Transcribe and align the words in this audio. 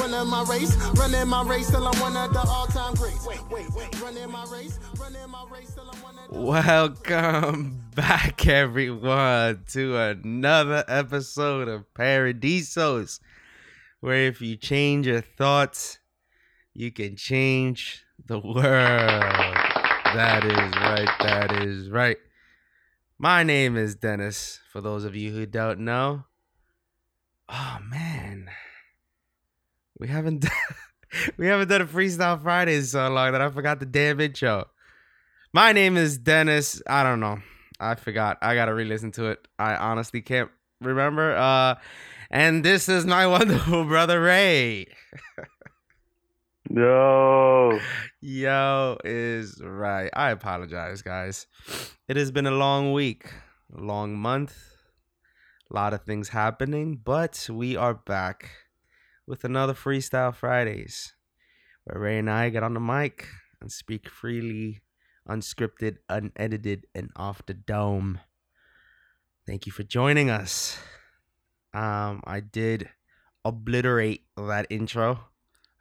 running 0.00 0.28
my 0.30 0.42
race 0.44 0.74
running 0.96 1.28
my 1.28 1.42
race, 1.42 1.70
till 1.70 1.86
I'm 1.86 2.00
one 2.00 2.16
of 2.16 2.32
the 2.32 2.40
all-time 2.40 2.94
greats. 2.94 3.26
Welcome 6.30 7.82
back, 7.94 8.46
everyone, 8.46 9.64
to 9.72 9.96
another 9.98 10.82
episode 10.88 11.68
of 11.68 11.84
Paradisos, 11.92 13.20
where 14.00 14.26
if 14.26 14.40
you 14.40 14.56
change 14.56 15.06
your 15.06 15.20
thoughts, 15.20 15.98
you 16.72 16.90
can 16.90 17.16
change 17.16 18.02
the 18.24 18.38
world. 18.38 18.64
That 20.14 20.44
is 20.44 20.76
right. 20.76 21.10
That 21.20 21.52
is 21.62 21.90
right. 21.90 22.16
My 23.18 23.42
name 23.42 23.76
is 23.76 23.94
Dennis, 23.96 24.60
for 24.72 24.80
those 24.80 25.04
of 25.04 25.14
you 25.14 25.32
who 25.32 25.44
don't 25.44 25.80
know. 25.80 26.24
Oh 27.50 27.78
man. 27.88 28.48
We 29.98 30.08
haven't 30.08 30.40
done, 30.42 30.52
we 31.36 31.46
haven't 31.46 31.68
done 31.68 31.82
a 31.82 31.86
freestyle 31.86 32.40
Friday 32.40 32.76
in 32.76 32.84
so 32.84 33.08
long 33.10 33.32
that 33.32 33.40
I 33.40 33.50
forgot 33.50 33.80
the 33.80 33.86
damn 33.86 34.20
intro. 34.20 34.68
My 35.52 35.72
name 35.72 35.96
is 35.96 36.16
Dennis. 36.16 36.80
I 36.86 37.02
don't 37.02 37.20
know. 37.20 37.38
I 37.80 37.96
forgot. 37.96 38.38
I 38.40 38.54
gotta 38.54 38.74
re-listen 38.74 39.10
to 39.12 39.26
it. 39.26 39.46
I 39.58 39.74
honestly 39.74 40.20
can't 40.20 40.50
remember. 40.80 41.34
Uh 41.36 41.74
and 42.30 42.64
this 42.64 42.88
is 42.88 43.04
my 43.04 43.26
wonderful 43.26 43.84
brother 43.84 44.22
Ray. 44.22 44.86
Yo, 46.72 47.80
Yo 48.20 48.96
is 49.04 49.60
right. 49.60 50.10
I 50.14 50.30
apologize, 50.30 51.02
guys. 51.02 51.48
It 52.06 52.16
has 52.16 52.30
been 52.30 52.46
a 52.46 52.52
long 52.52 52.92
week, 52.92 53.24
a 53.76 53.80
long 53.80 54.16
month, 54.16 54.69
a 55.70 55.74
lot 55.74 55.94
of 55.94 56.02
things 56.02 56.30
happening, 56.30 57.00
but 57.02 57.48
we 57.50 57.76
are 57.76 57.94
back 57.94 58.50
with 59.26 59.44
another 59.44 59.74
Freestyle 59.74 60.34
Fridays 60.34 61.14
where 61.84 62.00
Ray 62.00 62.18
and 62.18 62.28
I 62.28 62.48
get 62.48 62.64
on 62.64 62.74
the 62.74 62.80
mic 62.80 63.28
and 63.60 63.70
speak 63.70 64.08
freely, 64.08 64.80
unscripted, 65.28 65.98
unedited, 66.08 66.86
and 66.94 67.10
off 67.14 67.46
the 67.46 67.54
dome. 67.54 68.18
Thank 69.46 69.66
you 69.66 69.72
for 69.72 69.84
joining 69.84 70.28
us. 70.28 70.76
Um, 71.72 72.22
I 72.24 72.40
did 72.40 72.88
obliterate 73.44 74.24
that 74.36 74.66
intro. 74.70 75.20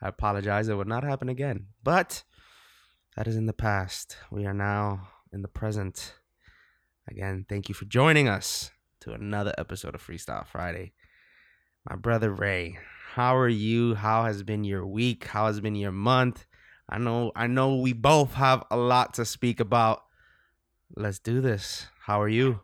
I 0.01 0.09
apologize. 0.09 0.67
It 0.67 0.75
would 0.75 0.87
not 0.87 1.03
happen 1.03 1.29
again. 1.29 1.67
But 1.83 2.23
that 3.15 3.27
is 3.27 3.35
in 3.35 3.47
the 3.47 3.53
past. 3.53 4.17
We 4.31 4.45
are 4.45 4.53
now 4.53 5.07
in 5.33 5.41
the 5.41 5.47
present. 5.47 6.13
Again, 7.09 7.45
thank 7.49 7.69
you 7.69 7.75
for 7.75 7.85
joining 7.85 8.27
us 8.27 8.69
to 9.01 9.13
another 9.13 9.53
episode 9.57 9.95
of 9.95 10.05
Freestyle 10.05 10.45
Friday. 10.45 10.91
My 11.89 11.95
brother 11.95 12.31
Ray, 12.31 12.77
how 13.13 13.35
are 13.37 13.47
you? 13.47 13.95
How 13.95 14.25
has 14.25 14.43
been 14.43 14.63
your 14.63 14.85
week? 14.85 15.25
How 15.25 15.47
has 15.47 15.59
been 15.61 15.75
your 15.75 15.91
month? 15.91 16.45
I 16.89 16.97
know 16.97 17.31
I 17.35 17.47
know 17.47 17.75
we 17.75 17.93
both 17.93 18.33
have 18.33 18.63
a 18.69 18.77
lot 18.77 19.13
to 19.15 19.25
speak 19.25 19.59
about. 19.59 20.03
Let's 20.95 21.19
do 21.19 21.39
this. 21.39 21.87
How 22.05 22.21
are 22.21 22.29
you? 22.29 22.59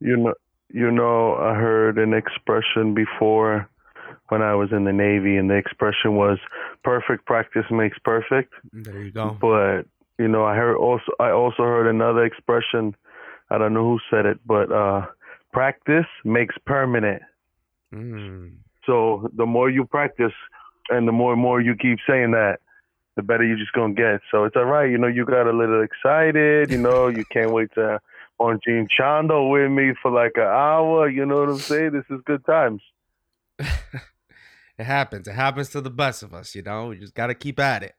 you 0.00 0.16
know, 0.16 0.34
you 0.72 0.90
know, 0.90 1.34
I 1.36 1.54
heard 1.54 1.98
an 1.98 2.12
expression 2.12 2.94
before 2.94 3.68
when 4.28 4.42
I 4.42 4.54
was 4.54 4.70
in 4.72 4.84
the 4.84 4.92
Navy, 4.92 5.36
and 5.36 5.48
the 5.50 5.56
expression 5.56 6.14
was 6.16 6.38
"perfect 6.82 7.26
practice 7.26 7.64
makes 7.70 7.98
perfect." 8.04 8.52
There 8.72 9.02
you 9.02 9.10
go. 9.10 9.36
But 9.40 9.86
you 10.18 10.28
know, 10.28 10.44
I 10.44 10.54
heard 10.54 10.76
also, 10.76 11.12
I 11.18 11.30
also 11.30 11.62
heard 11.62 11.88
another 11.88 12.24
expression. 12.24 12.94
I 13.50 13.58
don't 13.58 13.74
know 13.74 13.84
who 13.84 13.98
said 14.10 14.26
it, 14.26 14.38
but 14.46 14.70
uh, 14.70 15.06
practice 15.54 16.06
makes 16.24 16.54
permanent. 16.66 17.22
Mm. 17.94 18.56
So 18.84 19.30
the 19.34 19.46
more 19.46 19.70
you 19.70 19.86
practice, 19.86 20.32
and 20.90 21.08
the 21.08 21.12
more 21.12 21.32
and 21.32 21.40
more 21.40 21.60
you 21.60 21.74
keep 21.74 21.98
saying 22.06 22.32
that, 22.32 22.58
the 23.16 23.22
better 23.22 23.44
you're 23.44 23.56
just 23.56 23.72
gonna 23.72 23.94
get. 23.94 24.20
So 24.30 24.44
it's 24.44 24.56
all 24.56 24.64
right. 24.64 24.90
You 24.90 24.98
know, 24.98 25.06
you 25.06 25.24
got 25.24 25.46
a 25.46 25.56
little 25.56 25.82
excited. 25.82 26.70
You 26.70 26.78
know, 26.78 27.08
you 27.08 27.24
can't 27.32 27.52
wait 27.52 27.70
to 27.76 28.00
on 28.38 28.60
Gene 28.66 28.88
Chando 28.90 29.48
with 29.48 29.70
me 29.70 29.92
for 30.02 30.10
like 30.10 30.32
an 30.36 30.42
hour. 30.42 31.08
You 31.08 31.24
know 31.24 31.40
what 31.40 31.48
I'm 31.48 31.58
saying? 31.58 31.92
This 31.92 32.04
is 32.10 32.20
good 32.26 32.44
times. 32.44 32.82
it 33.58 34.84
happens. 34.84 35.28
It 35.28 35.34
happens 35.34 35.70
to 35.70 35.80
the 35.80 35.90
best 35.90 36.22
of 36.22 36.34
us, 36.34 36.54
you 36.54 36.62
know. 36.62 36.88
We 36.88 36.98
just 36.98 37.14
got 37.14 37.28
to 37.28 37.34
keep 37.34 37.60
at 37.60 37.82
it. 37.82 37.94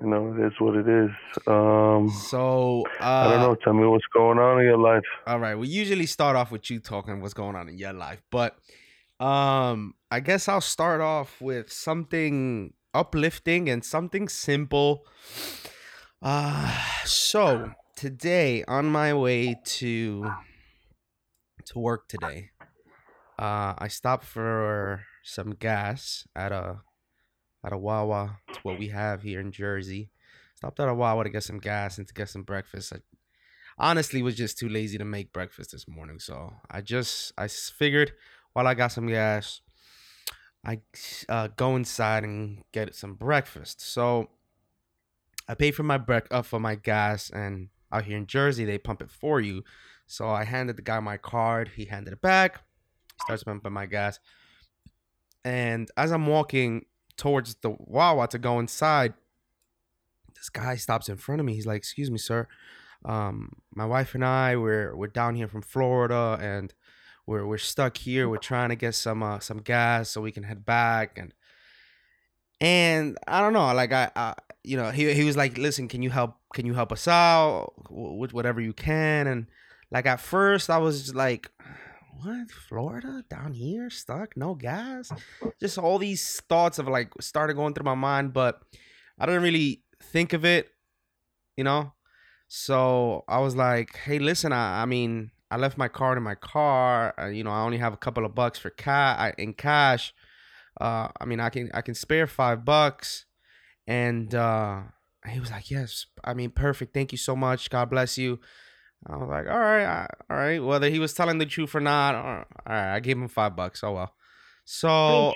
You 0.00 0.08
know, 0.08 0.34
it 0.34 0.46
is 0.46 0.52
what 0.58 0.74
it 0.76 0.88
is. 0.88 1.10
Um, 1.46 2.10
So, 2.10 2.82
uh, 3.00 3.04
I 3.04 3.30
don't 3.30 3.40
know. 3.42 3.54
Tell 3.54 3.72
me 3.72 3.86
what's 3.86 4.06
going 4.12 4.38
on 4.38 4.58
in 4.60 4.66
your 4.66 4.78
life. 4.78 5.04
All 5.26 5.38
right, 5.38 5.54
we 5.54 5.68
usually 5.68 6.06
start 6.06 6.34
off 6.34 6.50
with 6.50 6.68
you 6.70 6.80
talking 6.80 7.20
what's 7.20 7.34
going 7.34 7.54
on 7.54 7.68
in 7.68 7.78
your 7.78 7.92
life, 7.92 8.20
but 8.30 8.58
um, 9.20 9.94
I 10.10 10.18
guess 10.20 10.48
I'll 10.48 10.60
start 10.60 11.00
off 11.00 11.40
with 11.40 11.72
something 11.72 12.74
uplifting 12.92 13.68
and 13.68 13.84
something 13.84 14.28
simple. 14.28 15.06
Uh, 16.20 16.76
so 17.04 17.70
today 17.96 18.64
on 18.66 18.86
my 18.86 19.14
way 19.14 19.56
to 19.64 20.32
to 21.66 21.78
work 21.78 22.08
today, 22.08 22.50
uh, 23.38 23.74
I 23.78 23.88
stopped 23.88 24.24
for 24.24 25.04
some 25.22 25.50
gas 25.52 26.26
at 26.34 26.50
a 26.50 26.80
at 27.64 27.72
a 27.72 27.78
Wawa. 27.78 28.38
It's 28.48 28.62
what 28.62 28.78
we 28.78 28.88
have 28.88 29.22
here 29.22 29.40
in 29.40 29.50
Jersey. 29.50 30.10
Stopped 30.54 30.80
at 30.80 30.88
a 30.88 30.94
Wawa 30.94 31.24
to 31.24 31.30
get 31.30 31.42
some 31.42 31.58
gas 31.58 31.98
and 31.98 32.06
to 32.06 32.14
get 32.14 32.28
some 32.28 32.42
breakfast. 32.42 32.92
I 32.92 32.98
honestly 33.78 34.22
was 34.22 34.36
just 34.36 34.58
too 34.58 34.68
lazy 34.68 34.98
to 34.98 35.04
make 35.04 35.32
breakfast 35.32 35.72
this 35.72 35.88
morning, 35.88 36.18
so 36.18 36.52
I 36.70 36.80
just 36.80 37.32
I 37.38 37.48
figured 37.48 38.12
while 38.52 38.66
I 38.66 38.74
got 38.74 38.92
some 38.92 39.08
gas, 39.08 39.60
I 40.64 40.80
uh, 41.28 41.48
go 41.56 41.76
inside 41.76 42.24
and 42.24 42.62
get 42.72 42.94
some 42.94 43.14
breakfast. 43.14 43.80
So 43.80 44.28
I 45.48 45.54
paid 45.54 45.72
for 45.74 45.82
my 45.82 45.98
break 45.98 46.24
uh, 46.30 46.42
for 46.42 46.60
my 46.60 46.76
gas, 46.76 47.30
and 47.30 47.68
out 47.90 48.04
here 48.04 48.16
in 48.16 48.26
Jersey 48.26 48.64
they 48.64 48.78
pump 48.78 49.02
it 49.02 49.10
for 49.10 49.40
you. 49.40 49.62
So 50.06 50.28
I 50.28 50.44
handed 50.44 50.76
the 50.76 50.82
guy 50.82 51.00
my 51.00 51.16
card. 51.16 51.70
He 51.74 51.86
handed 51.86 52.12
it 52.12 52.20
back. 52.20 52.60
Starts 53.22 53.44
pumping 53.44 53.72
my 53.72 53.86
gas, 53.86 54.20
and 55.44 55.90
as 55.96 56.12
I'm 56.12 56.26
walking 56.26 56.84
towards 57.16 57.56
the 57.56 57.76
Wawa 57.78 58.28
to 58.28 58.38
go 58.38 58.58
inside, 58.58 59.14
this 60.34 60.48
guy 60.48 60.76
stops 60.76 61.08
in 61.08 61.16
front 61.16 61.40
of 61.40 61.46
me. 61.46 61.54
He's 61.54 61.66
like, 61.66 61.78
"Excuse 61.78 62.10
me, 62.10 62.18
sir. 62.18 62.48
Um, 63.04 63.56
my 63.74 63.84
wife 63.84 64.14
and 64.14 64.24
I 64.24 64.56
we're 64.56 64.96
we're 64.96 65.08
down 65.08 65.34
here 65.36 65.48
from 65.48 65.62
Florida, 65.62 66.38
and 66.40 66.74
we're 67.26 67.46
we're 67.46 67.58
stuck 67.58 67.96
here. 67.96 68.28
We're 68.28 68.36
trying 68.38 68.70
to 68.70 68.76
get 68.76 68.94
some 68.94 69.22
uh, 69.22 69.38
some 69.40 69.58
gas 69.58 70.10
so 70.10 70.20
we 70.20 70.32
can 70.32 70.42
head 70.42 70.64
back." 70.64 71.18
And 71.18 71.32
and 72.60 73.18
I 73.26 73.40
don't 73.40 73.52
know, 73.52 73.72
like 73.74 73.92
I, 73.92 74.10
I 74.16 74.34
you 74.62 74.76
know, 74.76 74.90
he 74.90 75.12
he 75.14 75.24
was 75.24 75.36
like, 75.36 75.58
"Listen, 75.58 75.88
can 75.88 76.02
you 76.02 76.10
help? 76.10 76.36
Can 76.54 76.66
you 76.66 76.74
help 76.74 76.92
us 76.92 77.08
out 77.08 77.72
with 77.90 78.32
whatever 78.32 78.60
you 78.60 78.72
can?" 78.72 79.26
And 79.26 79.46
like 79.90 80.06
at 80.06 80.20
first, 80.20 80.70
I 80.70 80.78
was 80.78 81.02
just 81.02 81.14
like. 81.14 81.50
What 82.22 82.50
Florida 82.50 83.24
down 83.28 83.52
here 83.52 83.90
stuck 83.90 84.36
no 84.36 84.54
gas 84.54 85.12
just 85.60 85.78
all 85.78 85.98
these 85.98 86.40
thoughts 86.48 86.78
of 86.78 86.88
like 86.88 87.12
started 87.20 87.54
going 87.54 87.74
through 87.74 87.84
my 87.84 87.94
mind 87.94 88.32
but 88.32 88.62
I 89.18 89.26
didn't 89.26 89.42
really 89.42 89.82
think 90.02 90.32
of 90.32 90.44
it, 90.44 90.70
you 91.56 91.64
know. 91.64 91.92
So 92.48 93.24
I 93.28 93.38
was 93.38 93.56
like, 93.56 93.96
"Hey, 93.96 94.18
listen, 94.18 94.52
I, 94.52 94.82
I 94.82 94.86
mean, 94.86 95.30
I 95.50 95.56
left 95.56 95.78
my 95.78 95.88
card 95.88 96.18
in 96.18 96.24
my 96.24 96.34
car. 96.34 97.14
Uh, 97.18 97.26
you 97.26 97.44
know, 97.44 97.50
I 97.50 97.62
only 97.62 97.78
have 97.78 97.92
a 97.92 97.98
couple 97.98 98.24
of 98.24 98.34
bucks 98.34 98.58
for 98.58 98.70
cash 98.70 99.34
in 99.38 99.54
cash. 99.54 100.12
Uh, 100.80 101.08
I 101.20 101.24
mean, 101.24 101.40
I 101.40 101.50
can 101.50 101.70
I 101.74 101.80
can 101.80 101.94
spare 101.94 102.26
five 102.26 102.64
bucks." 102.64 103.26
And 103.86 104.34
uh, 104.34 104.82
he 105.28 105.40
was 105.40 105.50
like, 105.50 105.70
"Yes, 105.70 106.06
I 106.22 106.34
mean, 106.34 106.50
perfect. 106.50 106.94
Thank 106.94 107.12
you 107.12 107.18
so 107.18 107.36
much. 107.36 107.70
God 107.70 107.90
bless 107.90 108.18
you." 108.18 108.40
I 109.06 109.16
was 109.16 109.28
like, 109.28 109.46
"All 109.46 109.58
right, 109.58 109.84
I- 109.84 110.08
all 110.30 110.36
right." 110.36 110.58
Whether 110.62 110.88
he 110.90 110.98
was 110.98 111.12
telling 111.14 111.38
the 111.38 111.46
truth 111.46 111.74
or 111.74 111.80
not, 111.80 112.14
all 112.14 112.44
right, 112.66 112.94
I 112.94 113.00
gave 113.00 113.16
him 113.18 113.28
five 113.28 113.54
bucks. 113.56 113.82
Oh 113.84 113.92
well. 113.92 114.14
So 114.64 115.34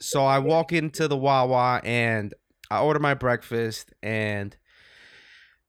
so 0.00 0.24
I 0.24 0.38
walk 0.38 0.72
into 0.72 1.06
the 1.08 1.16
Wawa 1.16 1.80
and 1.84 2.32
I 2.70 2.80
order 2.80 2.98
my 2.98 3.14
breakfast 3.14 3.92
and 4.02 4.56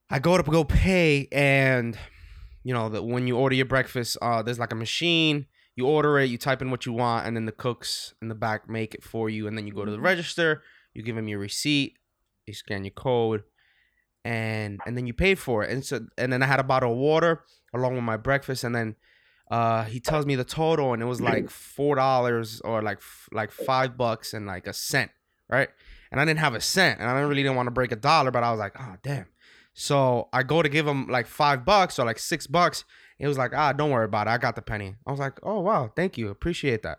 I 0.09 0.19
go 0.19 0.37
to 0.37 0.43
go 0.43 0.63
pay 0.63 1.27
and 1.31 1.97
you 2.63 2.73
know 2.73 2.89
that 2.89 3.03
when 3.03 3.27
you 3.27 3.37
order 3.37 3.55
your 3.55 3.65
breakfast, 3.65 4.17
uh, 4.21 4.41
there's 4.41 4.59
like 4.59 4.71
a 4.71 4.75
machine. 4.75 5.47
You 5.75 5.87
order 5.87 6.17
it, 6.19 6.29
you 6.29 6.37
type 6.37 6.61
in 6.61 6.71
what 6.71 6.85
you 6.85 6.93
want, 6.93 7.27
and 7.27 7.35
then 7.35 7.45
the 7.45 7.51
cooks 7.51 8.13
in 8.21 8.29
the 8.29 8.35
back 8.35 8.69
make 8.69 8.95
it 8.95 9.03
for 9.03 9.29
you. 9.29 9.45
And 9.45 9.57
then 9.57 9.67
you 9.67 9.73
go 9.73 9.83
to 9.83 9.91
the 9.91 9.99
register, 9.99 10.63
you 10.93 11.03
give 11.03 11.17
them 11.17 11.27
your 11.27 11.39
receipt, 11.39 11.97
you 12.45 12.53
scan 12.53 12.85
your 12.85 12.91
code, 12.93 13.43
and 14.25 14.81
and 14.87 14.97
then 14.97 15.05
you 15.05 15.13
pay 15.13 15.35
for 15.35 15.63
it. 15.63 15.71
And 15.71 15.85
so 15.85 16.01
and 16.17 16.33
then 16.33 16.41
I 16.43 16.47
had 16.47 16.59
a 16.59 16.63
bottle 16.63 16.91
of 16.91 16.97
water 16.97 17.43
along 17.73 17.93
with 17.93 18.03
my 18.03 18.17
breakfast, 18.17 18.63
and 18.63 18.75
then 18.75 18.95
uh 19.51 19.83
he 19.83 19.99
tells 19.99 20.25
me 20.25 20.35
the 20.35 20.43
total, 20.43 20.93
and 20.93 21.01
it 21.01 21.05
was 21.05 21.21
like 21.21 21.49
four 21.49 21.95
dollars 21.95 22.59
or 22.61 22.81
like 22.81 22.99
like 23.31 23.51
five 23.51 23.95
bucks 23.95 24.33
and 24.33 24.47
like 24.47 24.65
a 24.67 24.73
cent, 24.73 25.11
right? 25.47 25.69
And 26.11 26.19
I 26.19 26.25
didn't 26.25 26.39
have 26.39 26.55
a 26.55 26.61
cent, 26.61 26.99
and 26.99 27.07
I 27.07 27.19
really 27.21 27.43
didn't 27.43 27.55
want 27.55 27.67
to 27.67 27.71
break 27.71 27.91
a 27.91 27.95
dollar, 27.95 28.31
but 28.31 28.43
I 28.43 28.49
was 28.49 28.59
like, 28.59 28.73
oh 28.79 28.95
damn. 29.03 29.27
So 29.73 30.29
I 30.33 30.41
go 30.43 30.61
to 30.61 30.69
give 30.69 30.87
him 30.87 31.07
like 31.07 31.27
five 31.27 31.63
bucks 31.63 31.99
or 31.99 32.05
like 32.05 32.17
six 32.17 32.47
bucks, 32.47 32.85
It 33.19 33.27
was 33.27 33.37
like, 33.37 33.51
ah, 33.53 33.73
don't 33.73 33.91
worry 33.91 34.05
about 34.05 34.27
it. 34.27 34.31
I 34.31 34.37
got 34.37 34.55
the 34.55 34.61
penny. 34.61 34.95
I 35.05 35.11
was 35.11 35.19
like, 35.19 35.39
oh 35.43 35.59
wow, 35.59 35.91
thank 35.95 36.17
you, 36.17 36.29
appreciate 36.29 36.81
that. 36.83 36.97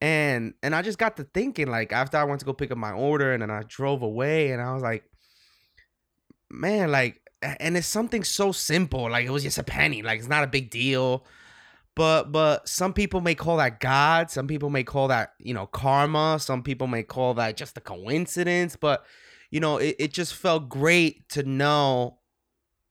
And 0.00 0.54
and 0.62 0.74
I 0.74 0.82
just 0.82 0.98
got 0.98 1.16
to 1.16 1.24
thinking, 1.24 1.66
like 1.66 1.92
after 1.92 2.16
I 2.16 2.24
went 2.24 2.40
to 2.40 2.46
go 2.46 2.52
pick 2.52 2.70
up 2.70 2.78
my 2.78 2.92
order, 2.92 3.32
and 3.32 3.42
then 3.42 3.50
I 3.50 3.62
drove 3.66 4.02
away, 4.02 4.52
and 4.52 4.62
I 4.62 4.72
was 4.72 4.82
like, 4.82 5.04
man, 6.60 6.90
like, 6.90 7.20
and 7.42 7.76
it's 7.76 7.86
something 7.86 8.24
so 8.24 8.52
simple, 8.52 9.10
like 9.10 9.26
it 9.26 9.30
was 9.30 9.42
just 9.42 9.58
a 9.58 9.64
penny, 9.64 10.02
like 10.02 10.18
it's 10.18 10.28
not 10.28 10.44
a 10.44 10.48
big 10.48 10.70
deal. 10.70 11.24
But 11.96 12.32
but 12.32 12.68
some 12.68 12.92
people 12.92 13.20
may 13.20 13.34
call 13.34 13.58
that 13.58 13.78
God. 13.78 14.30
Some 14.30 14.48
people 14.48 14.68
may 14.68 14.82
call 14.82 15.08
that 15.08 15.34
you 15.38 15.54
know 15.54 15.66
karma. 15.66 16.38
Some 16.40 16.62
people 16.62 16.86
may 16.86 17.02
call 17.04 17.34
that 17.34 17.56
just 17.56 17.76
a 17.76 17.80
coincidence. 17.80 18.74
But 18.76 19.04
you 19.50 19.60
know, 19.60 19.76
it, 19.76 19.96
it 19.98 20.12
just 20.12 20.34
felt 20.34 20.68
great 20.68 21.28
to 21.30 21.44
know 21.44 22.18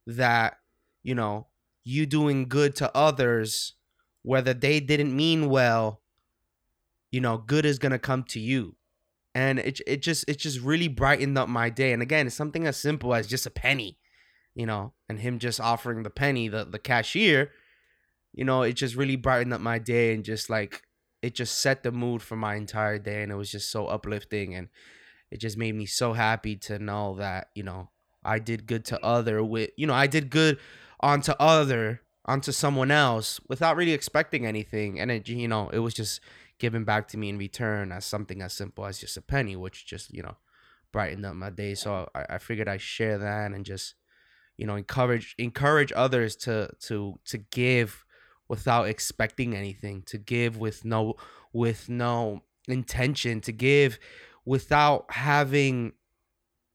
that 0.08 0.58
you 1.04 1.16
know 1.16 1.48
you 1.84 2.06
doing 2.06 2.48
good 2.48 2.76
to 2.78 2.96
others, 2.96 3.74
whether 4.22 4.54
they 4.54 4.80
didn't 4.80 5.14
mean 5.14 5.50
well, 5.50 6.02
you 7.12 7.20
know, 7.20 7.38
good 7.38 7.66
is 7.66 7.80
gonna 7.80 8.00
come 8.00 8.24
to 8.24 8.40
you. 8.40 8.78
And 9.36 9.60
it 9.60 9.82
it 9.88 10.02
just 10.02 10.26
it 10.28 10.38
just 10.38 10.60
really 10.60 10.88
brightened 10.88 11.38
up 11.38 11.50
my 11.50 11.70
day. 11.70 11.92
And 11.92 12.02
again, 12.02 12.28
it's 12.28 12.36
something 12.36 12.68
as 12.68 12.78
simple 12.78 13.16
as 13.16 13.28
just 13.28 13.46
a 13.46 13.52
penny, 13.52 13.98
you 14.54 14.66
know, 14.66 14.94
and 15.10 15.20
him 15.20 15.40
just 15.40 15.60
offering 15.60 16.04
the 16.04 16.10
penny, 16.10 16.48
the, 16.48 16.66
the 16.66 16.80
cashier, 16.80 17.52
you 18.34 18.44
know, 18.44 18.64
it 18.64 18.74
just 18.74 18.96
really 18.96 19.16
brightened 19.16 19.54
up 19.54 19.62
my 19.62 19.80
day 19.80 20.14
and 20.14 20.24
just 20.24 20.50
like 20.50 20.84
it 21.22 21.34
just 21.34 21.60
set 21.60 21.84
the 21.84 21.92
mood 21.92 22.22
for 22.22 22.36
my 22.36 22.56
entire 22.56 23.00
day. 23.00 23.24
And 23.24 23.32
it 23.32 23.36
was 23.36 23.52
just 23.52 23.72
so 23.72 23.88
uplifting. 23.88 24.54
And 24.54 24.70
it 25.32 25.40
just 25.40 25.58
made 25.58 25.74
me 25.74 25.86
so 25.86 26.14
happy 26.14 26.56
to 26.58 26.78
know 26.78 27.16
that, 27.16 27.48
you 27.56 27.64
know, 27.64 27.90
I 28.24 28.40
did 28.40 28.68
good 28.68 28.86
to 28.86 29.04
other 29.04 29.44
with 29.44 29.72
you 29.78 29.88
know, 29.88 29.94
I 29.94 30.08
did 30.08 30.30
good 30.30 30.60
onto 31.00 31.34
other 31.40 32.02
onto 32.26 32.52
someone 32.52 32.92
else 32.92 33.40
without 33.50 33.76
really 33.76 33.92
expecting 33.92 34.46
anything. 34.46 35.00
And 35.00 35.12
it 35.12 35.28
you 35.28 35.48
know 35.48 35.70
it 35.70 35.80
was 35.80 35.94
just 35.94 36.22
given 36.60 36.84
back 36.84 37.08
to 37.10 37.18
me 37.18 37.30
in 37.30 37.38
return 37.38 37.92
as 37.92 38.06
something 38.06 38.42
as 38.42 38.54
simple 38.54 38.86
as 38.86 39.00
just 39.00 39.18
a 39.18 39.22
penny 39.22 39.56
which 39.56 39.86
just 39.86 40.14
you 40.14 40.24
know 40.24 40.38
brightened 40.92 41.26
up 41.26 41.36
my 41.36 41.50
day. 41.50 41.76
So 41.76 42.10
i, 42.14 42.26
I 42.30 42.38
figured 42.38 42.70
i'd 42.70 42.82
share 42.82 43.18
that 43.18 43.52
and 43.52 43.66
just 43.66 43.96
you 44.58 44.66
know 44.66 44.76
encourage 44.76 45.36
encourage 45.38 45.92
others 45.96 46.36
to 46.38 46.70
to 46.82 47.20
to 47.26 47.38
give 47.38 48.06
without 48.48 48.88
expecting 48.88 49.56
anything 49.56 50.04
to 50.04 50.18
give 50.18 50.58
with 50.58 50.86
no 50.86 51.16
with 51.52 51.90
no 51.90 52.42
intention 52.68 53.42
to 53.42 53.52
give 53.52 54.00
without 54.46 55.06
having 55.10 55.94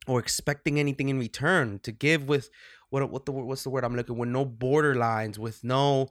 or 0.07 0.19
expecting 0.19 0.79
anything 0.79 1.09
in 1.09 1.19
return 1.19 1.79
to 1.81 1.93
give 1.93 2.29
with 2.29 2.51
what 2.91 3.09
what 3.11 3.27
the 3.27 3.33
what's 3.33 3.65
the 3.65 3.71
word 3.71 3.85
I'm 3.85 3.97
looking 3.97 4.17
with 4.17 4.29
no 4.29 4.45
borderlines 4.45 5.39
with 5.39 5.63
no 5.63 6.09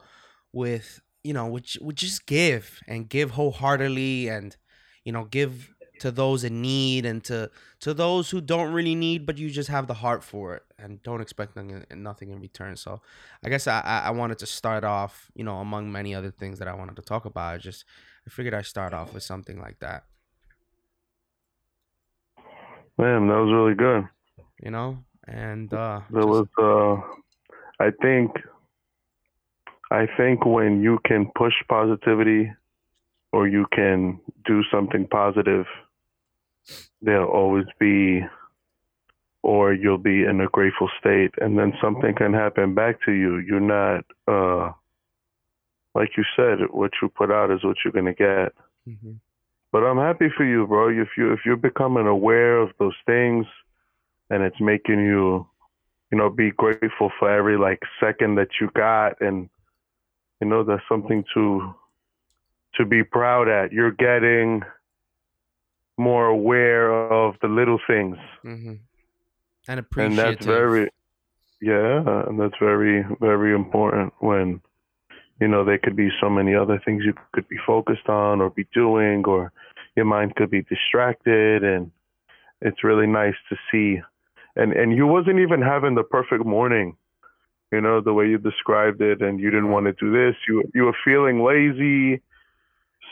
with 0.53 1.01
you 1.27 1.33
know 1.33 1.47
which 1.47 1.77
would 1.81 1.97
just 1.97 2.25
give 2.25 2.79
and 2.87 3.09
give 3.09 3.31
wholeheartedly 3.31 4.29
and 4.29 4.55
you 5.03 5.11
know 5.11 5.25
give 5.25 5.73
to 5.99 6.11
those 6.11 6.43
in 6.43 6.61
need 6.61 7.05
and 7.05 7.23
to 7.23 7.49
to 7.79 7.93
those 7.93 8.29
who 8.29 8.39
don't 8.39 8.71
really 8.71 8.95
need 8.95 9.25
but 9.25 9.37
you 9.37 9.49
just 9.49 9.69
have 9.69 9.87
the 9.87 9.95
heart 9.95 10.23
for 10.23 10.55
it 10.55 10.63
and 10.79 11.01
don't 11.03 11.21
expect 11.21 11.55
nothing, 11.55 11.83
nothing 11.95 12.29
in 12.31 12.39
return. 12.39 12.75
So 12.77 13.01
i 13.43 13.49
guess 13.49 13.67
I, 13.67 13.81
I 14.05 14.11
wanted 14.11 14.37
to 14.39 14.45
start 14.45 14.83
off 14.83 15.29
you 15.35 15.43
know 15.43 15.57
among 15.57 15.91
many 15.91 16.15
other 16.15 16.31
things 16.31 16.59
that 16.59 16.67
i 16.67 16.73
wanted 16.73 16.95
to 16.95 17.01
talk 17.01 17.25
about 17.25 17.55
I 17.55 17.57
just 17.57 17.83
i 18.25 18.29
figured 18.29 18.53
i'd 18.53 18.65
start 18.65 18.93
off 18.93 19.13
with 19.13 19.23
something 19.23 19.59
like 19.59 19.79
that. 19.79 20.05
Man 22.97 23.27
that 23.27 23.39
was 23.43 23.51
really 23.51 23.75
good. 23.75 24.07
You 24.63 24.71
know 24.71 24.89
and 25.27 25.73
uh 25.73 26.01
there 26.09 26.25
was 26.25 26.47
uh 26.57 26.95
i 27.85 27.91
think 28.01 28.31
i 29.91 30.07
think 30.17 30.45
when 30.45 30.81
you 30.81 30.99
can 31.05 31.29
push 31.35 31.53
positivity 31.69 32.51
or 33.31 33.47
you 33.47 33.65
can 33.73 34.19
do 34.45 34.63
something 34.71 35.07
positive 35.07 35.65
there'll 37.01 37.29
always 37.29 37.65
be 37.79 38.21
or 39.47 39.73
you'll 39.73 39.97
be 39.97 40.23
in 40.23 40.41
a 40.41 40.47
grateful 40.47 40.89
state. 40.99 41.31
And 41.39 41.57
then 41.57 41.73
something 41.81 42.13
can 42.15 42.33
happen 42.33 42.73
back 42.75 42.97
to 43.05 43.11
you. 43.11 43.37
You're 43.37 43.59
not 43.59 44.05
uh 44.27 44.73
like 45.95 46.09
you 46.17 46.23
said 46.35 46.59
what 46.71 46.91
you 47.01 47.09
put 47.09 47.31
out 47.31 47.49
is 47.51 47.63
what 47.63 47.77
you're 47.83 47.93
going 47.93 48.05
to 48.05 48.13
get. 48.13 48.53
Mm-hmm. 48.87 49.13
but 49.73 49.83
i'm 49.83 49.97
happy 49.97 50.27
for 50.35 50.45
you 50.45 50.65
bro. 50.65 50.89
If 50.89 51.09
you 51.17 51.33
if 51.33 51.39
you're 51.45 51.57
becoming 51.57 52.07
aware 52.07 52.57
of 52.57 52.69
those 52.79 52.95
things 53.05 53.45
and 54.29 54.43
it's 54.43 54.59
making 54.59 54.99
you, 54.99 55.47
you 56.11 56.17
know, 56.17 56.29
be 56.29 56.51
grateful 56.51 57.11
for 57.17 57.29
every 57.29 57.57
like 57.57 57.81
second 57.99 58.35
that 58.35 58.49
you 58.59 58.69
got, 58.75 59.21
and 59.21 59.49
you 60.41 60.47
know, 60.47 60.63
that's 60.63 60.83
something 60.89 61.23
to 61.33 61.73
to 62.75 62.85
be 62.85 63.03
proud 63.03 63.47
at. 63.47 63.71
You're 63.71 63.91
getting 63.91 64.61
more 65.97 66.27
aware 66.27 66.91
of 66.91 67.35
the 67.41 67.47
little 67.47 67.79
things, 67.87 68.17
mm-hmm. 68.43 68.73
and 69.67 69.79
appreciative. 69.79 70.19
And 70.19 70.35
that's 70.35 70.45
very, 70.45 70.89
yeah, 71.61 72.23
and 72.27 72.39
that's 72.39 72.57
very 72.59 73.03
very 73.19 73.53
important 73.53 74.13
when 74.19 74.61
you 75.39 75.47
know 75.47 75.63
there 75.63 75.77
could 75.77 75.95
be 75.95 76.09
so 76.21 76.29
many 76.29 76.55
other 76.55 76.81
things 76.83 77.03
you 77.05 77.13
could 77.33 77.47
be 77.47 77.57
focused 77.65 78.09
on 78.09 78.41
or 78.41 78.49
be 78.49 78.67
doing 78.73 79.23
or 79.25 79.51
your 79.95 80.05
mind 80.05 80.35
could 80.35 80.49
be 80.49 80.61
distracted 80.63 81.63
and 81.63 81.91
it's 82.61 82.83
really 82.83 83.07
nice 83.07 83.35
to 83.49 83.55
see 83.71 84.01
and 84.55 84.73
and 84.73 84.95
you 84.95 85.05
wasn't 85.05 85.39
even 85.39 85.61
having 85.61 85.95
the 85.95 86.03
perfect 86.03 86.45
morning 86.45 86.95
you 87.71 87.81
know 87.81 88.01
the 88.01 88.13
way 88.13 88.27
you 88.27 88.37
described 88.37 89.01
it 89.01 89.21
and 89.21 89.39
you 89.39 89.49
didn't 89.51 89.71
want 89.71 89.85
to 89.85 89.93
do 89.93 90.11
this 90.11 90.35
you 90.47 90.63
you 90.73 90.83
were 90.83 90.95
feeling 91.03 91.43
lazy 91.43 92.21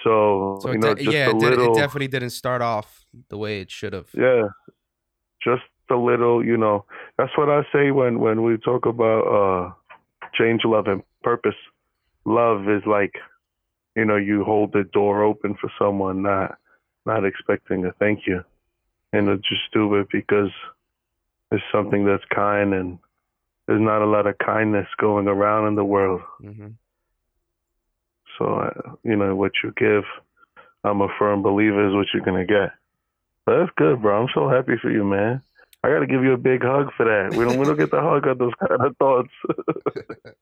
so, 0.06 0.60
so 0.62 0.72
you 0.72 0.78
know, 0.78 0.94
de- 0.94 1.04
yeah, 1.04 1.30
it, 1.30 1.36
little, 1.36 1.76
it, 1.76 1.80
definitely 1.80 2.08
didn't 2.08 2.30
start 2.30 2.62
off 2.62 3.06
the 3.30 3.38
way 3.38 3.60
it 3.60 3.72
should 3.72 3.94
have. 3.94 4.08
Yeah, 4.14 4.50
just 5.44 5.64
a 5.90 5.96
little. 5.96 6.46
You 6.46 6.58
know, 6.58 6.86
that's 7.18 7.36
what 7.36 7.50
I 7.50 7.64
say 7.74 7.90
when 7.90 8.20
when 8.20 8.44
we 8.44 8.58
talk 8.58 8.86
about 8.86 9.22
uh 9.26 9.72
change, 10.36 10.62
love, 10.64 10.86
and 10.86 11.02
purpose. 11.24 11.56
Love 12.24 12.70
is 12.70 12.84
like, 12.86 13.14
you 13.96 14.06
know, 14.06 14.16
you 14.16 14.44
hold 14.44 14.74
the 14.74 14.84
door 14.84 15.24
open 15.24 15.56
for 15.60 15.72
someone, 15.80 16.22
not 16.22 16.60
not 17.08 17.26
expecting 17.26 17.84
a 17.86 17.92
thank 17.94 18.28
you, 18.28 18.44
and 19.12 19.28
it's 19.28 19.50
just 19.50 19.74
do 19.74 19.96
it 19.96 20.08
because 20.12 20.52
it's 21.52 21.64
something 21.74 22.06
that's 22.06 22.24
kind 22.34 22.76
and 22.76 23.00
there's 23.68 23.82
not 23.82 24.02
a 24.02 24.06
lot 24.06 24.28
of 24.28 24.38
kindness 24.38 24.88
going 25.00 25.28
around 25.28 25.68
in 25.68 25.76
the 25.76 25.86
world. 25.86 26.22
Mm-hmm. 26.44 26.68
So, 28.38 28.98
you 29.04 29.16
know, 29.16 29.36
what 29.36 29.52
you 29.64 29.74
give, 29.78 30.04
I'm 30.84 31.02
a 31.02 31.08
firm 31.18 31.42
believer 31.42 31.88
is 31.88 31.96
what 31.96 32.08
you're 32.14 32.24
going 32.24 32.46
to 32.46 32.52
get. 32.52 32.72
But 33.46 33.60
that's 33.60 33.72
good, 33.78 34.02
bro. 34.02 34.24
I'm 34.24 34.30
so 34.34 34.50
happy 34.50 34.74
for 34.82 34.92
you, 34.92 35.04
man. 35.04 35.42
I 35.84 35.90
got 35.90 36.00
to 36.00 36.08
give 36.08 36.24
you 36.24 36.34
a 36.34 36.38
big 36.38 36.64
hug 36.64 36.90
for 36.98 37.06
that. 37.06 37.38
We 37.38 37.46
don't, 37.46 37.60
we 37.60 37.66
don't 37.66 37.78
get 37.78 37.92
the 37.92 38.02
hug 38.02 38.28
on 38.28 38.38
those 38.40 38.54
kind 38.60 38.82
of 38.82 38.98
thoughts. 38.98 39.30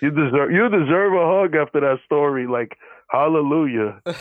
you 0.00 0.10
deserve, 0.10 0.52
you 0.52 0.68
deserve 0.68 1.12
a 1.14 1.26
hug 1.26 1.56
after 1.56 1.80
that 1.80 1.98
story. 2.04 2.46
Like, 2.46 2.76
hallelujah. 3.10 4.00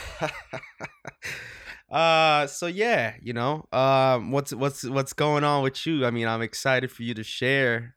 Uh, 1.94 2.48
so 2.48 2.66
yeah, 2.66 3.14
you 3.22 3.34
know, 3.34 3.68
um, 3.72 4.32
what's 4.32 4.52
what's 4.52 4.84
what's 4.84 5.14
going 5.14 5.44
on 5.44 5.62
with 5.62 5.86
you? 5.86 6.08
I 6.08 6.10
mean, 6.10 6.28
I'm 6.28 6.42
excited 6.42 6.92
for 6.92 7.04
you 7.04 7.14
to 7.14 7.24
share. 7.24 7.96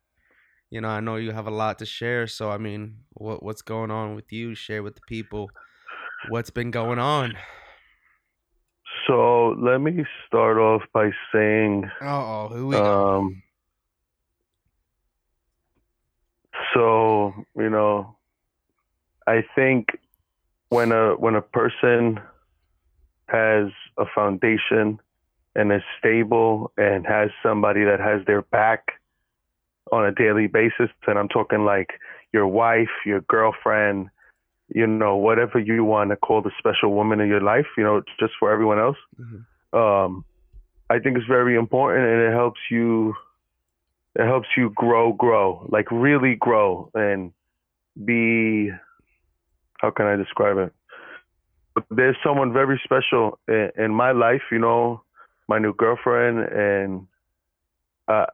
You 0.69 0.81
know, 0.81 0.89
I 0.89 0.99
know 0.99 1.15
you 1.15 1.31
have 1.31 1.47
a 1.47 1.51
lot 1.51 1.79
to 1.79 1.85
share. 1.85 2.27
So 2.27 2.51
I 2.51 2.57
mean, 2.57 2.97
what 3.13 3.41
what's 3.41 3.61
going 3.61 3.91
on 3.91 4.15
with 4.15 4.31
you? 4.31 4.55
Share 4.55 4.83
with 4.83 4.95
the 4.95 5.01
people 5.07 5.49
what's 6.29 6.49
been 6.49 6.71
going 6.71 6.99
on. 6.99 7.35
So 9.07 9.55
let 9.59 9.79
me 9.79 10.05
start 10.27 10.57
off 10.57 10.81
by 10.93 11.11
saying, 11.33 11.89
oh, 12.01 12.49
who 12.49 12.67
we 12.67 12.75
um, 12.75 13.41
so 16.73 17.33
you 17.55 17.69
know, 17.69 18.17
I 19.25 19.43
think 19.55 19.87
when 20.69 20.91
a 20.91 21.15
when 21.15 21.35
a 21.35 21.41
person 21.41 22.19
has 23.29 23.69
a 23.97 24.05
foundation 24.13 24.99
and 25.55 25.71
is 25.71 25.81
stable 25.97 26.71
and 26.77 27.05
has 27.05 27.29
somebody 27.41 27.83
that 27.83 27.99
has 27.99 28.25
their 28.25 28.41
back 28.41 28.96
on 29.91 30.05
a 30.05 30.11
daily 30.11 30.47
basis, 30.47 30.89
and 31.07 31.17
I'm 31.17 31.29
talking 31.29 31.65
like 31.65 31.89
your 32.33 32.47
wife, 32.47 32.89
your 33.05 33.21
girlfriend, 33.21 34.09
you 34.73 34.85
know, 34.85 35.15
whatever 35.15 35.59
you 35.59 35.83
want 35.83 36.09
to 36.09 36.15
call 36.15 36.41
the 36.41 36.51
special 36.57 36.93
woman 36.93 37.19
in 37.19 37.27
your 37.27 37.41
life, 37.41 37.67
you 37.77 37.83
know, 37.83 38.01
just 38.19 38.33
for 38.39 38.51
everyone 38.51 38.79
else. 38.79 38.97
Mm-hmm. 39.19 39.77
Um, 39.77 40.25
I 40.89 40.99
think 40.99 41.17
it's 41.17 41.27
very 41.27 41.55
important 41.55 42.05
and 42.05 42.21
it 42.21 42.31
helps 42.31 42.59
you 42.71 43.13
it 44.15 44.25
helps 44.25 44.47
you 44.57 44.71
grow, 44.75 45.13
grow, 45.13 45.67
like 45.69 45.91
really 45.91 46.35
grow 46.35 46.89
and 46.95 47.31
be 48.03 48.71
how 49.79 49.91
can 49.91 50.07
I 50.07 50.15
describe 50.15 50.57
it? 50.57 50.73
there's 51.91 52.15
someone 52.23 52.53
very 52.53 52.79
special 52.83 53.39
in, 53.47 53.71
in, 53.77 53.91
my 53.93 54.11
life, 54.11 54.41
you 54.51 54.59
know, 54.59 55.01
my 55.47 55.59
new 55.59 55.73
girlfriend, 55.73 56.39
and 56.39 57.07
uh, 58.07 58.25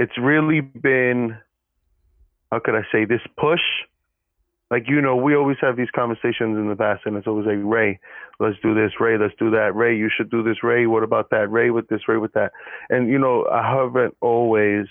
it's 0.00 0.16
really 0.16 0.62
been, 0.62 1.36
how 2.50 2.58
could 2.58 2.74
I 2.74 2.86
say, 2.90 3.04
this 3.04 3.20
push. 3.36 3.60
Like 4.70 4.84
you 4.88 5.02
know, 5.02 5.14
we 5.14 5.36
always 5.36 5.58
have 5.60 5.76
these 5.76 5.90
conversations 5.94 6.56
in 6.56 6.68
the 6.68 6.76
past, 6.76 7.02
and 7.04 7.16
it's 7.16 7.26
always 7.26 7.46
like 7.46 7.58
Ray, 7.62 7.98
let's 8.38 8.56
do 8.62 8.72
this, 8.72 8.92
Ray, 8.98 9.18
let's 9.18 9.34
do 9.38 9.50
that, 9.50 9.74
Ray, 9.74 9.96
you 9.96 10.08
should 10.16 10.30
do 10.30 10.42
this, 10.42 10.62
Ray. 10.62 10.86
What 10.86 11.02
about 11.02 11.28
that, 11.30 11.50
Ray, 11.50 11.70
with 11.70 11.88
this, 11.88 12.08
Ray, 12.08 12.16
with 12.16 12.32
that, 12.32 12.52
and 12.88 13.10
you 13.10 13.18
know, 13.18 13.46
I 13.52 13.62
haven't 13.62 14.16
always, 14.22 14.86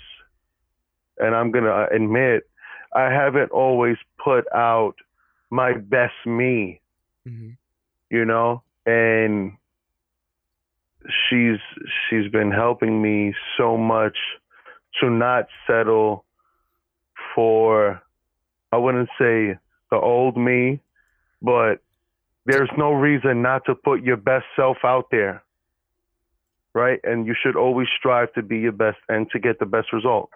and 1.18 1.34
I'm 1.34 1.50
gonna 1.50 1.88
admit, 1.92 2.44
I 2.94 3.06
haven't 3.06 3.52
always 3.52 3.98
put 4.24 4.46
out 4.54 4.96
my 5.50 5.74
best 5.74 6.26
me, 6.26 6.82
Mhm. 7.28 7.58
you 8.12 8.26
know, 8.26 8.62
and 8.86 9.54
she's 11.10 11.60
she's 12.10 12.30
been 12.30 12.52
helping 12.52 13.02
me 13.02 13.34
so 13.58 13.78
much 13.78 14.18
to 15.02 15.10
not 15.10 15.46
settle 15.68 16.26
for 17.36 18.02
I 18.72 18.78
wouldn't 18.78 19.10
say 19.18 19.58
the 19.90 19.98
old 19.98 20.38
me, 20.38 20.82
but 21.42 21.82
there's 22.46 22.70
no 22.78 22.92
reason 22.92 23.42
not 23.42 23.66
to 23.66 23.76
put 23.76 24.04
your 24.04 24.18
best 24.18 24.46
self 24.56 24.78
out 24.84 25.08
there. 25.12 25.44
Right? 26.74 27.00
And 27.04 27.26
you 27.26 27.36
should 27.42 27.56
always 27.56 27.88
strive 27.98 28.32
to 28.34 28.44
be 28.44 28.60
your 28.60 28.72
best 28.72 28.98
and 29.10 29.30
to 29.32 29.40
get 29.40 29.60
the 29.60 29.66
best 29.66 29.92
result. 29.92 30.30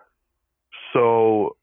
So 0.92 1.56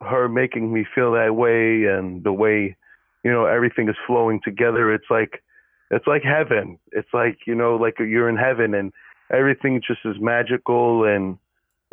her 0.00 0.28
making 0.28 0.72
me 0.72 0.86
feel 0.94 1.12
that 1.12 1.34
way 1.34 1.84
and 1.84 2.22
the 2.22 2.32
way, 2.32 2.76
you 3.24 3.30
know, 3.30 3.46
everything 3.46 3.88
is 3.88 3.96
flowing 4.06 4.40
together, 4.44 4.92
it's 4.92 5.10
like 5.10 5.42
it's 5.90 6.06
like 6.06 6.22
heaven. 6.22 6.78
It's 6.92 7.08
like, 7.12 7.40
you 7.46 7.54
know, 7.54 7.76
like 7.76 7.98
you're 7.98 8.28
in 8.28 8.36
heaven 8.36 8.74
and 8.74 8.92
everything 9.30 9.82
just 9.86 10.00
is 10.04 10.16
magical 10.20 11.04
and 11.04 11.36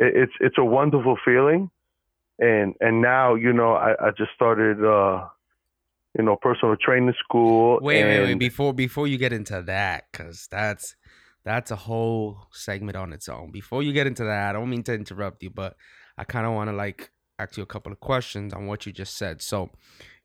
it's 0.01 0.33
it's 0.39 0.57
a 0.57 0.63
wonderful 0.63 1.17
feeling 1.23 1.69
and 2.39 2.73
and 2.79 3.01
now 3.01 3.35
you 3.35 3.53
know 3.53 3.73
I, 3.73 3.91
I 4.07 4.11
just 4.17 4.31
started 4.33 4.83
uh 4.83 5.27
you 6.17 6.23
know 6.23 6.35
personal 6.35 6.75
training 6.75 7.13
school. 7.23 7.79
Wait, 7.81 8.03
wait, 8.03 8.21
wait! 8.21 8.39
Before 8.39 8.73
before 8.73 9.07
you 9.07 9.17
get 9.17 9.33
into 9.33 9.61
that, 9.63 10.05
because 10.11 10.47
that's 10.49 10.95
that's 11.43 11.71
a 11.71 11.75
whole 11.75 12.47
segment 12.51 12.97
on 12.97 13.13
its 13.13 13.29
own. 13.29 13.51
Before 13.51 13.83
you 13.83 13.93
get 13.93 14.07
into 14.07 14.23
that, 14.23 14.49
I 14.49 14.53
don't 14.53 14.69
mean 14.69 14.83
to 14.83 14.93
interrupt 14.93 15.43
you, 15.43 15.49
but 15.49 15.75
I 16.17 16.23
kind 16.23 16.45
of 16.45 16.53
want 16.53 16.69
to 16.69 16.75
like 16.75 17.11
ask 17.37 17.57
you 17.57 17.63
a 17.63 17.67
couple 17.67 17.91
of 17.91 17.99
questions 17.99 18.53
on 18.53 18.67
what 18.67 18.85
you 18.85 18.91
just 18.91 19.17
said. 19.17 19.41
So, 19.41 19.69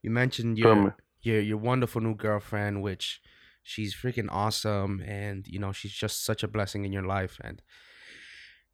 you 0.01 0.09
mentioned 0.09 0.57
your 0.57 0.95
your 1.21 1.39
your 1.39 1.57
wonderful 1.57 2.01
new 2.01 2.15
girlfriend, 2.15 2.81
which 2.81 3.21
she's 3.61 3.95
freaking 3.95 4.27
awesome, 4.31 5.01
and 5.05 5.47
you 5.47 5.59
know 5.59 5.71
she's 5.71 5.93
just 5.93 6.25
such 6.25 6.43
a 6.43 6.47
blessing 6.47 6.83
in 6.85 6.91
your 6.91 7.05
life, 7.05 7.39
and 7.43 7.61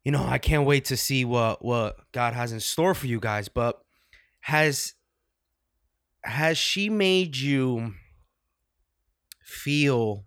you 0.04 0.12
know 0.12 0.24
I 0.24 0.38
can't 0.38 0.66
wait 0.66 0.86
to 0.86 0.96
see 0.96 1.24
what 1.24 1.64
what 1.64 1.96
God 2.12 2.34
has 2.34 2.52
in 2.52 2.60
store 2.60 2.94
for 2.94 3.06
you 3.06 3.20
guys. 3.20 3.48
But 3.48 3.80
has 4.40 4.94
has 6.24 6.58
she 6.58 6.88
made 6.88 7.36
you 7.36 7.94
feel 9.42 10.24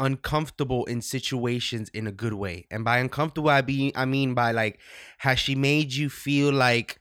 uncomfortable 0.00 0.84
in 0.86 1.00
situations 1.00 1.88
in 1.90 2.06
a 2.06 2.12
good 2.12 2.32
way 2.32 2.66
and 2.68 2.84
by 2.84 2.98
uncomfortable 2.98 3.48
i 3.48 3.60
be 3.60 3.92
i 3.94 4.04
mean 4.04 4.34
by 4.34 4.50
like 4.50 4.80
has 5.18 5.38
she 5.38 5.54
made 5.54 5.92
you 5.92 6.10
feel 6.10 6.52
like 6.52 7.00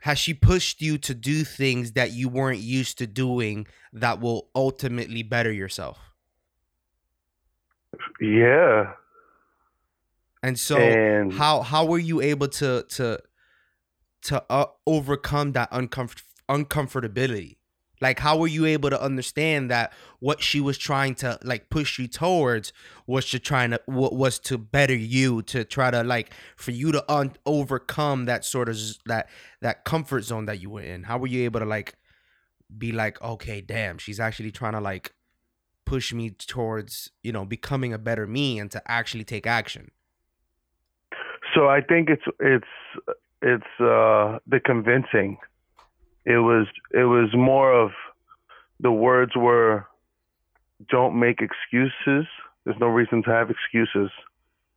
has 0.00 0.18
she 0.18 0.32
pushed 0.32 0.80
you 0.80 0.96
to 0.96 1.12
do 1.12 1.44
things 1.44 1.92
that 1.92 2.12
you 2.12 2.30
weren't 2.30 2.60
used 2.60 2.96
to 2.96 3.06
doing 3.06 3.66
that 3.92 4.20
will 4.20 4.48
ultimately 4.54 5.22
better 5.22 5.52
yourself 5.52 5.98
yeah. 8.20 8.92
And 10.42 10.58
so 10.58 10.78
and 10.78 11.32
how 11.32 11.62
how 11.62 11.84
were 11.84 11.98
you 11.98 12.20
able 12.20 12.48
to 12.48 12.84
to 12.90 13.20
to 14.22 14.44
uh, 14.50 14.66
overcome 14.86 15.52
that 15.52 15.70
uncomfort 15.70 16.22
uncomfortability? 16.48 17.56
Like 18.00 18.20
how 18.20 18.38
were 18.38 18.46
you 18.46 18.64
able 18.64 18.90
to 18.90 19.02
understand 19.02 19.70
that 19.70 19.92
what 20.20 20.40
she 20.40 20.60
was 20.60 20.78
trying 20.78 21.16
to 21.16 21.38
like 21.42 21.68
push 21.68 21.98
you 21.98 22.06
towards 22.06 22.72
was 23.06 23.28
to 23.30 23.40
trying 23.40 23.70
to 23.70 23.80
wa- 23.88 24.12
was 24.12 24.38
to 24.40 24.56
better 24.56 24.94
you 24.94 25.42
to 25.42 25.64
try 25.64 25.90
to 25.90 26.04
like 26.04 26.32
for 26.56 26.70
you 26.70 26.92
to 26.92 27.12
un- 27.12 27.34
overcome 27.44 28.26
that 28.26 28.44
sort 28.44 28.68
of 28.68 28.78
that 29.06 29.28
that 29.62 29.84
comfort 29.84 30.22
zone 30.22 30.46
that 30.46 30.60
you 30.60 30.70
were 30.70 30.82
in? 30.82 31.02
How 31.04 31.18
were 31.18 31.26
you 31.26 31.44
able 31.44 31.60
to 31.60 31.66
like 31.66 31.96
be 32.76 32.92
like 32.92 33.20
okay 33.22 33.60
damn 33.60 33.96
she's 33.96 34.20
actually 34.20 34.50
trying 34.50 34.74
to 34.74 34.80
like 34.80 35.14
push 35.86 36.12
me 36.12 36.30
towards 36.30 37.10
you 37.22 37.32
know 37.32 37.46
becoming 37.46 37.94
a 37.94 37.98
better 37.98 38.26
me 38.26 38.58
and 38.58 38.70
to 38.70 38.82
actually 38.90 39.24
take 39.24 39.46
action 39.46 39.90
so 41.54 41.68
I 41.68 41.80
think 41.80 42.08
it's 42.08 42.22
it's 42.40 43.14
it's 43.42 43.80
uh 43.80 44.38
the 44.46 44.60
convincing. 44.64 45.38
It 46.24 46.38
was 46.38 46.66
it 46.92 47.04
was 47.04 47.30
more 47.34 47.72
of 47.72 47.90
the 48.80 48.92
words 48.92 49.32
were 49.36 49.86
don't 50.88 51.18
make 51.18 51.40
excuses. 51.40 52.26
There's 52.64 52.78
no 52.80 52.88
reason 52.88 53.22
to 53.24 53.30
have 53.30 53.50
excuses. 53.50 54.10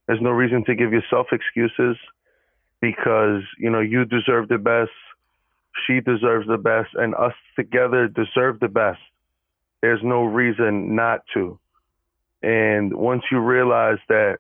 There's 0.08 0.22
no 0.22 0.32
reason 0.32 0.64
to 0.66 0.76
give 0.76 0.92
yourself 0.92 1.28
excuses 1.32 1.98
because, 2.82 3.44
you 3.58 3.70
know, 3.70 3.80
you 3.80 4.06
deserve 4.06 4.50
the 4.50 4.58
best, 4.58 4.92
she 5.86 6.02
deserves 6.02 6.48
the 6.48 6.58
best, 6.58 6.90
and 6.96 7.14
us 7.16 7.34
together 7.56 8.08
deserve 8.08 8.60
the 8.60 8.68
best. 8.68 9.00
There's 9.82 10.02
no 10.04 10.24
reason 10.24 10.96
not 10.96 11.22
to. 11.34 11.60
And 12.42 12.94
once 12.94 13.24
you 13.32 13.40
realize 13.40 14.00
that, 14.10 14.40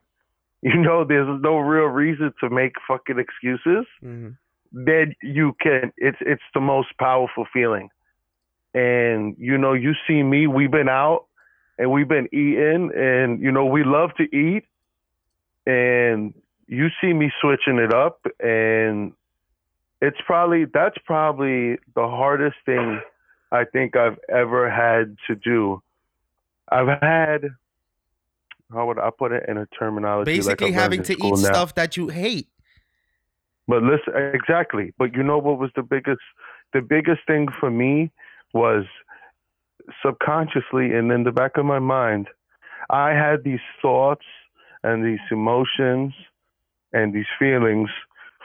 you 0.73 0.77
know, 0.77 1.03
there's 1.03 1.41
no 1.41 1.57
real 1.57 1.87
reason 1.87 2.33
to 2.39 2.49
make 2.49 2.73
fucking 2.87 3.19
excuses, 3.19 3.85
mm-hmm. 4.03 4.29
then 4.71 5.15
you 5.21 5.55
can 5.59 5.91
it's 5.97 6.17
it's 6.21 6.43
the 6.53 6.61
most 6.61 6.89
powerful 6.99 7.45
feeling. 7.51 7.89
And 8.73 9.35
you 9.37 9.57
know 9.57 9.73
you 9.73 9.93
see 10.07 10.23
me 10.23 10.47
we've 10.47 10.71
been 10.71 10.89
out 10.89 11.25
and 11.77 11.91
we've 11.91 12.07
been 12.07 12.27
eating 12.31 12.91
and 12.95 13.41
you 13.41 13.51
know 13.51 13.65
we 13.65 13.83
love 13.83 14.11
to 14.17 14.23
eat. 14.35 14.65
And 15.65 16.33
you 16.67 16.87
see 17.01 17.13
me 17.13 17.31
switching 17.41 17.77
it 17.77 17.93
up 17.93 18.25
and 18.39 19.13
it's 20.01 20.17
probably 20.25 20.65
that's 20.65 20.97
probably 21.05 21.77
the 21.93 22.07
hardest 22.07 22.55
thing 22.65 22.99
i 23.51 23.63
think 23.63 23.95
i've 23.95 24.17
ever 24.29 24.69
had 24.69 25.15
to 25.27 25.35
do. 25.35 25.81
I've 26.71 26.87
had 27.01 27.49
how 28.73 28.87
would 28.87 28.99
i 28.99 29.09
put 29.09 29.31
it 29.31 29.43
in 29.47 29.57
a 29.57 29.65
terminology 29.67 30.31
basically 30.35 30.67
I've 30.67 30.73
having 30.73 31.03
to 31.03 31.13
eat 31.13 31.29
now? 31.29 31.35
stuff 31.35 31.75
that 31.75 31.97
you 31.97 32.07
hate 32.09 32.47
But 33.67 33.83
listen, 33.83 34.13
exactly. 34.33 34.93
But 34.97 35.13
you 35.15 35.23
know 35.23 35.37
what 35.37 35.57
was 35.59 35.71
the 35.75 35.83
biggest, 35.83 36.19
the 36.73 36.81
biggest 36.81 37.21
thing 37.25 37.47
for 37.59 37.71
me 37.71 38.11
was 38.53 38.83
subconsciously 40.05 40.93
and 40.93 41.11
in 41.11 41.23
the 41.23 41.31
back 41.31 41.57
of 41.57 41.65
my 41.65 41.79
mind, 41.79 42.27
I 42.89 43.09
had 43.11 43.43
these 43.43 43.65
thoughts 43.81 44.25
and 44.83 45.05
these 45.05 45.19
emotions 45.31 46.13
and 46.91 47.13
these 47.13 47.25
feelings 47.39 47.89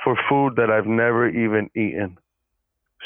for 0.04 0.16
food 0.28 0.54
that 0.56 0.70
I've 0.70 0.86
never 0.86 1.28
even 1.28 1.70
eaten. 1.74 2.18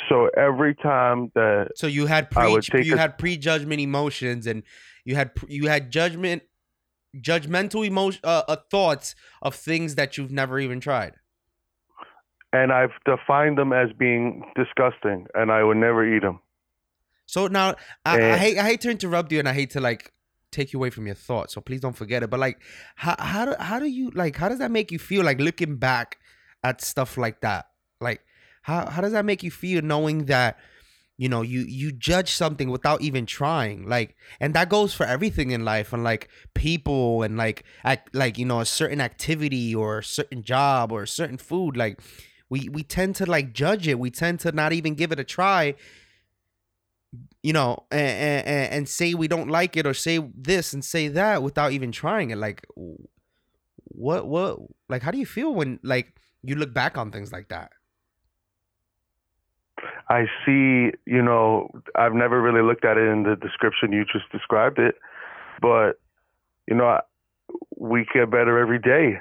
So 0.08 0.28
every 0.36 0.74
time 0.74 1.30
that 1.34 1.68
so 1.76 1.86
you 1.86 2.06
had 2.06 2.30
pre 2.30 2.60
you 2.82 2.94
a- 2.94 2.98
had 2.98 3.18
prejudgment 3.18 3.80
emotions 3.80 4.46
and 4.46 4.62
you 5.04 5.14
had 5.14 5.30
you 5.48 5.68
had 5.68 5.90
judgment 5.90 6.42
judgmental 7.16 7.86
emotion 7.86 8.20
uh, 8.24 8.42
uh, 8.48 8.56
thoughts 8.70 9.14
of 9.42 9.54
things 9.54 9.94
that 9.96 10.16
you've 10.16 10.30
never 10.32 10.58
even 10.60 10.80
tried 10.80 11.14
and 12.52 12.72
I've 12.72 12.90
defined 13.04 13.58
them 13.58 13.72
as 13.72 13.90
being 13.96 14.42
disgusting, 14.56 15.26
and 15.34 15.52
I 15.52 15.62
would 15.62 15.76
never 15.76 16.04
eat 16.04 16.22
them. 16.22 16.40
so 17.26 17.46
now 17.46 17.76
I, 18.04 18.14
I 18.14 18.16
Eh. 18.18 18.36
hate 18.38 18.58
i 18.58 18.64
hate 18.64 18.80
to 18.82 18.90
interrupt 18.90 19.30
you 19.32 19.38
and 19.38 19.48
i 19.48 19.52
hate 19.52 19.70
to 19.70 19.80
like 19.80 20.12
take 20.50 20.72
you 20.72 20.78
away 20.80 20.90
from 20.90 21.06
your 21.06 21.14
thoughts 21.14 21.54
so 21.54 21.60
please 21.60 21.80
don't 21.80 21.94
forget 21.96 22.24
it 22.24 22.30
but 22.30 22.40
like 22.40 22.60
how 22.96 23.14
how 23.20 23.44
do, 23.44 23.54
how 23.60 23.78
do 23.78 23.86
you 23.86 24.10
like 24.22 24.34
how 24.36 24.48
does 24.48 24.58
that 24.58 24.70
make 24.72 24.90
you 24.90 24.98
feel 24.98 25.22
like 25.24 25.38
looking 25.40 25.76
back 25.76 26.18
at 26.64 26.80
stuff 26.80 27.16
like 27.16 27.40
that 27.40 27.66
like 28.00 28.20
how 28.62 28.86
how 28.90 29.00
does 29.00 29.12
that 29.12 29.24
make 29.24 29.42
you 29.44 29.50
feel 29.50 29.80
knowing 29.80 30.24
that 30.24 30.58
you 31.20 31.28
know 31.28 31.42
you 31.42 31.60
you 31.60 31.92
judge 31.92 32.30
something 32.32 32.70
without 32.70 33.02
even 33.02 33.26
trying 33.26 33.86
like 33.86 34.16
and 34.40 34.54
that 34.54 34.70
goes 34.70 34.94
for 34.94 35.04
everything 35.04 35.50
in 35.50 35.66
life 35.66 35.92
and 35.92 36.02
like 36.02 36.30
people 36.54 37.22
and 37.22 37.36
like 37.36 37.62
act, 37.84 38.14
like 38.14 38.38
you 38.38 38.46
know 38.46 38.60
a 38.60 38.64
certain 38.64 39.02
activity 39.02 39.74
or 39.74 39.98
a 39.98 40.02
certain 40.02 40.42
job 40.42 40.90
or 40.90 41.02
a 41.02 41.06
certain 41.06 41.36
food 41.36 41.76
like 41.76 42.00
we 42.48 42.70
we 42.70 42.82
tend 42.82 43.16
to 43.16 43.26
like 43.26 43.52
judge 43.52 43.86
it. 43.86 43.98
We 43.98 44.10
tend 44.10 44.40
to 44.40 44.52
not 44.52 44.72
even 44.72 44.94
give 44.94 45.12
it 45.12 45.20
a 45.20 45.24
try 45.24 45.74
you 47.42 47.52
know 47.52 47.84
and, 47.90 48.46
and 48.46 48.72
and 48.72 48.88
say 48.88 49.12
we 49.12 49.28
don't 49.28 49.48
like 49.48 49.76
it 49.76 49.86
or 49.86 49.94
say 49.94 50.18
this 50.34 50.72
and 50.72 50.82
say 50.82 51.08
that 51.08 51.42
without 51.42 51.72
even 51.72 51.92
trying 51.92 52.30
it. 52.30 52.38
Like 52.38 52.66
what 53.74 54.26
what 54.26 54.58
like 54.88 55.02
how 55.02 55.10
do 55.10 55.18
you 55.18 55.26
feel 55.26 55.54
when 55.54 55.80
like 55.82 56.14
you 56.42 56.54
look 56.54 56.72
back 56.72 56.96
on 56.96 57.12
things 57.12 57.30
like 57.30 57.48
that 57.48 57.72
I 60.10 60.26
see, 60.46 60.92
you 61.06 61.22
know, 61.22 61.70
I've 61.96 62.14
never 62.14 62.42
really 62.42 62.62
looked 62.62 62.84
at 62.86 62.98
it 62.98 63.08
in 63.08 63.24
the 63.24 63.36
description 63.36 63.92
you 63.92 64.04
just 64.06 64.30
described 64.32 64.80
it, 64.80 64.96
but 65.62 65.94
you 66.68 66.76
know, 66.76 66.86
I- 66.88 67.02
we 67.78 68.06
get 68.14 68.30
better 68.30 68.58
every 68.58 68.78
day. 68.80 69.20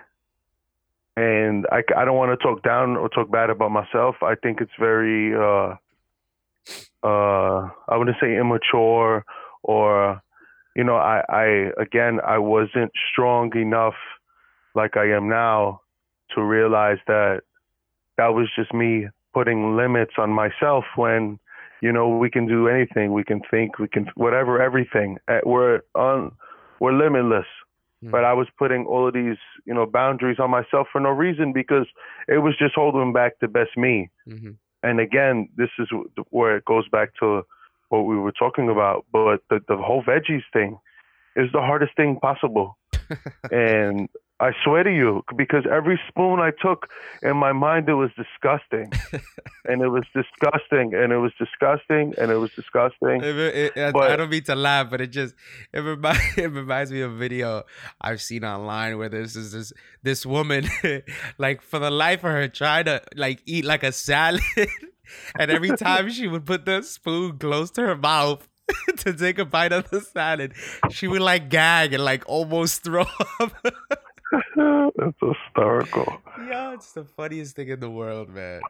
and 1.18 1.68
I, 1.72 1.84
I 1.98 2.06
don't 2.06 2.18
want 2.18 2.38
to 2.40 2.44
talk 2.44 2.64
down 2.64 2.98
or 2.98 3.10
talk 3.10 3.32
bad 3.32 3.50
about 3.50 3.72
myself. 3.72 4.18
I 4.24 4.36
think 4.36 4.62
it's 4.62 4.72
very 4.80 5.36
uh, 5.36 5.76
uh, 7.04 7.70
I 7.90 7.98
wouldn't 7.98 8.18
say 8.22 8.38
immature 8.38 9.26
or 9.64 10.22
you 10.76 10.84
know 10.84 10.96
I, 10.98 11.24
I 11.30 11.72
again 11.82 12.20
I 12.26 12.38
wasn't 12.40 12.92
strong 13.12 13.56
enough 13.58 13.96
like 14.76 14.98
I 14.98 15.12
am 15.12 15.30
now 15.30 15.82
to 16.36 16.44
realize 16.44 17.00
that 17.08 17.42
that 18.18 18.30
was 18.30 18.50
just 18.56 18.74
me 18.74 19.08
putting 19.34 19.76
limits 19.76 20.14
on 20.18 20.30
myself 20.32 20.86
when 20.96 21.40
you 21.82 21.92
know 21.92 22.08
we 22.10 22.30
can 22.30 22.48
do 22.48 22.68
anything. 22.68 23.14
We 23.14 23.24
can 23.24 23.42
think 23.50 23.80
we 23.80 23.88
can 23.88 24.08
whatever 24.16 24.62
everything. 24.62 25.18
Uh, 25.28 25.40
we're 25.46 25.82
on 25.96 26.32
we're 26.80 26.94
limitless. 26.94 27.46
Hmm. 28.02 28.12
but 28.12 28.24
i 28.24 28.32
was 28.32 28.48
putting 28.58 28.86
all 28.86 29.06
of 29.10 29.14
these 29.14 29.36
you 29.66 29.74
know 29.74 29.86
boundaries 29.86 30.40
on 30.40 30.50
myself 30.50 30.88
for 30.90 31.02
no 31.02 31.10
reason 31.10 31.52
because 31.52 31.86
it 32.30 32.38
was 32.38 32.54
just 32.58 32.74
holding 32.74 33.12
back 33.12 33.34
the 33.42 33.48
best 33.50 33.76
me. 33.76 34.10
Mhm. 34.26 34.56
and 34.84 35.02
again 35.02 35.50
this 35.58 35.72
is 35.80 35.90
where 36.30 36.56
it 36.56 36.64
goes 36.64 36.88
back 36.88 37.10
to 37.20 37.44
what 37.90 38.02
we 38.06 38.16
were 38.18 38.32
talking 38.32 38.70
about. 38.70 39.06
But 39.12 39.42
the, 39.50 39.60
the 39.68 39.76
whole 39.78 40.04
veggies 40.04 40.44
thing 40.54 40.80
is 41.36 41.52
the 41.52 41.62
hardest 41.62 41.96
thing 41.96 42.20
possible. 42.20 42.78
And 43.52 44.10
I 44.42 44.52
swear 44.64 44.84
to 44.84 44.90
you, 44.94 45.24
because 45.36 45.66
every 45.70 46.00
spoon 46.08 46.40
I 46.40 46.52
took 46.62 46.88
in 47.22 47.36
my 47.36 47.52
mind, 47.52 47.90
it 47.90 47.96
was 47.96 48.10
disgusting, 48.16 48.90
and 49.66 49.82
it 49.82 49.90
was 49.90 50.06
disgusting, 50.16 50.94
and 50.94 51.12
it 51.12 51.18
was 51.18 51.34
disgusting, 51.38 52.14
and 52.18 52.32
it 52.32 52.38
was 52.38 52.52
disgusting. 52.54 53.22
It- 53.22 53.36
it- 53.38 53.74
it- 53.76 53.96
I 53.96 54.16
don't 54.16 54.30
mean 54.30 54.44
to 54.44 54.56
laugh, 54.56 54.90
but 54.90 55.02
it 55.02 55.08
just 55.08 55.36
it 55.74 55.80
reminds 55.82 56.38
it 56.38 56.52
reminds 56.52 56.92
me 56.92 57.02
of 57.02 57.12
a 57.12 57.16
video 57.16 57.64
I've 58.00 58.22
seen 58.22 58.46
online 58.46 58.98
where 58.98 59.10
there's 59.10 59.34
this 59.34 59.52
this, 59.52 59.74
this 60.04 60.26
woman 60.26 60.66
like 61.38 61.62
for 61.62 61.80
the 61.80 61.92
life 61.92 62.24
of 62.24 62.32
her 62.32 62.48
trying 62.48 62.86
to 62.86 63.02
like 63.16 63.42
eat 63.46 63.66
like 63.66 63.84
a 63.84 63.92
salad, 63.92 64.42
and 65.38 65.52
every 65.52 65.76
time 65.76 66.10
she 66.10 66.28
would 66.28 66.46
put 66.46 66.66
the 66.66 66.82
spoon 66.82 67.38
close 67.38 67.72
to 67.72 67.82
her 67.82 67.98
mouth. 67.98 68.48
to 68.98 69.12
take 69.14 69.40
a 69.40 69.46
bite 69.46 69.72
of 69.72 69.90
the 69.90 70.00
salad, 70.00 70.54
she 70.92 71.08
would 71.08 71.22
like 71.22 71.50
gag 71.50 71.92
and 71.92 72.06
like 72.06 72.24
almost 72.28 72.84
throw 72.84 73.04
up. 73.40 73.52
It's 75.02 75.18
hysterical. 75.22 76.22
yeah, 76.48 76.74
it's 76.74 76.92
the 76.94 77.04
funniest 77.04 77.56
thing 77.56 77.70
in 77.70 77.80
the 77.80 77.90
world, 77.90 78.30
man. 78.30 78.62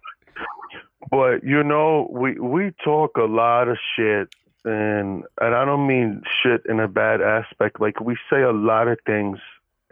But 1.11 1.43
you 1.43 1.63
know, 1.63 2.07
we 2.11 2.39
we 2.39 2.71
talk 2.83 3.17
a 3.17 3.23
lot 3.23 3.67
of 3.67 3.77
shit, 3.95 4.29
and 4.63 5.23
and 5.41 5.55
I 5.55 5.65
don't 5.65 5.87
mean 5.87 6.21
shit 6.41 6.61
in 6.69 6.79
a 6.79 6.87
bad 6.87 7.21
aspect. 7.21 7.81
Like 7.81 7.99
we 7.99 8.15
say 8.29 8.41
a 8.41 8.51
lot 8.51 8.87
of 8.87 8.99
things, 9.05 9.39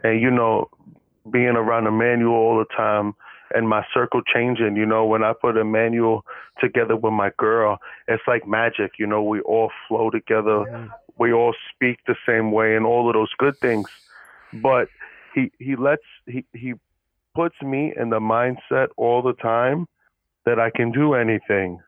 and 0.04 0.20
you 0.20 0.30
know, 0.30 0.70
being 1.30 1.56
around 1.56 1.86
Emmanuel 1.86 2.34
all 2.34 2.58
the 2.58 2.74
time, 2.76 3.14
and 3.54 3.68
my 3.68 3.84
circle 3.92 4.22
changing. 4.22 4.76
You 4.76 4.86
know, 4.86 5.04
when 5.06 5.24
I 5.24 5.32
put 5.32 5.56
Emmanuel 5.56 6.24
together 6.60 6.96
with 6.96 7.12
my 7.12 7.30
girl, 7.36 7.78
it's 8.06 8.22
like 8.26 8.46
magic. 8.46 8.92
You 8.98 9.06
know, 9.06 9.22
we 9.22 9.40
all 9.40 9.70
flow 9.88 10.10
together. 10.10 10.88
We 11.18 11.32
all 11.32 11.54
speak 11.74 11.98
the 12.06 12.16
same 12.26 12.52
way, 12.52 12.76
and 12.76 12.86
all 12.86 13.08
of 13.08 13.14
those 13.14 13.32
good 13.38 13.58
things. 13.58 13.88
But 14.52 14.88
he 15.38 15.64
he 15.64 15.76
lets 15.76 16.02
he 16.26 16.44
he 16.52 16.74
puts 17.34 17.54
me 17.62 17.92
in 18.00 18.10
the 18.10 18.20
mindset 18.20 18.88
all 18.96 19.22
the 19.22 19.34
time 19.34 19.86
that 20.46 20.58
I 20.58 20.70
can 20.70 20.90
do 20.92 21.14
anything. 21.14 21.80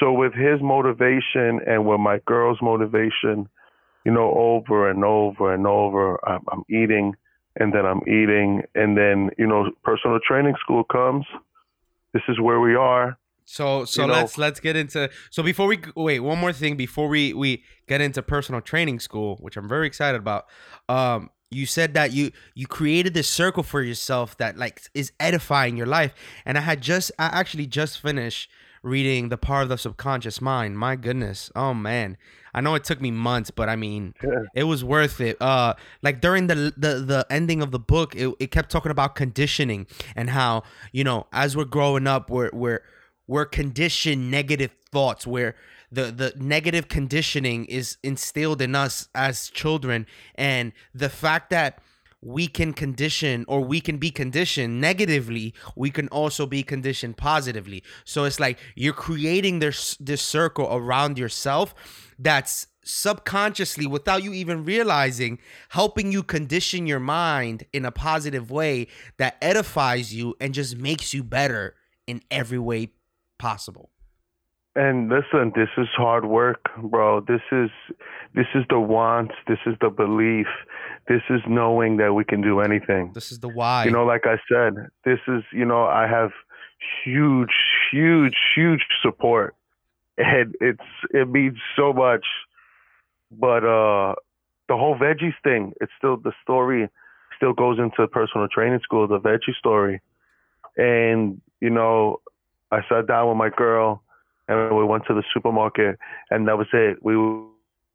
So 0.00 0.12
with 0.12 0.32
his 0.34 0.60
motivation 0.62 1.60
and 1.66 1.86
with 1.86 2.00
my 2.00 2.18
girl's 2.26 2.58
motivation, 2.62 3.48
you 4.04 4.12
know, 4.12 4.32
over 4.36 4.88
and 4.90 5.04
over 5.04 5.52
and 5.54 5.66
over, 5.66 6.18
I'm, 6.28 6.42
I'm 6.52 6.62
eating 6.70 7.14
and 7.56 7.72
then 7.74 7.84
I'm 7.84 8.02
eating 8.06 8.62
and 8.74 8.96
then, 8.96 9.30
you 9.38 9.46
know, 9.46 9.70
personal 9.82 10.18
training 10.26 10.54
school 10.60 10.84
comes. 10.84 11.24
This 12.12 12.22
is 12.28 12.38
where 12.40 12.60
we 12.60 12.74
are. 12.74 13.18
So 13.44 13.84
so 13.86 14.02
You 14.02 14.08
know- 14.08 14.14
let's 14.14 14.36
let's 14.38 14.60
get 14.60 14.76
into 14.76 15.08
so 15.30 15.42
before 15.42 15.66
we 15.66 15.78
wait 15.96 16.20
one 16.20 16.38
more 16.38 16.52
thing 16.52 16.76
before 16.76 17.08
we 17.08 17.32
we 17.32 17.62
get 17.86 18.00
into 18.02 18.22
personal 18.22 18.60
training 18.60 19.00
school 19.00 19.36
which 19.40 19.56
I'm 19.56 19.68
very 19.68 19.86
excited 19.86 20.18
about. 20.20 20.44
Um 20.88 21.30
you 21.50 21.66
said 21.66 21.94
that 21.94 22.12
you 22.12 22.30
you 22.54 22.66
created 22.66 23.14
this 23.14 23.28
circle 23.28 23.62
for 23.62 23.82
yourself 23.82 24.36
that 24.38 24.56
like 24.58 24.82
is 24.94 25.12
edifying 25.18 25.76
your 25.76 25.86
life 25.86 26.14
and 26.44 26.58
I 26.58 26.60
had 26.62 26.80
just 26.82 27.10
I 27.18 27.26
actually 27.26 27.66
just 27.66 28.00
finished 28.00 28.50
reading 28.82 29.28
The 29.28 29.38
Power 29.38 29.62
of 29.62 29.68
the 29.70 29.76
Subconscious 29.78 30.40
Mind. 30.40 30.78
My 30.78 30.94
goodness. 30.94 31.50
Oh 31.56 31.74
man. 31.74 32.16
I 32.54 32.60
know 32.60 32.74
it 32.74 32.84
took 32.84 33.00
me 33.00 33.10
months 33.10 33.50
but 33.50 33.68
I 33.68 33.76
mean 33.76 34.14
Yeah. 34.22 34.42
it 34.54 34.64
was 34.64 34.84
worth 34.84 35.20
it. 35.20 35.40
Uh, 35.40 35.74
like 36.02 36.20
during 36.20 36.48
the 36.48 36.72
the 36.76 36.94
the 37.00 37.26
ending 37.30 37.62
of 37.62 37.70
the 37.70 37.78
book, 37.78 38.14
it, 38.14 38.34
it 38.38 38.50
kept 38.50 38.70
talking 38.70 38.90
about 38.92 39.14
conditioning 39.14 39.86
and 40.14 40.30
how 40.30 40.62
you 40.92 41.02
know 41.04 41.26
as 41.32 41.56
we're 41.56 41.64
growing 41.64 42.06
up, 42.06 42.30
we're 42.30 42.50
we're 42.52 42.82
we're 43.26 43.46
conditioned 43.46 44.30
negative 44.30 44.70
thoughts 44.90 45.26
where 45.26 45.54
the 45.90 46.04
the 46.04 46.32
negative 46.36 46.88
conditioning 46.88 47.64
is 47.66 47.96
instilled 48.02 48.60
in 48.60 48.74
us 48.74 49.08
as 49.14 49.48
children. 49.48 50.06
And 50.34 50.72
the 50.94 51.08
fact 51.08 51.50
that 51.50 51.80
we 52.20 52.48
can 52.48 52.72
condition 52.72 53.44
or 53.46 53.60
we 53.60 53.80
can 53.80 53.96
be 53.96 54.10
conditioned 54.10 54.80
negatively 54.80 55.54
we 55.76 55.88
can 55.90 56.08
also 56.08 56.46
be 56.46 56.62
conditioned 56.62 57.16
positively. 57.16 57.82
So 58.04 58.24
it's 58.24 58.40
like 58.40 58.58
you're 58.74 58.92
creating 58.92 59.60
this 59.60 59.96
this 60.00 60.22
circle 60.22 60.68
around 60.70 61.18
yourself 61.18 61.74
that's 62.18 62.66
subconsciously 62.82 63.86
without 63.86 64.24
you 64.24 64.32
even 64.32 64.64
realizing 64.64 65.38
helping 65.68 66.10
you 66.10 66.22
condition 66.22 66.86
your 66.86 66.98
mind 66.98 67.64
in 67.72 67.84
a 67.84 67.92
positive 67.92 68.50
way 68.50 68.86
that 69.18 69.36
edifies 69.42 70.14
you 70.14 70.34
and 70.40 70.54
just 70.54 70.76
makes 70.76 71.12
you 71.12 71.22
better 71.22 71.74
in 72.06 72.22
every 72.30 72.58
way 72.58 72.90
possible 73.38 73.90
And 74.78 75.08
listen, 75.08 75.50
this 75.56 75.70
is 75.76 75.88
hard 75.96 76.24
work, 76.24 76.70
bro. 76.80 77.18
This 77.20 77.40
is 77.50 77.68
this 78.32 78.46
is 78.54 78.64
the 78.70 78.78
wants, 78.78 79.34
this 79.48 79.58
is 79.66 79.74
the 79.80 79.90
belief. 79.90 80.46
This 81.08 81.22
is 81.28 81.40
knowing 81.48 81.96
that 81.96 82.14
we 82.14 82.24
can 82.24 82.40
do 82.42 82.60
anything. 82.60 83.10
this 83.12 83.32
is 83.32 83.40
the 83.40 83.48
why 83.48 83.86
You 83.86 83.90
know, 83.90 84.04
like 84.04 84.24
I 84.24 84.36
said, 84.48 84.74
this 85.04 85.18
is, 85.26 85.42
you 85.52 85.64
know, 85.64 85.82
I 85.82 86.06
have 86.06 86.30
huge, 87.04 87.50
huge, 87.90 88.36
huge 88.54 88.82
support. 89.02 89.56
And 90.16 90.54
it's 90.60 90.88
it 91.10 91.28
means 91.28 91.58
so 91.74 91.92
much. 91.92 92.26
But 93.32 93.64
uh 93.64 94.14
the 94.68 94.76
whole 94.76 94.96
veggies 94.96 95.34
thing, 95.42 95.72
it's 95.80 95.92
still 95.98 96.18
the 96.18 96.32
story 96.40 96.88
still 97.36 97.52
goes 97.52 97.80
into 97.80 98.06
personal 98.06 98.46
training 98.46 98.80
school, 98.84 99.08
the 99.08 99.18
veggie 99.18 99.56
story. 99.58 100.00
And, 100.76 101.40
you 101.60 101.70
know, 101.70 102.20
I 102.70 102.82
sat 102.88 103.08
down 103.08 103.28
with 103.28 103.36
my 103.36 103.48
girl 103.48 104.02
and 104.48 104.76
we 104.76 104.84
went 104.84 105.04
to 105.06 105.14
the 105.14 105.22
supermarket 105.32 105.98
and 106.30 106.48
that 106.48 106.58
was 106.58 106.68
it. 106.72 106.98
We 107.02 107.16
were 107.16 107.44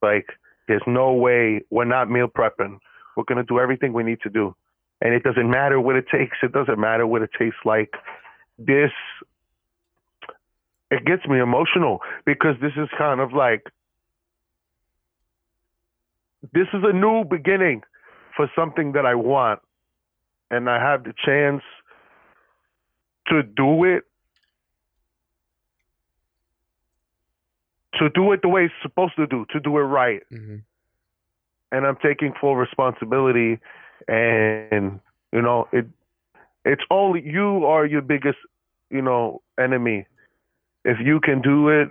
like, 0.01 0.27
there's 0.67 0.83
no 0.87 1.13
way 1.13 1.61
we're 1.69 1.85
not 1.85 2.09
meal 2.09 2.27
prepping. 2.27 2.77
We're 3.17 3.25
gonna 3.25 3.43
do 3.43 3.59
everything 3.59 3.93
we 3.93 4.03
need 4.03 4.21
to 4.21 4.29
do 4.29 4.55
and 5.01 5.13
it 5.13 5.23
doesn't 5.23 5.49
matter 5.49 5.79
what 5.79 5.95
it 5.95 6.05
takes. 6.09 6.37
It 6.41 6.53
doesn't 6.53 6.79
matter 6.79 7.05
what 7.05 7.21
it 7.21 7.29
tastes 7.37 7.59
like. 7.65 7.93
This 8.57 8.91
it 10.89 11.05
gets 11.05 11.25
me 11.27 11.39
emotional 11.39 11.99
because 12.25 12.55
this 12.61 12.71
is 12.77 12.87
kind 12.97 13.19
of 13.19 13.33
like 13.33 13.63
this 16.53 16.67
is 16.73 16.83
a 16.83 16.93
new 16.93 17.23
beginning 17.25 17.81
for 18.35 18.49
something 18.55 18.93
that 18.93 19.05
I 19.05 19.15
want, 19.15 19.59
and 20.51 20.69
I 20.69 20.79
have 20.79 21.03
the 21.03 21.13
chance 21.25 21.63
to 23.27 23.43
do 23.43 23.83
it. 23.83 24.03
To 27.99 28.09
do 28.09 28.31
it 28.31 28.41
the 28.41 28.49
way 28.49 28.65
it's 28.65 28.73
supposed 28.81 29.15
to 29.17 29.27
do, 29.27 29.45
to 29.51 29.59
do 29.59 29.77
it 29.77 29.81
right 29.83 30.23
Mhm. 30.31 30.61
and 31.71 31.85
I'm 31.85 31.97
taking 31.97 32.33
full 32.33 32.55
responsibility. 32.55 33.59
And 34.07 34.99
you 35.31 35.41
know, 35.41 35.67
it 35.71 35.85
it's 36.65 36.83
only 36.89 37.21
you 37.21 37.65
are 37.65 37.85
your 37.85 38.01
biggest, 38.01 38.39
you 38.89 39.01
know, 39.01 39.41
enemy. 39.59 40.05
If 40.85 40.99
you 40.99 41.19
can 41.19 41.41
do 41.41 41.69
it, 41.69 41.89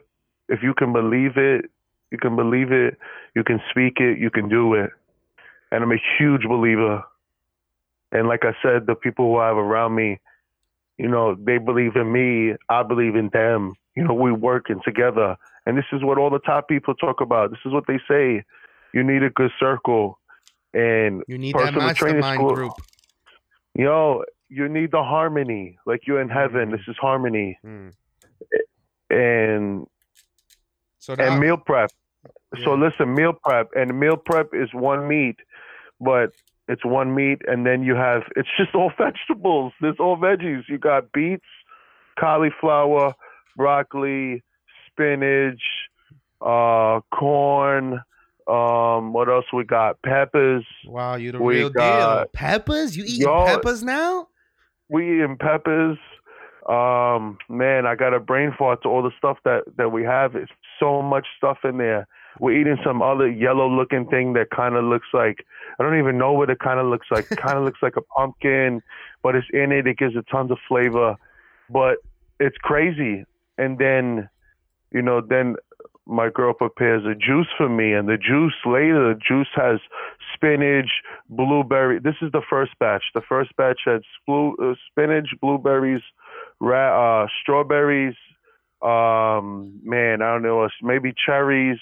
if 0.48 0.62
you 0.62 0.74
can 0.74 0.92
believe 0.92 1.36
it, 1.36 1.70
you 2.10 2.18
can 2.18 2.36
believe 2.36 2.72
it, 2.72 2.98
you 3.34 3.42
can 3.44 3.60
speak 3.70 4.00
it, 4.00 4.18
you 4.18 4.30
can 4.30 4.48
do 4.48 4.74
it. 4.74 4.90
And 5.70 5.82
I'm 5.82 5.92
a 5.92 6.02
huge 6.18 6.42
believer. 6.44 7.02
And 8.12 8.28
like 8.28 8.44
I 8.44 8.54
said, 8.62 8.86
the 8.86 8.94
people 8.94 9.26
who 9.32 9.38
I 9.38 9.48
have 9.48 9.56
around 9.56 9.94
me, 9.94 10.20
you 10.98 11.08
know, 11.08 11.34
they 11.34 11.58
believe 11.58 11.96
in 11.96 12.12
me, 12.12 12.54
I 12.68 12.82
believe 12.82 13.16
in 13.16 13.30
them. 13.30 13.74
You 13.96 14.04
know, 14.04 14.14
we 14.14 14.32
working 14.32 14.80
together. 14.84 15.36
And 15.66 15.76
this 15.76 15.84
is 15.92 16.02
what 16.02 16.18
all 16.18 16.30
the 16.30 16.40
top 16.40 16.68
people 16.68 16.94
talk 16.94 17.20
about. 17.20 17.50
This 17.50 17.60
is 17.64 17.72
what 17.72 17.84
they 17.86 17.98
say. 18.08 18.44
You 18.92 19.02
need 19.02 19.22
a 19.22 19.30
good 19.30 19.50
circle. 19.60 20.18
And 20.74 21.22
you 21.28 21.38
need 21.38 21.54
that 21.54 21.74
personal 21.74 21.94
training 21.94 22.20
mastermind 22.20 22.38
school- 22.38 22.54
group 22.54 22.72
yo, 23.74 24.24
you 24.48 24.68
need 24.68 24.90
the 24.90 25.02
harmony. 25.02 25.78
Like 25.86 26.06
you're 26.06 26.20
in 26.20 26.28
heaven. 26.28 26.68
Mhm. 26.68 26.72
This 26.72 26.88
is 26.88 26.96
harmony. 26.98 27.58
Mm. 27.64 27.92
And 29.10 29.86
so 30.98 31.14
now, 31.14 31.32
and 31.32 31.40
meal 31.40 31.56
prep. 31.56 31.90
So 32.64 32.74
listen, 32.74 33.14
meal 33.14 33.32
prep 33.32 33.70
and 33.74 33.98
meal 33.98 34.16
prep 34.16 34.54
is 34.54 34.72
one 34.74 35.08
meat, 35.08 35.36
but 36.00 36.32
It's 36.68 36.84
one 36.84 37.12
meat, 37.12 37.42
and 37.48 37.66
then 37.66 37.82
you 37.82 37.96
have 37.96 38.22
it's 38.36 38.48
just 38.56 38.74
all 38.74 38.92
vegetables. 38.96 39.72
There's 39.80 39.98
all 39.98 40.16
veggies. 40.16 40.68
You 40.68 40.78
got 40.78 41.10
beets, 41.12 41.44
cauliflower, 42.18 43.14
broccoli, 43.56 44.42
spinach, 44.92 45.60
uh, 46.40 47.00
corn. 47.14 48.00
Um, 48.48 49.12
what 49.12 49.28
else 49.28 49.44
we 49.52 49.64
got? 49.64 50.02
Peppers. 50.02 50.64
Wow, 50.86 51.14
you 51.14 51.32
the 51.32 51.40
We 51.40 51.58
real 51.58 51.68
deal. 51.70 51.80
got- 51.80 52.32
Peppers? 52.32 52.96
You 52.96 53.04
eating 53.04 53.22
Yo- 53.22 53.46
peppers 53.46 53.82
now? 53.84 54.28
We 54.88 55.14
eating 55.20 55.36
peppers. 55.38 55.98
Um, 56.68 57.38
man, 57.48 57.86
I 57.86 57.94
got 57.96 58.14
a 58.14 58.20
brain 58.20 58.52
fart 58.58 58.82
to 58.82 58.88
all 58.88 59.02
the 59.02 59.10
stuff 59.18 59.38
that 59.44 59.64
that 59.78 59.90
we 59.90 60.04
have. 60.04 60.36
It's 60.36 60.50
so 60.78 61.02
much 61.02 61.26
stuff 61.36 61.58
in 61.64 61.78
there. 61.78 62.06
We're 62.40 62.58
eating 62.60 62.78
some 62.84 63.02
other 63.02 63.28
yellow 63.28 63.68
looking 63.68 64.06
thing 64.06 64.32
that 64.34 64.50
kind 64.50 64.76
of 64.76 64.84
looks 64.84 65.08
like 65.12 65.44
I 65.78 65.82
don't 65.82 65.98
even 65.98 66.18
know 66.18 66.32
what 66.32 66.50
it 66.50 66.58
kind 66.60 66.78
of 66.78 66.86
looks 66.86 67.06
like. 67.10 67.30
It 67.32 67.38
kind 67.38 67.58
of 67.58 67.64
looks 67.64 67.80
like 67.82 67.96
a 67.96 68.00
pumpkin, 68.02 68.80
but 69.22 69.34
it's 69.34 69.46
in 69.52 69.72
it. 69.72 69.86
It 69.86 69.98
gives 69.98 70.14
it 70.16 70.24
tons 70.30 70.50
of 70.50 70.58
flavor, 70.68 71.16
but 71.70 71.96
it's 72.38 72.56
crazy. 72.58 73.24
And 73.58 73.78
then, 73.78 74.28
you 74.92 75.02
know, 75.02 75.20
then 75.20 75.56
my 76.06 76.28
girl 76.28 76.52
prepares 76.52 77.04
a 77.04 77.14
juice 77.14 77.46
for 77.56 77.68
me, 77.68 77.92
and 77.92 78.08
the 78.08 78.16
juice 78.16 78.54
later, 78.66 79.14
the 79.14 79.20
juice 79.20 79.48
has 79.54 79.78
spinach, 80.34 80.90
blueberry. 81.28 82.00
This 82.00 82.16
is 82.20 82.32
the 82.32 82.42
first 82.48 82.72
batch. 82.78 83.04
The 83.14 83.22
first 83.28 83.56
batch 83.56 83.80
had 83.84 84.02
uh, 84.28 84.74
spinach, 84.90 85.28
blueberries, 85.40 86.02
ra- 86.60 87.22
uh, 87.22 87.26
strawberries. 87.40 88.16
Um, 88.82 89.78
man, 89.84 90.22
I 90.22 90.32
don't 90.32 90.42
know, 90.42 90.68
maybe 90.82 91.14
cherries. 91.24 91.78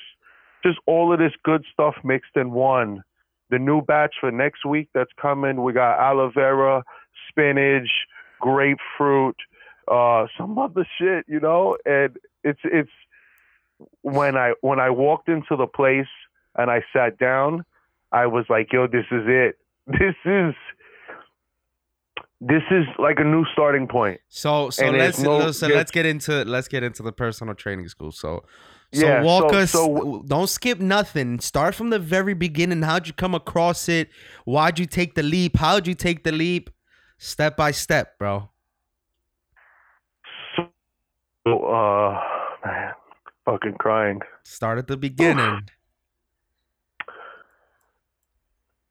Just 0.63 0.79
all 0.87 1.13
of 1.13 1.19
this 1.19 1.33
good 1.43 1.65
stuff 1.73 1.95
mixed 2.05 2.37
in 2.37 2.51
one. 2.51 3.03
The 3.49 3.59
new 3.59 3.81
batch 3.81 4.15
for 4.21 4.31
next 4.31 4.67
week 4.67 4.91
that's 4.95 5.11
coming, 5.21 5.65
we 5.65 5.73
got 5.73 5.99
aloe 5.99 6.31
vera, 6.31 6.85
spinach, 7.29 7.89
grapefruit, 8.39 9.37
uh, 9.91 10.27
some 10.39 10.59
other 10.59 10.87
shit, 10.99 11.25
you 11.27 11.41
know. 11.41 11.79
And 11.87 12.17
it's 12.45 12.61
it's 12.65 12.91
when 14.03 14.37
I 14.37 14.53
when 14.61 14.79
I 14.81 14.91
walked 14.91 15.29
into 15.29 15.57
the 15.57 15.67
place 15.67 16.07
and 16.57 16.71
I 16.71 16.83
sat 16.93 17.19
down, 17.19 17.65
I 18.13 18.27
was 18.27 18.45
like, 18.49 18.73
"Yo, 18.73 18.87
this 18.87 19.07
is 19.11 19.25
it. 19.27 19.59
This 19.87 20.15
is 20.25 20.55
this 22.41 22.63
is 22.71 22.85
like 22.99 23.19
a 23.19 23.25
new 23.25 23.45
starting 23.53 23.87
point." 23.89 24.21
So 24.29 24.71
so 24.71 24.87
And 24.87 24.97
let's 24.99 25.19
no- 25.19 25.51
so 25.51 25.67
let's 25.69 25.91
get 25.91 26.07
into 26.07 26.45
let's 26.45 26.69
get 26.69 26.83
into 26.83 27.03
the 27.03 27.13
personal 27.13 27.55
training 27.55 27.89
school. 27.89 28.13
So 28.13 28.45
so 28.93 29.07
Yeah, 29.07 29.23
walk 29.23 29.51
so- 29.51 29.59
us 29.59 29.71
so- 29.73 30.25
don't 30.27 30.49
skip 30.49 30.79
nothing. 30.81 31.41
Start 31.41 31.75
from 31.75 31.91
the 31.91 31.99
very 31.99 32.35
beginning. 32.35 32.83
How'd 32.83 33.07
you 33.07 33.13
come 33.13 33.35
across 33.35 33.89
it? 33.89 34.11
Why'd 34.45 34.79
you 34.79 34.87
take 34.87 35.15
the 35.15 35.23
leap? 35.23 35.57
How'd 35.57 35.87
you 35.87 35.95
take 35.95 36.25
the 36.25 36.33
leap? 36.33 36.71
Step 37.19 37.57
by 37.57 37.71
step, 37.71 38.19
bro. 38.19 38.49
So, 40.57 41.65
uh, 41.65 42.21
fucking 43.51 43.77
crying. 43.79 44.21
Start 44.45 44.79
at 44.79 44.87
the 44.87 44.97
beginning. 44.97 45.69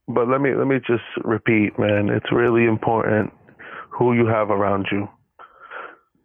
But 0.08 0.28
let 0.28 0.42
me 0.42 0.56
let 0.56 0.68
me 0.68 0.78
just 0.86 1.04
repeat, 1.24 1.78
man. 1.78 2.10
It's 2.10 2.32
really 2.32 2.66
important 2.66 3.32
who 3.90 4.14
you 4.14 4.26
have 4.26 4.50
around 4.50 4.88
you, 4.92 5.08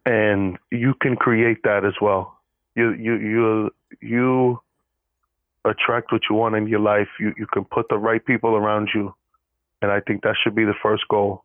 and 0.05 0.57
you 0.71 0.95
can 1.01 1.15
create 1.15 1.61
that 1.63 1.85
as 1.85 1.93
well. 2.01 2.39
You 2.75 2.93
you 2.93 3.15
you 3.15 3.69
you 4.01 4.59
attract 5.65 6.11
what 6.11 6.21
you 6.29 6.35
want 6.35 6.55
in 6.55 6.67
your 6.67 6.79
life. 6.79 7.07
You 7.19 7.33
you 7.37 7.45
can 7.53 7.63
put 7.63 7.87
the 7.89 7.97
right 7.97 8.25
people 8.25 8.55
around 8.55 8.89
you, 8.95 9.13
and 9.83 9.91
I 9.91 9.99
think 9.99 10.23
that 10.23 10.35
should 10.43 10.55
be 10.55 10.65
the 10.65 10.73
first 10.81 11.07
goal. 11.07 11.44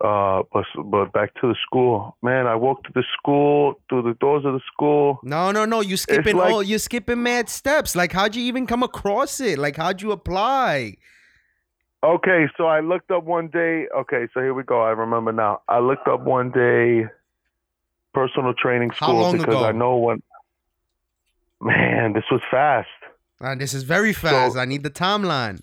Uh, 0.00 0.42
but 0.50 0.64
but 0.86 1.12
back 1.12 1.34
to 1.34 1.48
the 1.48 1.56
school, 1.66 2.16
man. 2.22 2.46
I 2.46 2.54
walked 2.54 2.86
to 2.86 2.92
the 2.94 3.04
school 3.18 3.78
through 3.88 4.02
the 4.02 4.14
doors 4.14 4.46
of 4.46 4.54
the 4.54 4.60
school. 4.72 5.20
No, 5.22 5.50
no, 5.50 5.66
no. 5.66 5.80
You 5.80 5.98
skipping 5.98 6.36
like- 6.36 6.52
all 6.52 6.62
you're 6.62 6.78
skipping 6.78 7.22
mad 7.22 7.50
steps. 7.50 7.94
Like 7.94 8.12
how'd 8.12 8.34
you 8.34 8.42
even 8.44 8.66
come 8.66 8.82
across 8.82 9.40
it? 9.40 9.58
Like 9.58 9.76
how'd 9.76 10.00
you 10.00 10.12
apply? 10.12 10.96
Okay, 12.02 12.46
so 12.56 12.64
I 12.64 12.80
looked 12.80 13.10
up 13.10 13.24
one 13.24 13.48
day. 13.48 13.86
Okay, 13.94 14.26
so 14.32 14.40
here 14.40 14.54
we 14.54 14.62
go. 14.62 14.80
I 14.80 14.90
remember 14.90 15.32
now. 15.32 15.60
I 15.68 15.80
looked 15.80 16.08
up 16.08 16.22
one 16.22 16.50
day 16.50 17.04
personal 18.14 18.54
training 18.54 18.92
school 18.92 19.32
because 19.32 19.44
ago? 19.44 19.64
I 19.64 19.72
know 19.72 19.96
when. 19.96 20.22
Man, 21.60 22.14
this 22.14 22.24
was 22.30 22.40
fast. 22.50 22.88
And 23.40 23.60
this 23.60 23.74
is 23.74 23.82
very 23.82 24.14
fast. 24.14 24.56
I 24.56 24.64
need 24.64 24.82
the 24.82 24.90
timeline. 24.90 25.60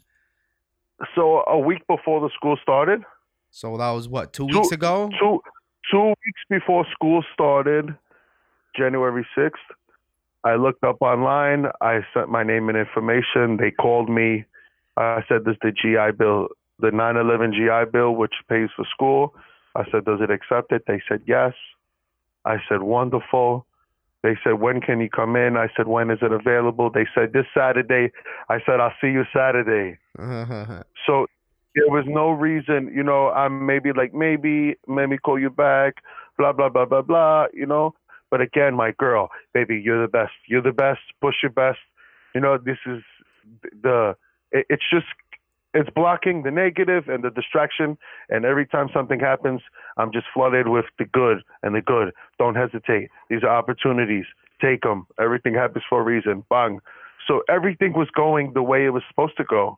So 1.16 1.44
a 1.48 1.58
week 1.58 1.86
before 1.88 2.22
the 2.22 2.30
school 2.36 2.58
started, 2.62 3.04
So 3.52 3.78
that 3.78 3.92
was 3.92 4.08
what, 4.08 4.34
two 4.34 4.48
Two- 4.48 4.60
weeks 4.60 4.72
ago? 4.72 5.10
two 5.20 5.40
two 5.92 6.08
weeks 6.10 6.42
before 6.50 6.86
school 6.92 7.24
started, 7.34 7.96
January 8.76 9.26
sixth, 9.36 9.62
I 10.44 10.56
looked 10.56 10.84
up 10.84 10.98
online. 11.02 11.66
I 11.82 12.02
sent 12.14 12.30
my 12.30 12.44
name 12.44 12.70
and 12.70 12.78
information. 12.78 13.58
They 13.58 13.72
called 13.72 14.10
me. 14.10 14.46
I 14.98 15.24
said, 15.28 15.46
"This 15.46 15.54
is 15.54 15.60
the 15.62 15.72
GI 15.72 16.12
Bill, 16.18 16.48
the 16.80 16.92
9/11 16.92 17.54
GI 17.54 17.86
Bill, 17.92 18.12
which 18.16 18.34
pays 18.50 18.70
for 18.76 18.86
school." 18.86 19.34
I 19.76 19.84
said, 19.92 20.06
"Does 20.06 20.22
it 20.22 20.30
accept 20.32 20.72
it?" 20.72 20.84
They 20.88 21.02
said, 21.08 21.22
"Yes." 21.26 21.54
I 22.46 22.58
said, 22.70 22.82
"Wonderful." 22.82 23.66
They 24.24 24.36
said, 24.44 24.54
"When 24.56 24.82
can 24.82 25.00
you 25.00 25.10
come 25.10 25.36
in?" 25.36 25.58
I 25.58 25.70
said, 25.78 25.88
"When 25.88 26.10
is 26.10 26.20
it 26.22 26.32
available?" 26.32 26.90
They 26.90 27.06
said, 27.14 27.34
"This 27.34 27.46
Saturday." 27.54 28.12
I 28.50 28.60
said, 28.66 28.80
"I'll 28.80 28.94
see 29.02 29.12
you 29.12 29.26
Saturday." 29.34 29.98
So 31.06 31.28
there 31.78 31.90
was 31.90 32.06
no 32.08 32.32
reason, 32.32 32.92
you 32.94 33.04
know, 33.04 33.30
I'm 33.30 33.66
maybe 33.66 33.92
like 33.94 34.14
maybe, 34.14 34.76
maybe 34.88 35.18
call 35.18 35.40
you 35.40 35.52
back, 35.52 36.04
blah 36.38 36.52
blah 36.52 36.70
blah 36.70 36.86
blah 36.86 37.04
blah, 37.04 37.46
you 37.54 37.66
know. 37.66 37.94
But 38.32 38.42
again, 38.42 38.76
my 38.76 38.92
girl, 38.92 39.30
baby, 39.54 39.80
you're 39.84 40.02
the 40.02 40.08
best. 40.08 40.34
You're 40.48 40.62
the 40.62 40.72
best. 40.72 41.00
Push 41.22 41.36
your 41.44 41.52
best. 41.52 41.80
You 42.34 42.42
know, 42.42 42.58
this 42.58 42.78
is 42.86 43.04
the. 43.84 44.16
It, 44.52 44.66
it's 44.70 44.84
just, 44.92 45.06
it's 45.74 45.90
blocking 45.92 46.44
the 46.44 46.52
negative 46.52 47.10
and 47.10 47.24
the 47.24 47.30
distraction. 47.30 47.98
And 48.30 48.44
every 48.44 48.66
time 48.66 48.90
something 48.94 49.20
happens, 49.20 49.62
I'm 49.98 50.12
just 50.12 50.26
flooded 50.34 50.68
with 50.68 50.86
the 50.98 51.06
good 51.06 51.44
and 51.64 51.76
the 51.76 51.82
good. 51.82 52.12
Don't 52.40 52.56
hesitate. 52.56 53.10
These 53.30 53.44
are 53.44 53.56
opportunities. 53.56 54.26
Take 54.60 54.82
them. 54.82 55.06
Everything 55.20 55.54
happens 55.54 55.86
for 55.88 56.02
a 56.02 56.04
reason. 56.04 56.44
Bang. 56.50 56.80
So 57.28 57.44
everything 57.50 57.94
was 57.94 58.10
going 58.16 58.54
the 58.54 58.64
way 58.64 58.86
it 58.86 58.90
was 58.90 59.04
supposed 59.10 59.38
to 59.38 59.44
go 59.44 59.78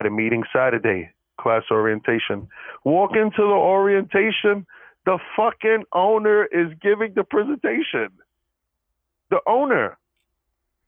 at 0.00 0.06
a 0.06 0.10
meeting 0.10 0.42
Saturday, 0.52 1.10
class 1.40 1.62
orientation. 1.70 2.48
Walk 2.84 3.12
into 3.14 3.38
the 3.38 3.44
orientation, 3.44 4.66
the 5.04 5.18
fucking 5.36 5.84
owner 5.92 6.46
is 6.46 6.72
giving 6.82 7.14
the 7.14 7.24
presentation. 7.24 8.08
The 9.30 9.40
owner, 9.46 9.96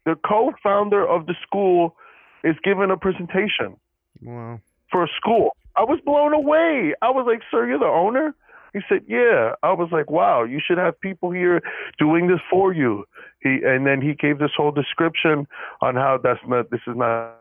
the 0.04 0.16
co 0.26 0.52
founder 0.62 1.06
of 1.06 1.26
the 1.26 1.34
school, 1.46 1.96
is 2.44 2.56
giving 2.62 2.90
a 2.90 2.96
presentation 2.96 3.76
wow. 4.22 4.60
for 4.90 5.04
a 5.04 5.08
school. 5.16 5.56
I 5.76 5.82
was 5.82 6.00
blown 6.04 6.32
away. 6.32 6.94
I 7.02 7.10
was 7.10 7.24
like, 7.26 7.40
Sir, 7.50 7.66
you're 7.66 7.78
the 7.78 7.86
owner? 7.86 8.34
He 8.72 8.80
said, 8.88 9.02
Yeah. 9.08 9.54
I 9.62 9.72
was 9.72 9.88
like, 9.92 10.10
Wow, 10.10 10.44
you 10.44 10.60
should 10.64 10.78
have 10.78 11.00
people 11.00 11.30
here 11.30 11.62
doing 11.98 12.28
this 12.28 12.40
for 12.50 12.72
you. 12.72 13.04
He 13.40 13.60
and 13.64 13.86
then 13.86 14.00
he 14.00 14.14
gave 14.14 14.38
this 14.38 14.50
whole 14.56 14.72
description 14.72 15.46
on 15.80 15.94
how 15.94 16.18
that's 16.22 16.40
not 16.46 16.70
this 16.70 16.80
is 16.86 16.96
not 16.96 17.36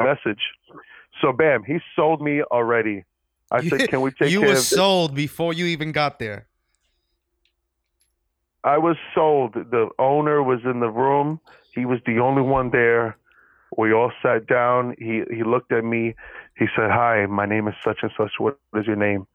a 0.00 0.04
message. 0.04 0.40
So 1.20 1.32
bam, 1.32 1.64
he 1.64 1.78
sold 1.96 2.20
me 2.20 2.42
already. 2.42 3.04
I 3.50 3.68
said, 3.68 3.86
Can 3.88 4.00
we 4.00 4.10
take 4.12 4.30
you 4.30 4.40
care 4.40 4.48
were 4.48 4.54
of 4.54 4.58
this? 4.58 4.78
sold 4.78 5.14
before 5.14 5.52
you 5.52 5.66
even 5.66 5.92
got 5.92 6.18
there. 6.18 6.48
I 8.64 8.78
was 8.78 8.96
sold. 9.14 9.54
The 9.54 9.90
owner 9.98 10.42
was 10.42 10.60
in 10.64 10.80
the 10.80 10.88
room. 10.88 11.38
He 11.74 11.84
was 11.84 11.98
the 12.06 12.18
only 12.18 12.42
one 12.42 12.70
there. 12.70 13.16
We 13.76 13.92
all 13.92 14.12
sat 14.22 14.46
down. 14.46 14.94
He 14.98 15.22
he 15.30 15.42
looked 15.42 15.72
at 15.72 15.84
me. 15.84 16.14
He 16.56 16.66
said, 16.74 16.90
"Hi, 16.90 17.26
my 17.26 17.44
name 17.44 17.68
is 17.68 17.74
such 17.84 17.98
and 18.02 18.10
such. 18.16 18.32
What 18.38 18.58
is 18.74 18.86
your 18.86 18.96
name?" 18.96 19.26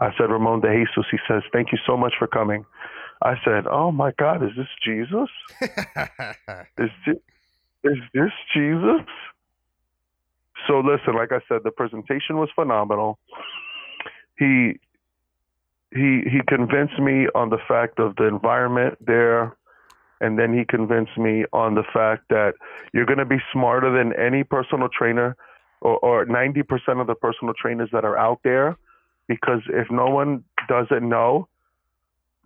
I 0.00 0.10
said, 0.16 0.30
"Ramon 0.30 0.60
de 0.60 0.68
Jesus." 0.68 1.04
He 1.10 1.18
says, 1.28 1.42
"Thank 1.52 1.72
you 1.72 1.78
so 1.86 1.96
much 1.96 2.14
for 2.18 2.26
coming." 2.26 2.64
I 3.22 3.34
said, 3.44 3.66
"Oh 3.66 3.92
my 3.92 4.12
God, 4.18 4.42
is 4.42 4.50
this 4.56 4.68
Jesus? 4.82 5.28
Is 6.78 6.90
this, 7.06 7.16
is 7.84 7.98
this 8.14 8.32
Jesus?" 8.54 9.06
So 10.66 10.80
listen, 10.80 11.14
like 11.14 11.32
I 11.32 11.40
said, 11.48 11.60
the 11.64 11.70
presentation 11.70 12.36
was 12.36 12.48
phenomenal. 12.54 13.18
He 14.38 14.78
he 15.92 16.22
he 16.30 16.40
convinced 16.48 16.98
me 16.98 17.26
on 17.34 17.50
the 17.50 17.58
fact 17.68 17.98
of 17.98 18.16
the 18.16 18.26
environment 18.26 18.96
there 19.04 19.56
and 20.22 20.38
then 20.38 20.56
he 20.56 20.64
convinced 20.64 21.18
me 21.18 21.44
on 21.52 21.74
the 21.74 21.82
fact 21.92 22.22
that 22.30 22.54
you're 22.94 23.04
going 23.04 23.18
to 23.18 23.26
be 23.26 23.38
smarter 23.52 23.90
than 23.92 24.12
any 24.14 24.44
personal 24.44 24.88
trainer 24.88 25.36
or, 25.80 25.98
or 25.98 26.26
90% 26.26 27.00
of 27.00 27.08
the 27.08 27.14
personal 27.14 27.52
trainers 27.60 27.90
that 27.92 28.04
are 28.04 28.16
out 28.16 28.38
there 28.44 28.76
because 29.26 29.60
if 29.68 29.90
no 29.90 30.06
one 30.06 30.44
doesn't 30.68 31.06
know 31.06 31.48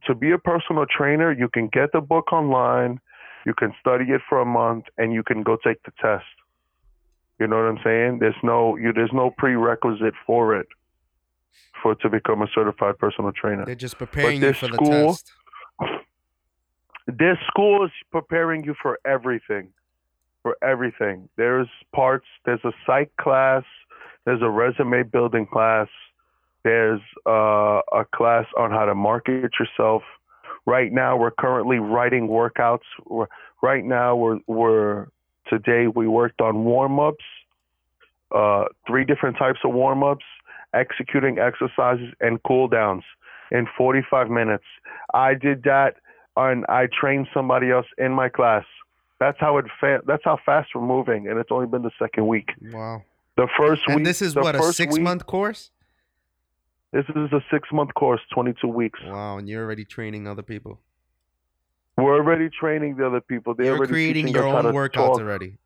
to 0.06 0.14
be 0.14 0.32
a 0.32 0.38
personal 0.38 0.86
trainer 0.86 1.30
you 1.30 1.48
can 1.48 1.68
get 1.68 1.92
the 1.92 2.00
book 2.00 2.32
online 2.32 2.98
you 3.44 3.54
can 3.54 3.72
study 3.80 4.06
it 4.06 4.22
for 4.28 4.40
a 4.40 4.46
month 4.46 4.86
and 4.98 5.12
you 5.12 5.22
can 5.22 5.42
go 5.42 5.56
take 5.62 5.80
the 5.84 5.92
test 6.00 6.24
You 7.38 7.46
know 7.46 7.56
what 7.56 7.66
I'm 7.68 7.78
saying? 7.84 8.18
There's 8.20 8.34
no 8.42 8.76
you 8.76 8.92
there's 8.92 9.12
no 9.12 9.30
prerequisite 9.30 10.14
for 10.26 10.56
it 10.56 10.66
for 11.82 11.94
to 11.96 12.08
become 12.08 12.42
a 12.42 12.46
certified 12.54 12.98
personal 12.98 13.32
trainer. 13.32 13.64
They're 13.66 13.74
just 13.74 13.98
preparing 13.98 14.40
you 14.42 14.52
for 14.54 14.68
the 14.68 14.74
school- 14.74 15.12
test. 15.14 15.32
This 17.06 17.36
school 17.46 17.84
is 17.84 17.92
preparing 18.10 18.64
you 18.64 18.74
for 18.82 18.98
everything. 19.06 19.68
For 20.42 20.56
everything. 20.62 21.28
There's 21.36 21.68
parts, 21.94 22.26
there's 22.44 22.64
a 22.64 22.72
psych 22.84 23.12
class, 23.20 23.62
there's 24.24 24.42
a 24.42 24.50
resume 24.50 25.04
building 25.04 25.46
class, 25.46 25.86
there's 26.64 27.00
uh, 27.24 27.80
a 27.92 28.04
class 28.14 28.46
on 28.58 28.70
how 28.72 28.86
to 28.86 28.94
market 28.96 29.50
yourself. 29.58 30.02
Right 30.66 30.92
now, 30.92 31.16
we're 31.16 31.30
currently 31.30 31.78
writing 31.78 32.28
workouts. 32.28 32.86
We're- 33.04 33.28
Right 33.62 33.84
now, 33.84 34.14
we're, 34.16 34.38
we're 34.46 35.06
today 35.48 35.86
we 35.86 36.06
worked 36.06 36.40
on 36.40 36.64
warm 36.64 36.98
ups, 37.00 37.24
uh, 38.32 38.64
three 38.86 39.04
different 39.04 39.36
types 39.38 39.60
of 39.64 39.72
warm 39.72 40.02
ups, 40.02 40.24
executing 40.74 41.38
exercises, 41.38 42.12
and 42.20 42.42
cool 42.42 42.68
downs 42.68 43.04
in 43.50 43.66
45 43.76 44.30
minutes. 44.30 44.64
I 45.14 45.34
did 45.34 45.62
that 45.64 45.96
and 46.36 46.64
I 46.68 46.88
trained 46.88 47.28
somebody 47.32 47.70
else 47.70 47.86
in 47.98 48.12
my 48.12 48.28
class. 48.28 48.64
That's 49.18 49.38
how 49.40 49.56
it 49.56 49.64
fa- 49.80 50.02
that's 50.06 50.22
how 50.24 50.38
fast 50.44 50.70
we're 50.74 50.82
moving, 50.82 51.26
and 51.28 51.38
it's 51.38 51.50
only 51.50 51.66
been 51.66 51.82
the 51.82 51.90
second 51.98 52.26
week. 52.26 52.50
Wow. 52.70 53.02
The 53.36 53.48
first 53.58 53.86
week. 53.86 53.96
And 53.96 54.06
this 54.06 54.20
is 54.20 54.36
what 54.36 54.54
a 54.54 54.62
six 54.72 54.94
week- 54.94 55.02
month 55.02 55.24
course. 55.26 55.70
This 56.92 57.04
is 57.10 57.32
a 57.32 57.40
six 57.50 57.68
month 57.72 57.94
course, 57.94 58.20
22 58.32 58.68
weeks. 58.68 59.00
Wow, 59.04 59.38
and 59.38 59.48
you're 59.48 59.64
already 59.64 59.84
training 59.84 60.26
other 60.28 60.42
people. 60.42 60.80
We're 61.96 62.14
already 62.14 62.50
training 62.50 62.96
the 62.96 63.06
other 63.06 63.20
people. 63.20 63.54
They're 63.54 63.66
You're 63.66 63.76
already 63.78 63.92
creating 63.92 64.28
your 64.28 64.46
own 64.46 64.64
workouts 64.74 64.92
talk. 64.92 65.20
already. 65.20 65.56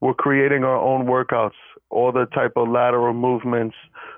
We're 0.00 0.14
creating 0.14 0.64
our 0.64 0.76
own 0.76 1.04
workouts, 1.06 1.58
all 1.90 2.10
the 2.10 2.24
type 2.26 2.52
of 2.56 2.68
lateral 2.68 3.12
movements, 3.12 3.76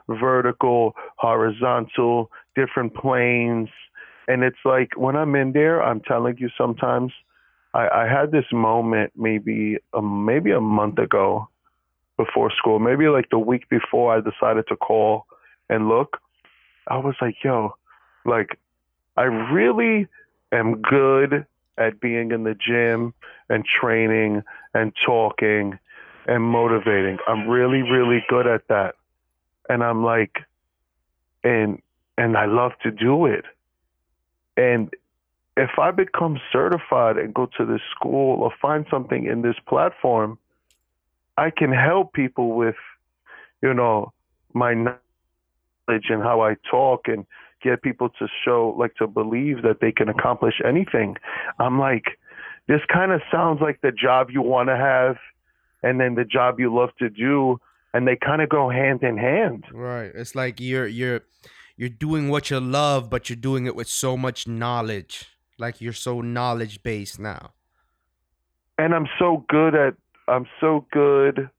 vertical, 0.08 0.94
horizontal, 1.16 2.30
different 2.54 2.94
planes. 2.94 3.68
And 4.28 4.44
it's 4.44 4.58
like 4.64 4.96
when 4.96 5.16
I'm 5.16 5.34
in 5.34 5.52
there, 5.52 5.82
I'm 5.82 6.00
telling 6.00 6.36
you 6.38 6.50
sometimes 6.56 7.12
I, 7.74 7.88
I 7.88 8.06
had 8.06 8.30
this 8.30 8.44
moment 8.52 9.12
maybe 9.16 9.78
um, 9.94 10.24
maybe 10.24 10.52
a 10.52 10.60
month 10.60 10.98
ago 10.98 11.48
before 12.16 12.52
school, 12.56 12.78
maybe 12.78 13.08
like 13.08 13.30
the 13.30 13.38
week 13.38 13.68
before 13.68 14.14
I 14.14 14.20
decided 14.20 14.66
to 14.68 14.76
call 14.76 15.26
and 15.68 15.88
look. 15.88 16.18
I 16.86 16.98
was 16.98 17.16
like, 17.20 17.36
yo, 17.42 17.74
like 18.24 18.58
I 19.16 19.22
really 19.22 20.06
am 20.52 20.82
good 20.82 21.46
at 21.78 22.00
being 22.00 22.30
in 22.32 22.44
the 22.44 22.54
gym 22.54 23.14
and 23.48 23.64
training 23.64 24.42
and 24.74 24.92
talking 25.04 25.78
and 26.26 26.42
motivating. 26.42 27.18
I'm 27.26 27.48
really, 27.48 27.82
really 27.82 28.24
good 28.28 28.46
at 28.46 28.68
that. 28.68 28.94
And 29.68 29.82
I'm 29.82 30.04
like, 30.04 30.38
and 31.42 31.80
and 32.18 32.36
I 32.36 32.46
love 32.46 32.72
to 32.82 32.90
do 32.90 33.26
it. 33.26 33.44
And 34.56 34.94
if 35.56 35.78
I 35.78 35.90
become 35.90 36.40
certified 36.52 37.16
and 37.16 37.34
go 37.34 37.46
to 37.56 37.64
this 37.64 37.80
school 37.90 38.42
or 38.42 38.52
find 38.60 38.86
something 38.90 39.26
in 39.26 39.42
this 39.42 39.56
platform, 39.66 40.38
I 41.36 41.50
can 41.50 41.72
help 41.72 42.12
people 42.12 42.52
with, 42.54 42.76
you 43.62 43.72
know, 43.72 44.12
my 44.52 44.74
knowledge 44.74 44.98
and 45.88 46.22
how 46.22 46.42
I 46.42 46.56
talk 46.70 47.08
and 47.08 47.26
get 47.62 47.82
people 47.82 48.08
to 48.18 48.26
show, 48.44 48.74
like, 48.78 48.94
to 48.96 49.06
believe 49.06 49.62
that 49.62 49.78
they 49.80 49.92
can 49.92 50.08
accomplish 50.08 50.54
anything. 50.66 51.16
I'm 51.58 51.78
like, 51.78 52.04
this 52.68 52.80
kind 52.92 53.12
of 53.12 53.20
sounds 53.30 53.60
like 53.60 53.80
the 53.82 53.92
job 53.92 54.28
you 54.30 54.42
want 54.42 54.68
to 54.68 54.76
have 54.76 55.16
and 55.82 56.00
then 56.00 56.14
the 56.14 56.24
job 56.24 56.60
you 56.60 56.74
love 56.74 56.90
to 56.98 57.08
do 57.10 57.58
and 57.92 58.06
they 58.06 58.16
kind 58.16 58.40
of 58.40 58.48
go 58.48 58.70
hand 58.70 59.02
in 59.02 59.18
hand 59.18 59.64
Right. 59.72 60.10
It's 60.14 60.34
like 60.34 60.60
you're 60.60 60.86
you're 60.86 61.20
you're 61.76 61.88
doing 61.88 62.28
what 62.28 62.50
you 62.50 62.60
love, 62.60 63.10
but 63.10 63.28
you're 63.28 63.36
doing 63.50 63.66
it 63.66 63.74
with 63.74 63.88
so 63.88 64.16
much 64.16 64.46
knowledge. 64.46 65.26
Like 65.58 65.80
you're 65.80 65.92
so 65.92 66.20
knowledge 66.20 66.82
based 66.82 67.18
now. 67.18 67.52
and 68.78 68.94
i'm 68.94 69.08
so 69.18 69.44
good 69.48 69.74
at 69.74 69.94
i'm 70.28 70.46
so 70.60 70.86
good 70.92 71.50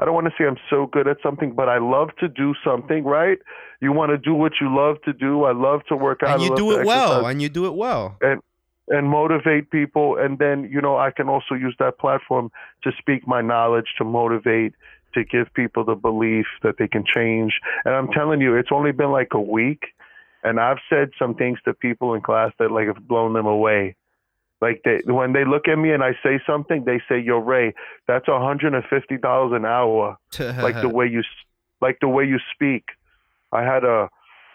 i 0.00 0.04
don't 0.04 0.14
want 0.14 0.26
to 0.26 0.32
say 0.38 0.46
i'm 0.46 0.56
so 0.68 0.86
good 0.86 1.06
at 1.06 1.18
something 1.22 1.52
but 1.52 1.68
i 1.68 1.78
love 1.78 2.08
to 2.18 2.28
do 2.28 2.54
something 2.64 3.04
right? 3.04 3.38
You 3.80 3.92
want 3.92 4.10
to 4.10 4.18
do 4.18 4.34
what 4.34 4.52
you 4.60 4.74
love 4.74 4.96
to 5.04 5.12
do. 5.12 5.44
I 5.44 5.52
love 5.52 5.80
to 5.88 5.96
work 5.96 6.22
out. 6.22 6.34
And 6.34 6.42
you 6.42 6.54
do 6.54 6.78
it 6.78 6.84
well. 6.84 7.26
And 7.26 7.40
you 7.40 7.48
do 7.48 7.66
it 7.66 7.74
well. 7.74 8.16
And 8.20 8.42
and 8.88 9.08
motivate 9.08 9.70
people 9.70 10.16
and 10.18 10.40
then 10.40 10.68
you 10.68 10.80
know 10.80 10.96
i 10.98 11.12
can 11.12 11.28
also 11.28 11.54
use 11.54 11.76
that 11.78 11.96
platform 12.00 12.50
to 12.82 12.90
speak 12.98 13.24
my 13.24 13.40
knowledge 13.40 13.86
to 13.96 14.04
motivate 14.04 14.72
to 15.14 15.22
give 15.22 15.46
people 15.54 15.84
the 15.84 15.94
belief 15.94 16.46
that 16.62 16.74
they 16.78 16.88
can 16.88 17.04
change. 17.04 17.52
And 17.84 17.94
i'm 17.94 18.08
telling 18.08 18.40
you 18.40 18.56
it's 18.56 18.70
only 18.72 18.90
been 18.90 19.12
like 19.12 19.28
a 19.32 19.40
week 19.40 19.84
and 20.42 20.58
i've 20.58 20.78
said 20.88 21.10
some 21.16 21.36
things 21.36 21.60
to 21.66 21.72
people 21.72 22.14
in 22.14 22.20
class 22.20 22.50
that 22.58 22.72
like 22.72 22.88
have 22.88 23.06
blown 23.06 23.32
them 23.32 23.46
away 23.46 23.94
like 24.60 24.82
they 24.84 25.00
when 25.06 25.32
they 25.32 25.44
look 25.44 25.68
at 25.68 25.76
me 25.76 25.90
and 25.90 26.02
i 26.02 26.12
say 26.22 26.40
something 26.46 26.84
they 26.84 27.00
say 27.08 27.18
yo 27.18 27.38
ray 27.38 27.72
that's 28.06 28.28
a 28.28 28.38
hundred 28.38 28.74
and 28.74 28.84
fifty 28.84 29.16
dollars 29.16 29.52
an 29.54 29.64
hour 29.64 30.18
like 30.38 30.80
the 30.80 30.88
way 30.88 31.06
you 31.06 31.22
like 31.80 31.98
the 32.00 32.08
way 32.08 32.24
you 32.24 32.38
speak. 32.52 32.90
I 33.52 33.62
had 33.62 33.84
a 33.84 34.08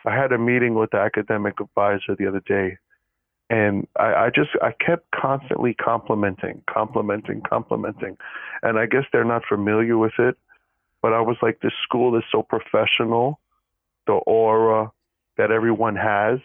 I 0.05 0.15
had 0.15 0.31
a 0.31 0.37
meeting 0.37 0.75
with 0.75 0.91
the 0.91 0.97
academic 0.97 1.59
advisor 1.59 2.15
the 2.15 2.27
other 2.27 2.41
day, 2.41 2.77
and 3.49 3.87
I, 3.97 4.25
I 4.25 4.29
just 4.29 4.51
I 4.61 4.71
kept 4.71 5.09
constantly 5.11 5.73
complimenting, 5.73 6.61
complimenting, 6.69 7.41
complimenting, 7.41 8.17
and 8.63 8.77
I 8.79 8.85
guess 8.85 9.03
they're 9.11 9.25
not 9.25 9.43
familiar 9.45 9.97
with 9.97 10.13
it, 10.19 10.37
but 11.01 11.13
I 11.13 11.21
was 11.21 11.37
like, 11.41 11.59
this 11.61 11.73
school 11.83 12.15
is 12.17 12.23
so 12.31 12.43
professional, 12.43 13.39
the 14.07 14.13
aura 14.13 14.91
that 15.37 15.51
everyone 15.51 15.95
has, 15.95 16.39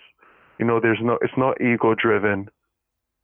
you 0.59 0.65
know, 0.65 0.81
there's 0.81 1.01
no 1.01 1.19
it's 1.23 1.37
not 1.37 1.61
ego 1.61 1.95
driven. 1.95 2.49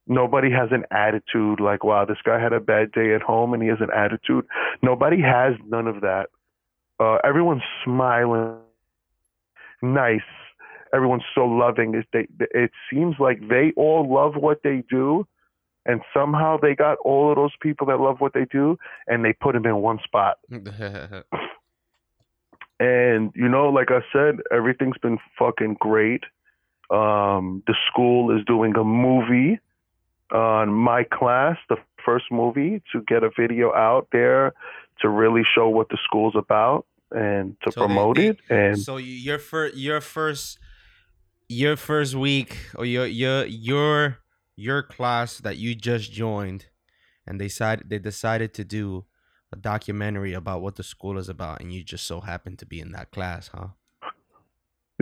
Nobody 0.07 0.49
has 0.51 0.69
an 0.71 0.85
attitude 0.91 1.59
like, 1.59 1.83
wow, 1.83 2.05
this 2.05 2.17
guy 2.23 2.39
had 2.39 2.53
a 2.53 2.59
bad 2.59 2.91
day 2.91 3.13
at 3.13 3.21
home 3.21 3.53
and 3.53 3.61
he 3.61 3.69
has 3.69 3.79
an 3.81 3.89
attitude. 3.95 4.45
Nobody 4.81 5.21
has 5.21 5.53
none 5.67 5.87
of 5.87 6.01
that 6.01 6.27
uh, 6.99 7.17
everyone's 7.23 7.63
smiling, 7.83 8.57
nice. 9.81 10.21
Everyone's 10.93 11.23
so 11.35 11.45
loving. 11.45 11.95
It, 11.95 12.07
they, 12.13 12.27
it 12.51 12.71
seems 12.91 13.15
like 13.19 13.47
they 13.47 13.73
all 13.75 14.11
love 14.11 14.35
what 14.35 14.63
they 14.63 14.83
do, 14.89 15.27
and 15.85 16.01
somehow 16.13 16.57
they 16.57 16.75
got 16.75 16.97
all 17.03 17.29
of 17.29 17.35
those 17.35 17.53
people 17.61 17.87
that 17.87 17.99
love 17.99 18.19
what 18.19 18.33
they 18.33 18.45
do, 18.45 18.77
and 19.07 19.23
they 19.23 19.33
put 19.33 19.53
them 19.53 19.65
in 19.65 19.77
one 19.77 19.99
spot. 20.03 20.37
And 22.79 23.31
you 23.33 23.49
know, 23.49 23.69
like 23.69 23.89
I 23.89 24.01
said, 24.13 24.35
everything's 24.51 24.99
been 24.99 25.17
fucking 25.39 25.77
great. 25.79 26.23
Um, 26.91 27.63
the 27.65 27.73
school 27.91 28.29
is 28.37 28.45
doing 28.45 28.75
a 28.75 28.83
movie 28.83 29.59
on 30.31 30.69
my 30.73 31.03
class, 31.03 31.57
the 31.69 31.77
first 32.05 32.25
movie, 32.31 32.81
to 32.91 33.01
get 33.07 33.23
a 33.23 33.29
video 33.37 33.73
out 33.73 34.07
there 34.11 34.53
to 35.01 35.09
really 35.09 35.43
show 35.55 35.69
what 35.69 35.89
the 35.89 35.97
school's 36.03 36.35
about 36.35 36.85
and 37.11 37.55
to 37.63 37.71
So 37.71 37.81
promote 37.81 38.17
they- 38.17 38.27
it. 38.29 38.39
And 38.49 38.79
so 38.79 38.97
your 38.97 39.39
first 39.39 39.75
your 39.77 40.01
first 40.01 40.59
your 41.49 41.77
first 41.77 42.15
week 42.15 42.57
or 42.75 42.85
your 42.85 43.05
your 43.05 43.45
your 43.45 44.17
your 44.57 44.83
class 44.83 45.37
that 45.39 45.57
you 45.57 45.75
just 45.75 46.11
joined 46.11 46.65
and 47.25 47.39
they 47.39 47.45
decided 47.45 47.89
they 47.89 47.99
decided 47.99 48.53
to 48.55 48.65
do 48.65 49.05
a 49.53 49.55
documentary 49.55 50.33
about 50.33 50.61
what 50.61 50.75
the 50.75 50.83
school 50.83 51.17
is 51.17 51.29
about 51.29 51.61
and 51.61 51.71
you 51.71 51.83
just 51.83 52.05
so 52.05 52.19
happened 52.19 52.59
to 52.59 52.65
be 52.65 52.81
in 52.81 52.91
that 52.91 53.11
class 53.11 53.49
huh 53.53 53.67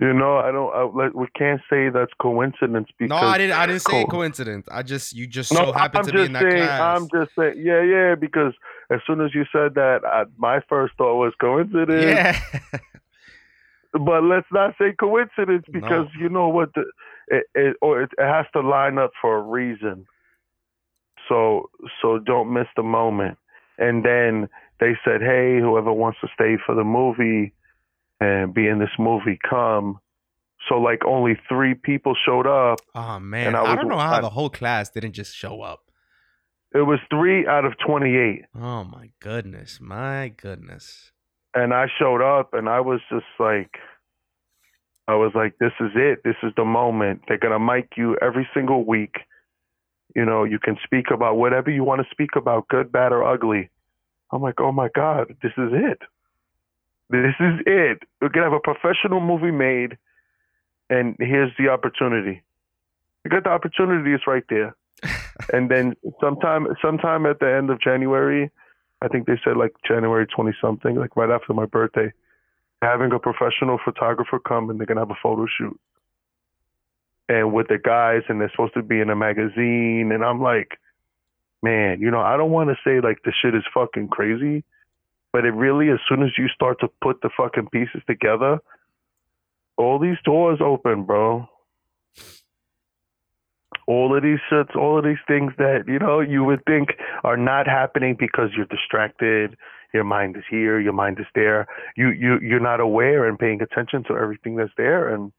you 0.02 0.14
know, 0.14 0.38
I 0.38 0.52
don't. 0.52 0.74
I, 0.76 0.84
like, 0.84 1.14
we 1.14 1.28
can't 1.38 1.62
say 1.70 1.90
that's 1.90 2.12
coincidence 2.20 2.90
because 2.98 3.22
no 3.22 3.28
i 3.28 3.38
didn't 3.38 3.58
i 3.58 3.66
didn't 3.66 3.82
say 3.82 4.04
co- 4.04 4.08
coincidence 4.08 4.68
i 4.70 4.84
just 4.84 5.14
you 5.16 5.26
just 5.26 5.54
No, 5.54 5.66
so 5.66 5.72
happened 5.72 6.00
I'm 6.00 6.06
to 6.08 6.14
be 6.14 6.26
in 6.26 6.34
that 6.34 6.42
saying. 6.44 6.58
class 6.58 6.98
I'm 6.98 7.10
just 7.14 7.32
saying. 7.38 7.64
Yeah, 7.66 7.82
yeah. 7.82 8.16
Because 8.16 8.54
as 8.90 9.00
soon 9.08 9.22
as 9.22 9.34
you 9.34 9.46
said 9.52 9.76
that, 9.76 10.02
I, 10.06 10.26
my 10.38 10.60
first 10.68 10.96
thought 10.98 11.16
was 11.18 11.34
coincidence. 11.40 11.90
yeah 11.90 12.40
But 13.94 14.24
let's 14.24 14.48
not 14.52 14.76
say 14.78 14.92
coincidence 14.92 15.64
because 15.72 16.08
you 16.20 16.28
know 16.28 16.50
what 16.50 16.74
the 16.74 16.84
it, 17.30 17.46
it 17.56 17.78
or 17.82 18.02
it, 18.04 18.12
it 18.18 18.26
has 18.26 18.46
to 18.52 18.60
line 18.60 18.98
up 18.98 19.12
for 19.22 19.38
a 19.38 19.42
reason. 19.42 20.06
So 21.30 21.70
so 22.02 22.20
don't 22.20 22.52
miss 22.52 22.68
the 22.76 22.84
moment. 22.84 23.38
And 23.78 24.04
then 24.04 24.50
they 24.82 24.98
said, 25.06 25.22
"Hey, 25.22 25.60
whoever 25.62 25.94
wants 25.94 26.20
to 26.22 26.28
stay 26.34 26.58
for 26.66 26.76
the 26.76 26.84
movie 26.84 27.54
and 28.20 28.54
be 28.54 28.68
in 28.68 28.80
this 28.80 28.90
movie, 29.00 29.38
come." 29.50 30.00
So 30.70 30.76
like 30.80 31.06
only 31.06 31.38
three 31.48 31.76
people 31.76 32.16
showed 32.26 32.48
up. 32.48 32.80
oh 32.96 33.20
man 33.20 33.48
And 33.50 33.56
I, 33.58 33.74
I 33.74 33.76
don't 33.76 33.88
know 33.88 34.00
how 34.00 34.16
I- 34.18 34.22
the 34.22 34.30
whole 34.32 34.50
class 34.50 34.90
didn't 34.90 35.12
just 35.14 35.36
show 35.36 35.62
up 35.62 35.82
It 36.74 36.82
was 36.88 36.98
three 37.10 37.46
out 37.46 37.66
of 37.66 37.74
twenty-eight. 37.86 38.46
oh 38.56 38.84
my 38.84 39.12
goodness 39.20 39.80
my 39.80 40.30
goodness 40.36 41.12
and 41.54 41.72
I 41.74 41.86
showed 42.00 42.22
up 42.24 42.54
and 42.56 42.68
I 42.68 42.80
was 42.82 43.00
just 43.12 43.28
like 43.40 43.78
I 45.08 45.14
was 45.14 45.34
like, 45.36 45.54
This 45.60 45.74
is 45.80 45.92
it, 45.96 46.22
this 46.24 46.36
is 46.42 46.52
the 46.58 46.66
moment. 46.66 47.22
They're 47.28 47.38
gonna 47.38 47.60
mic 47.60 47.90
you 47.96 48.18
every 48.22 48.48
single 48.56 48.84
week. 48.86 49.18
You 50.16 50.26
know, 50.26 50.46
you 50.46 50.58
can 50.58 50.78
speak 50.84 51.12
about 51.14 51.38
whatever 51.38 51.70
you 51.70 51.84
want 51.84 52.02
to 52.02 52.08
speak 52.10 52.32
about, 52.36 52.68
good, 52.70 52.92
bad 52.92 53.12
or 53.12 53.24
ugly. 53.24 53.70
I'm 54.32 54.42
like, 54.42 54.60
oh 54.60 54.72
my 54.72 54.90
god, 54.96 55.28
this 55.44 55.52
is 55.58 55.72
it. 55.74 56.00
This 57.10 57.36
is 57.40 57.60
it. 57.66 58.04
We're 58.22 58.30
gonna 58.30 58.50
have 58.50 58.54
a 58.54 58.60
professional 58.60 59.22
movie 59.22 59.52
made, 59.52 59.98
and 60.90 61.16
here's 61.20 61.52
the 61.58 61.70
opportunity. 61.70 62.42
You 63.24 63.32
got 63.32 63.44
the 63.44 63.52
opportunity; 63.52 64.14
it's 64.14 64.28
right 64.28 64.44
there. 64.50 64.76
and 65.54 65.70
then 65.70 65.96
sometime, 66.20 66.68
sometime 66.82 67.26
at 67.26 67.40
the 67.40 67.54
end 67.54 67.70
of 67.70 67.80
January, 67.80 68.50
I 69.02 69.08
think 69.08 69.28
they 69.28 69.40
said 69.44 69.58
like 69.58 69.74
January 69.88 70.26
twenty 70.26 70.54
something, 70.60 70.96
like 70.96 71.16
right 71.16 71.30
after 71.30 71.54
my 71.54 71.66
birthday, 71.66 72.12
having 72.82 73.12
a 73.12 73.20
professional 73.20 73.80
photographer 73.84 74.40
come 74.40 74.70
and 74.70 74.80
they're 74.80 74.88
gonna 74.88 75.02
have 75.02 75.12
a 75.12 75.20
photo 75.22 75.46
shoot. 75.58 75.80
And 77.28 77.54
with 77.54 77.68
the 77.68 77.78
guys, 77.78 78.22
and 78.30 78.40
they're 78.40 78.52
supposed 78.52 78.76
to 78.76 78.84
be 78.84 79.00
in 79.00 79.10
a 79.10 79.16
magazine, 79.16 80.12
and 80.12 80.24
I'm 80.24 80.42
like, 80.42 80.80
man, 81.62 82.00
you 82.00 82.12
know, 82.12 82.22
I 82.22 82.38
don't 82.38 82.52
want 82.52 82.70
to 82.70 82.76
say 82.84 83.00
like 83.00 83.24
the 83.24 83.34
shit 83.42 83.56
is 83.56 83.64
fucking 83.74 84.10
crazy, 84.10 84.64
but 85.36 85.44
it 85.44 85.52
really, 85.52 85.90
as 85.90 86.00
soon 86.08 86.24
as 86.24 86.30
you 86.38 86.48
start 86.48 86.80
to 86.80 86.88
put 87.02 87.20
the 87.20 87.30
fucking 87.36 87.68
pieces 87.68 88.02
together, 88.08 88.58
all 89.76 90.00
these 90.00 90.16
doors 90.24 90.60
open, 90.64 91.04
bro. 91.04 91.46
All 93.86 94.16
of 94.16 94.24
these 94.24 94.40
shits, 94.50 94.74
all 94.78 94.98
of 94.98 95.04
these 95.04 95.18
things 95.28 95.52
that, 95.58 95.90
you 95.90 96.00
know, 96.00 96.22
you 96.22 96.46
would 96.46 96.64
think 96.64 96.92
are 97.26 97.36
not 97.36 97.68
happening 97.68 98.16
because 98.18 98.52
you're 98.56 98.66
distracted, 98.68 99.58
your 99.94 100.06
mind 100.06 100.38
is 100.38 100.44
here, 100.50 100.80
your 100.80 100.94
mind 100.94 101.20
is 101.20 101.28
there. 101.36 101.68
You 101.98 102.12
you 102.12 102.40
you're 102.40 102.62
not 102.62 102.80
aware 102.80 103.28
and 103.28 103.38
paying 103.38 103.62
attention 103.62 104.06
to 104.06 104.16
everything 104.16 104.56
that's 104.56 104.72
there 104.78 105.14
and 105.14 105.34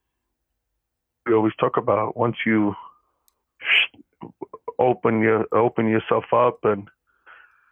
we 1.24 1.32
always 1.32 1.54
talk 1.58 1.78
about 1.78 2.18
once 2.18 2.36
you 2.44 2.74
open 4.78 5.22
your 5.22 5.46
open 5.52 5.88
yourself 5.88 6.26
up 6.34 6.58
and 6.64 6.86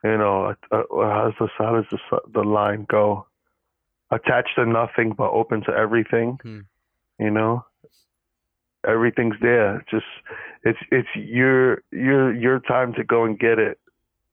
you 0.05 0.19
know 0.19 0.55
how 0.71 1.25
does 1.25 1.35
this 1.41 1.51
how 1.59 1.75
does 1.77 1.87
this, 1.91 2.01
the 2.33 2.43
line 2.45 2.87
go? 2.89 3.27
Attached 4.11 4.55
to 4.57 4.67
nothing 4.67 5.13
but 5.13 5.31
open 5.31 5.63
to 5.65 5.73
everything 5.73 6.39
Hmm. 6.43 6.61
you 7.19 7.31
know? 7.31 7.65
Everything's 8.87 9.37
there. 9.41 9.83
Just 9.91 10.05
it's 10.63 10.79
it's 10.91 11.09
your 11.15 11.83
your 11.91 12.35
your 12.35 12.61
time 12.61 12.93
to 12.95 13.05
go 13.05 13.25
and 13.25 13.39
get 13.39 13.59
it. 13.59 13.79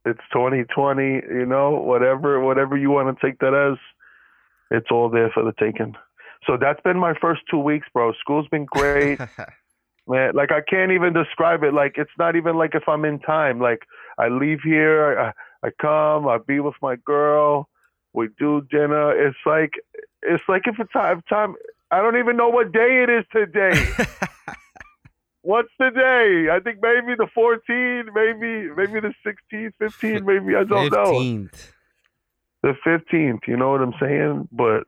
It's 0.05 0.19
2020 0.34 1.03
you 1.03 1.45
know 1.45 1.71
whatever 1.71 2.39
whatever 2.41 2.75
you 2.75 2.91
want 2.91 3.17
to 3.17 3.25
take 3.25 3.39
that 3.39 3.53
as 3.53 3.77
it's 4.69 4.88
all 4.91 5.10
there 5.10 5.29
for 5.34 5.43
the 5.43 5.53
taking. 5.57 5.95
So 6.45 6.57
that's 6.60 6.81
been 6.81 6.97
my 6.97 7.13
first 7.21 7.41
two 7.49 7.60
weeks 7.60 7.88
bro. 7.93 8.12
School's 8.19 8.47
been 8.49 8.65
great. 8.65 9.19
Man 10.07 10.34
like 10.36 10.51
i 10.51 10.60
can't 10.60 10.91
even 10.91 11.13
describe 11.13 11.63
it. 11.63 11.73
Like 11.73 11.93
it's 11.97 12.12
not 12.19 12.36
even 12.36 12.57
like 12.57 12.75
if 12.75 12.84
i'm 12.89 13.05
in 13.05 13.19
time. 13.19 13.60
Like 13.62 13.84
i 14.17 14.27
leave 14.27 14.60
here 14.63 15.17
i, 15.17 15.31
I 15.63 15.69
come 15.80 16.28
i 16.28 16.38
be 16.39 16.60
with 16.60 16.76
my 16.82 16.95
girl 17.06 17.67
we 18.13 18.28
do 18.38 18.62
dinner. 18.69 19.12
It's 19.28 19.38
like 19.45 19.71
it's 20.21 20.43
like 20.50 20.63
if 20.65 20.80
it's 20.80 20.91
time 20.91 21.21
time 21.30 21.56
i 21.91 22.02
don't 22.02 22.17
even 22.17 22.36
know 22.38 22.50
what 22.50 22.71
day 22.71 23.04
it 23.04 23.10
is 23.10 23.26
today. 23.32 23.88
What's 25.43 25.71
the 25.80 25.89
day? 25.89 26.50
I 26.52 26.60
think 26.60 26.80
maybe 26.82 27.15
the 27.17 27.28
14th 27.36 28.10
maybe 28.13 28.69
maybe 28.76 29.00
the 29.00 29.13
16th 29.26 29.74
15th 29.82 30.24
maybe 30.26 30.56
i 30.56 30.63
don't 30.63 30.91
know. 30.91 31.13
15th. 31.13 31.71
the 32.63 32.74
15th 32.86 33.47
you 33.47 33.58
know 33.58 33.71
what 33.71 33.82
i'm 33.82 33.93
saying? 34.00 34.47
But 34.52 34.84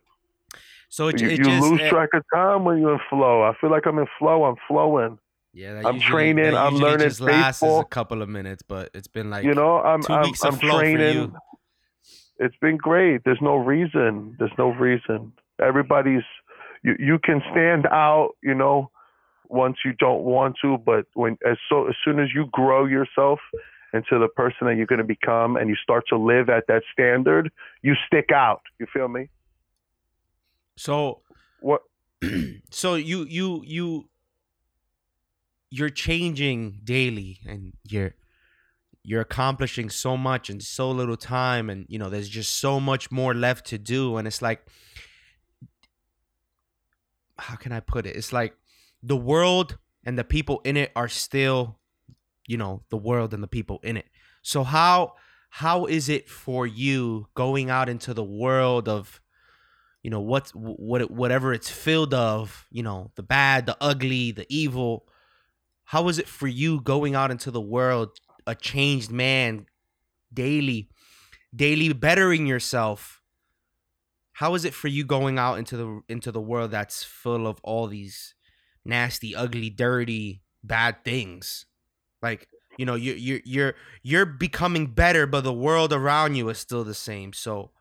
So 0.89 1.07
it, 1.07 1.19
you, 1.19 1.27
it 1.29 1.37
you 1.39 1.43
just 1.45 1.61
lose 1.67 1.81
it- 1.81 1.89
track 1.89 2.09
of 2.13 2.23
time 2.33 2.65
when 2.65 2.77
you're 2.79 2.93
in 2.93 2.99
flow. 3.09 3.41
I 3.43 3.53
feel 3.59 3.71
like 3.71 3.85
i'm 3.87 3.97
in 3.99 4.07
flow 4.19 4.43
i'm 4.45 4.55
flowing 4.67 5.17
Yeah, 5.53 5.81
I'm 5.85 5.95
usually- 5.95 6.11
training, 6.11 6.55
I'm 6.55 6.75
learning 6.75 7.07
just 7.07 7.21
lasts 7.21 7.61
a 7.61 7.83
couple 7.83 8.21
of 8.21 8.29
minutes, 8.29 8.63
but 8.67 8.89
it's 8.93 9.07
been 9.07 9.29
like 9.29 9.45
you 9.45 9.53
know 9.53 9.77
i'm 9.77 10.01
i'm, 10.09 10.33
I'm 10.43 10.57
training. 10.57 11.33
It's 12.39 12.55
been 12.57 12.77
great. 12.77 13.21
There's 13.23 13.41
no 13.41 13.55
reason. 13.57 14.35
There's 14.39 14.57
no 14.57 14.69
reason. 14.69 15.33
Everybody's 15.61 16.23
you 16.83 16.95
you 16.99 17.19
can 17.19 17.41
stand 17.51 17.85
out 17.87 18.31
you 18.41 18.55
know 18.55 18.89
once 19.47 19.77
you 19.85 19.93
don't 19.93 20.23
want 20.23 20.55
to 20.61 20.77
but 20.79 21.05
when 21.13 21.37
as 21.45 21.57
so 21.69 21.87
as 21.87 21.95
soon 22.03 22.19
as 22.19 22.29
you 22.33 22.47
grow 22.51 22.85
yourself 22.85 23.39
into 23.93 24.17
the 24.17 24.27
person 24.27 24.65
that 24.65 24.75
you're 24.75 24.87
going 24.87 24.97
to 24.97 25.05
become 25.05 25.55
and 25.55 25.69
you 25.69 25.75
start 25.75 26.03
to 26.09 26.17
live 26.17 26.49
at 26.49 26.65
that 26.67 26.81
standard 26.91 27.51
you 27.83 27.93
stick 28.07 28.31
out. 28.33 28.61
You 28.79 28.87
feel 28.91 29.07
me? 29.07 29.29
So 30.75 31.21
what 31.59 31.83
so 32.71 32.95
you 32.95 33.25
you 33.25 33.63
you 33.65 34.09
you're 35.73 35.89
changing 35.89 36.79
daily 36.83 37.39
and 37.47 37.73
you're 37.89 38.13
you're 39.01 39.21
accomplishing 39.21 39.89
so 39.89 40.15
much 40.15 40.47
in 40.51 40.59
so 40.59 40.91
little 40.91 41.17
time 41.17 41.67
and 41.67 41.87
you 41.89 41.97
know 41.97 42.11
there's 42.11 42.29
just 42.29 42.57
so 42.57 42.79
much 42.79 43.09
more 43.09 43.33
left 43.33 43.65
to 43.65 43.79
do. 43.79 44.17
And 44.17 44.27
it's 44.27 44.39
like 44.39 44.63
how 47.39 47.55
can 47.55 47.71
i 47.71 47.79
put 47.79 48.05
it? 48.05 48.15
It's 48.15 48.31
like 48.31 48.53
the 49.01 49.17
world 49.17 49.79
and 50.03 50.15
the 50.15 50.23
people 50.23 50.61
in 50.63 50.77
it 50.77 50.91
are 50.95 51.09
still 51.09 51.79
you 52.47 52.57
know 52.57 52.83
the 52.89 52.97
world 52.97 53.33
and 53.33 53.41
the 53.41 53.47
people 53.47 53.79
in 53.81 53.97
it. 53.97 54.05
So 54.43 54.63
how 54.63 55.15
how 55.49 55.85
is 55.87 56.07
it 56.07 56.29
for 56.29 56.67
you 56.67 57.29
going 57.33 57.71
out 57.71 57.89
into 57.89 58.13
the 58.13 58.23
world 58.23 58.87
of 58.87 59.19
you 60.03 60.11
know 60.11 60.21
what's 60.21 60.51
what 60.51 61.09
whatever 61.09 61.51
it's 61.51 61.71
filled 61.71 62.13
of 62.13 62.67
you 62.69 62.83
know 62.83 63.09
the 63.15 63.23
bad 63.23 63.65
the 63.65 63.75
ugly 63.81 64.29
the 64.31 64.45
evil 64.49 65.07
how 65.85 66.07
is 66.07 66.17
it 66.17 66.27
for 66.27 66.47
you 66.47 66.81
going 66.81 67.15
out 67.15 67.31
into 67.31 67.51
the 67.51 67.61
world 67.61 68.17
a 68.45 68.55
changed 68.55 69.11
man 69.11 69.65
daily 70.33 70.89
daily 71.55 71.93
bettering 71.93 72.47
yourself? 72.47 73.21
How 74.33 74.55
is 74.55 74.65
it 74.65 74.73
for 74.73 74.87
you 74.87 75.05
going 75.05 75.37
out 75.37 75.59
into 75.59 75.77
the 75.77 76.01
into 76.09 76.31
the 76.31 76.41
world 76.41 76.71
that's 76.71 77.03
full 77.03 77.47
of 77.47 77.59
all 77.63 77.87
these 77.87 78.33
nasty 78.83 79.35
ugly 79.35 79.69
dirty 79.69 80.41
bad 80.63 81.03
things? 81.03 81.65
Like 82.21 82.47
you 82.77 82.85
know 82.85 82.95
you 82.95 83.13
you 83.13 83.41
you're 83.45 83.75
you're 84.01 84.25
becoming 84.25 84.87
better 84.87 85.27
but 85.27 85.43
the 85.43 85.53
world 85.53 85.93
around 85.93 86.35
you 86.35 86.49
is 86.49 86.57
still 86.57 86.83
the 86.83 86.93
same. 86.93 87.33
So 87.33 87.71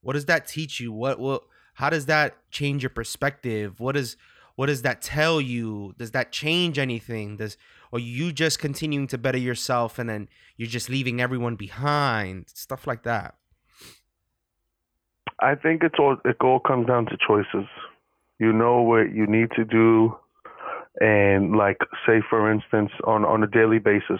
what 0.00 0.12
does 0.12 0.26
that 0.26 0.46
teach 0.46 0.80
you? 0.80 0.92
What 0.92 1.18
what 1.18 1.42
how 1.74 1.90
does 1.90 2.06
that 2.06 2.36
change 2.50 2.82
your 2.82 2.90
perspective? 2.90 3.80
What 3.80 3.96
is 3.96 4.16
what 4.58 4.66
does 4.66 4.82
that 4.82 5.00
tell 5.00 5.40
you? 5.40 5.94
Does 5.98 6.10
that 6.10 6.32
change 6.32 6.80
anything? 6.80 7.36
Does 7.36 7.56
or 7.92 8.00
you 8.00 8.32
just 8.32 8.58
continuing 8.58 9.06
to 9.06 9.16
better 9.16 9.38
yourself 9.38 10.00
and 10.00 10.10
then 10.10 10.28
you're 10.56 10.68
just 10.68 10.90
leaving 10.90 11.20
everyone 11.20 11.54
behind? 11.54 12.46
Stuff 12.52 12.84
like 12.84 13.04
that. 13.04 13.36
I 15.38 15.54
think 15.54 15.84
it's 15.84 15.94
all 16.00 16.16
it 16.24 16.38
all 16.40 16.58
comes 16.58 16.88
down 16.88 17.06
to 17.06 17.16
choices. 17.24 17.68
You 18.40 18.52
know 18.52 18.82
what 18.82 19.12
you 19.14 19.28
need 19.28 19.52
to 19.54 19.64
do, 19.64 20.16
and 21.00 21.56
like 21.56 21.78
say 22.04 22.20
for 22.28 22.50
instance 22.50 22.90
on 23.04 23.24
on 23.24 23.44
a 23.44 23.46
daily 23.46 23.78
basis, 23.78 24.18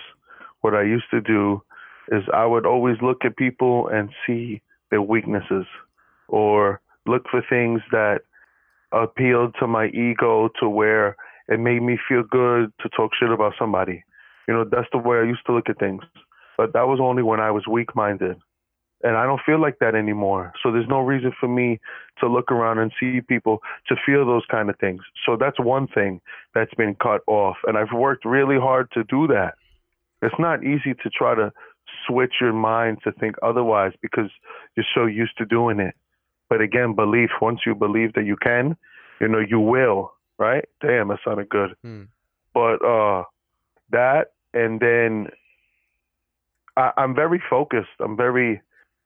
what 0.60 0.72
I 0.72 0.82
used 0.82 1.10
to 1.10 1.20
do 1.20 1.64
is 2.12 2.22
I 2.32 2.46
would 2.46 2.64
always 2.64 2.98
look 3.02 3.24
at 3.24 3.36
people 3.36 3.88
and 3.88 4.10
see 4.24 4.62
their 4.92 5.02
weaknesses, 5.02 5.66
or 6.28 6.80
look 7.06 7.24
for 7.28 7.42
things 7.50 7.80
that 7.90 8.20
appealed 8.92 9.54
to 9.60 9.66
my 9.66 9.86
ego 9.88 10.48
to 10.60 10.68
where 10.68 11.16
it 11.48 11.60
made 11.60 11.82
me 11.82 11.98
feel 12.08 12.22
good 12.22 12.72
to 12.80 12.88
talk 12.90 13.12
shit 13.18 13.30
about 13.30 13.54
somebody. 13.58 14.04
You 14.46 14.54
know, 14.54 14.64
that's 14.64 14.88
the 14.92 14.98
way 14.98 15.18
I 15.18 15.24
used 15.24 15.44
to 15.46 15.52
look 15.54 15.68
at 15.68 15.78
things. 15.78 16.02
But 16.56 16.72
that 16.72 16.88
was 16.88 16.98
only 17.00 17.22
when 17.22 17.40
I 17.40 17.50
was 17.50 17.66
weak 17.66 17.94
minded 17.94 18.36
and 19.02 19.16
I 19.16 19.24
don't 19.24 19.40
feel 19.44 19.60
like 19.60 19.78
that 19.80 19.94
anymore. 19.94 20.52
So 20.62 20.72
there's 20.72 20.88
no 20.88 21.00
reason 21.00 21.32
for 21.38 21.48
me 21.48 21.78
to 22.20 22.28
look 22.28 22.50
around 22.50 22.78
and 22.78 22.92
see 22.98 23.20
people 23.20 23.60
to 23.88 23.96
feel 24.04 24.26
those 24.26 24.44
kind 24.50 24.68
of 24.68 24.78
things. 24.78 25.02
So 25.24 25.36
that's 25.38 25.58
one 25.60 25.86
thing 25.86 26.20
that's 26.54 26.74
been 26.74 26.96
cut 26.96 27.20
off, 27.26 27.56
and 27.66 27.78
I've 27.78 27.92
worked 27.94 28.24
really 28.24 28.58
hard 28.58 28.90
to 28.92 29.04
do 29.04 29.26
that. 29.28 29.54
It's 30.20 30.34
not 30.38 30.64
easy 30.64 30.94
to 31.02 31.10
try 31.10 31.34
to 31.36 31.52
switch 32.06 32.34
your 32.40 32.52
mind 32.52 32.98
to 33.04 33.12
think 33.12 33.36
otherwise 33.42 33.92
because 34.02 34.30
you're 34.76 34.86
so 34.94 35.06
used 35.06 35.38
to 35.38 35.44
doing 35.44 35.78
it. 35.78 35.94
But 36.48 36.60
again, 36.60 36.94
belief. 36.94 37.30
Once 37.40 37.60
you 37.66 37.74
believe 37.74 38.14
that 38.14 38.24
you 38.24 38.36
can, 38.36 38.76
you 39.20 39.28
know 39.28 39.40
you 39.40 39.60
will. 39.60 40.12
Right? 40.38 40.64
Damn, 40.80 41.08
that 41.08 41.18
sounded 41.24 41.48
good. 41.48 41.74
Hmm. 41.82 42.04
But 42.54 42.84
uh, 42.84 43.24
that, 43.90 44.32
and 44.54 44.80
then 44.80 45.28
I, 46.76 46.92
I'm 46.96 47.14
very 47.14 47.42
focused. 47.50 47.88
I'm 48.00 48.16
very 48.16 48.62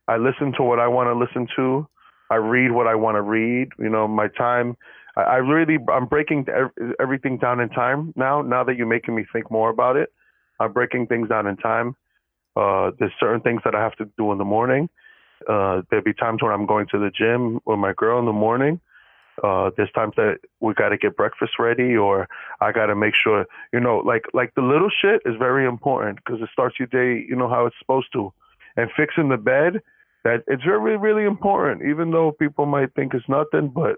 I 0.09 0.17
listen 0.17 0.53
to 0.57 0.63
what 0.63 0.79
I 0.79 0.89
want 0.89 1.09
to 1.09 1.19
listen 1.19 1.49
to. 1.57 1.89
I 2.31 2.37
read 2.37 2.73
what 2.73 2.87
I 2.87 2.95
want 2.95 3.17
to 3.17 3.23
read. 3.23 3.69
You 3.79 3.89
know, 3.89 4.09
my 4.09 4.29
time. 4.29 4.77
I, 5.17 5.23
I 5.23 5.37
really, 5.37 5.79
I'm 5.93 6.07
breaking 6.07 6.47
ev- 6.49 6.95
everything 7.01 7.39
down 7.39 7.61
in 7.61 7.69
time 7.71 8.13
now. 8.17 8.43
Now 8.43 8.65
that 8.65 8.77
you're 8.77 8.87
making 8.87 9.15
me 9.15 9.25
think 9.33 9.51
more 9.51 9.71
about 9.71 9.97
it, 9.97 10.13
I'm 10.61 10.73
breaking 10.73 11.07
things 11.07 11.29
down 11.29 11.47
in 11.47 11.57
time. 11.57 11.97
Uh, 12.57 12.91
there's 12.99 13.13
certain 13.19 13.41
things 13.41 13.63
that 13.65 13.75
I 13.75 13.81
have 13.81 13.97
to 13.97 14.09
do 14.19 14.33
in 14.33 14.39
the 14.39 14.45
morning. 14.45 14.89
Uh, 15.49 15.83
there'll 15.91 16.05
be 16.05 16.15
times 16.15 16.43
when 16.43 16.53
I'm 16.53 16.67
going 16.67 16.87
to 16.93 16.99
the 16.99 17.11
gym 17.11 17.61
with 17.65 17.79
my 17.79 17.93
girl 17.93 18.19
in 18.19 18.27
the 18.27 18.33
morning. 18.33 18.81
Uh, 19.43 19.71
there's 19.77 19.91
times 19.93 20.13
that 20.17 20.39
we 20.61 20.75
got 20.75 20.91
to 20.91 20.99
get 20.99 21.17
breakfast 21.17 21.53
ready, 21.59 21.97
or 21.97 22.29
I 22.61 22.71
got 22.71 22.87
to 22.87 22.95
make 22.95 23.15
sure, 23.15 23.47
you 23.73 23.81
know, 23.81 23.99
like 23.99 24.25
like 24.35 24.55
the 24.55 24.63
little 24.63 24.91
shit 24.91 25.23
is 25.25 25.35
very 25.39 25.67
important 25.67 26.19
because 26.23 26.43
it 26.43 26.51
starts 26.53 26.79
your 26.79 26.89
day, 26.89 27.25
you 27.27 27.35
know 27.35 27.49
how 27.49 27.65
it's 27.67 27.77
supposed 27.79 28.13
to 28.13 28.33
and 28.77 28.91
fixing 28.97 29.29
the 29.29 29.37
bed, 29.37 29.83
that 30.25 30.45
it's 30.47 30.63
very, 30.63 30.97
really 30.97 31.25
important, 31.25 31.83
even 31.83 32.11
though 32.11 32.33
people 32.33 32.67
might 32.67 32.95
think 32.95 33.15
it's 33.15 33.29
nothing, 33.29 33.69
but 33.69 33.97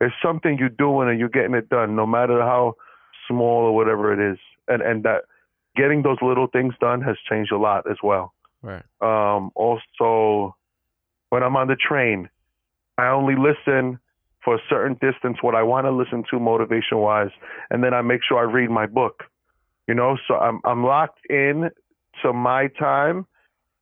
it's 0.00 0.14
something 0.22 0.58
you're 0.58 0.68
doing 0.68 1.08
and 1.08 1.18
you're 1.18 1.28
getting 1.28 1.54
it 1.54 1.68
done, 1.68 1.96
no 1.96 2.06
matter 2.06 2.40
how 2.40 2.74
small 3.28 3.64
or 3.64 3.74
whatever 3.74 4.12
it 4.12 4.32
is. 4.32 4.38
And, 4.68 4.82
and 4.82 5.02
that 5.04 5.22
getting 5.76 6.02
those 6.02 6.18
little 6.22 6.46
things 6.46 6.74
done 6.80 7.00
has 7.02 7.16
changed 7.28 7.52
a 7.52 7.58
lot 7.58 7.90
as 7.90 7.96
well. 8.02 8.32
Right. 8.62 8.82
Um, 9.00 9.50
also, 9.54 10.56
when 11.34 11.42
I'm 11.42 11.56
on 11.56 11.66
the 11.66 11.74
train, 11.74 12.28
I 12.96 13.08
only 13.08 13.34
listen 13.34 13.98
for 14.44 14.54
a 14.54 14.60
certain 14.68 14.92
distance 15.00 15.38
what 15.42 15.56
I 15.56 15.64
want 15.64 15.84
to 15.84 15.90
listen 15.90 16.22
to 16.30 16.38
motivation 16.38 16.98
wise, 16.98 17.32
and 17.70 17.82
then 17.82 17.92
I 17.92 18.02
make 18.02 18.20
sure 18.22 18.38
I 18.38 18.42
read 18.42 18.70
my 18.70 18.86
book. 18.86 19.24
You 19.88 19.94
know, 19.94 20.16
so 20.28 20.34
I'm 20.34 20.60
I'm 20.64 20.84
locked 20.84 21.26
in 21.28 21.70
to 22.22 22.32
my 22.32 22.68
time 22.78 23.26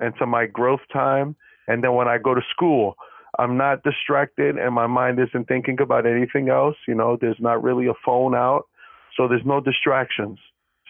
and 0.00 0.14
to 0.18 0.24
my 0.24 0.46
growth 0.46 0.80
time, 0.90 1.36
and 1.68 1.84
then 1.84 1.92
when 1.94 2.08
I 2.08 2.16
go 2.16 2.34
to 2.34 2.40
school, 2.50 2.94
I'm 3.38 3.58
not 3.58 3.82
distracted 3.82 4.56
and 4.56 4.74
my 4.74 4.86
mind 4.86 5.18
isn't 5.18 5.46
thinking 5.46 5.78
about 5.78 6.06
anything 6.06 6.48
else. 6.48 6.76
You 6.88 6.94
know, 6.94 7.18
there's 7.20 7.36
not 7.38 7.62
really 7.62 7.86
a 7.86 7.98
phone 8.02 8.34
out, 8.34 8.62
so 9.14 9.28
there's 9.28 9.44
no 9.44 9.60
distractions. 9.60 10.38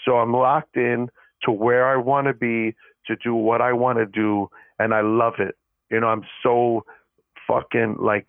So 0.04 0.18
I'm 0.18 0.32
locked 0.32 0.76
in 0.76 1.08
to 1.42 1.50
where 1.50 1.88
I 1.88 1.96
want 1.96 2.28
to 2.28 2.34
be 2.34 2.76
to 3.08 3.16
do 3.16 3.34
what 3.34 3.60
I 3.60 3.72
want 3.72 3.98
to 3.98 4.06
do, 4.06 4.48
and 4.78 4.94
I 4.94 5.00
love 5.00 5.40
it. 5.40 5.56
You 5.92 6.00
know, 6.00 6.08
I'm 6.08 6.24
so 6.42 6.84
fucking 7.46 7.96
like 8.00 8.28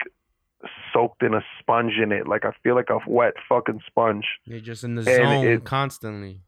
soaked 0.94 1.24
in 1.24 1.34
a 1.34 1.42
sponge 1.60 1.94
in 2.02 2.12
it. 2.12 2.28
Like 2.28 2.46
I 2.46 2.52
feel 2.62 2.76
like 2.76 2.90
a 2.90 3.00
wet 3.08 3.34
fucking 3.50 3.80
sponge. 3.88 4.26
You're 4.46 4.60
just 4.60 4.84
in 4.84 4.96
the 4.96 5.02
And 5.02 5.08
zone 5.08 5.48
it- 5.48 5.64
constantly. 5.64 6.42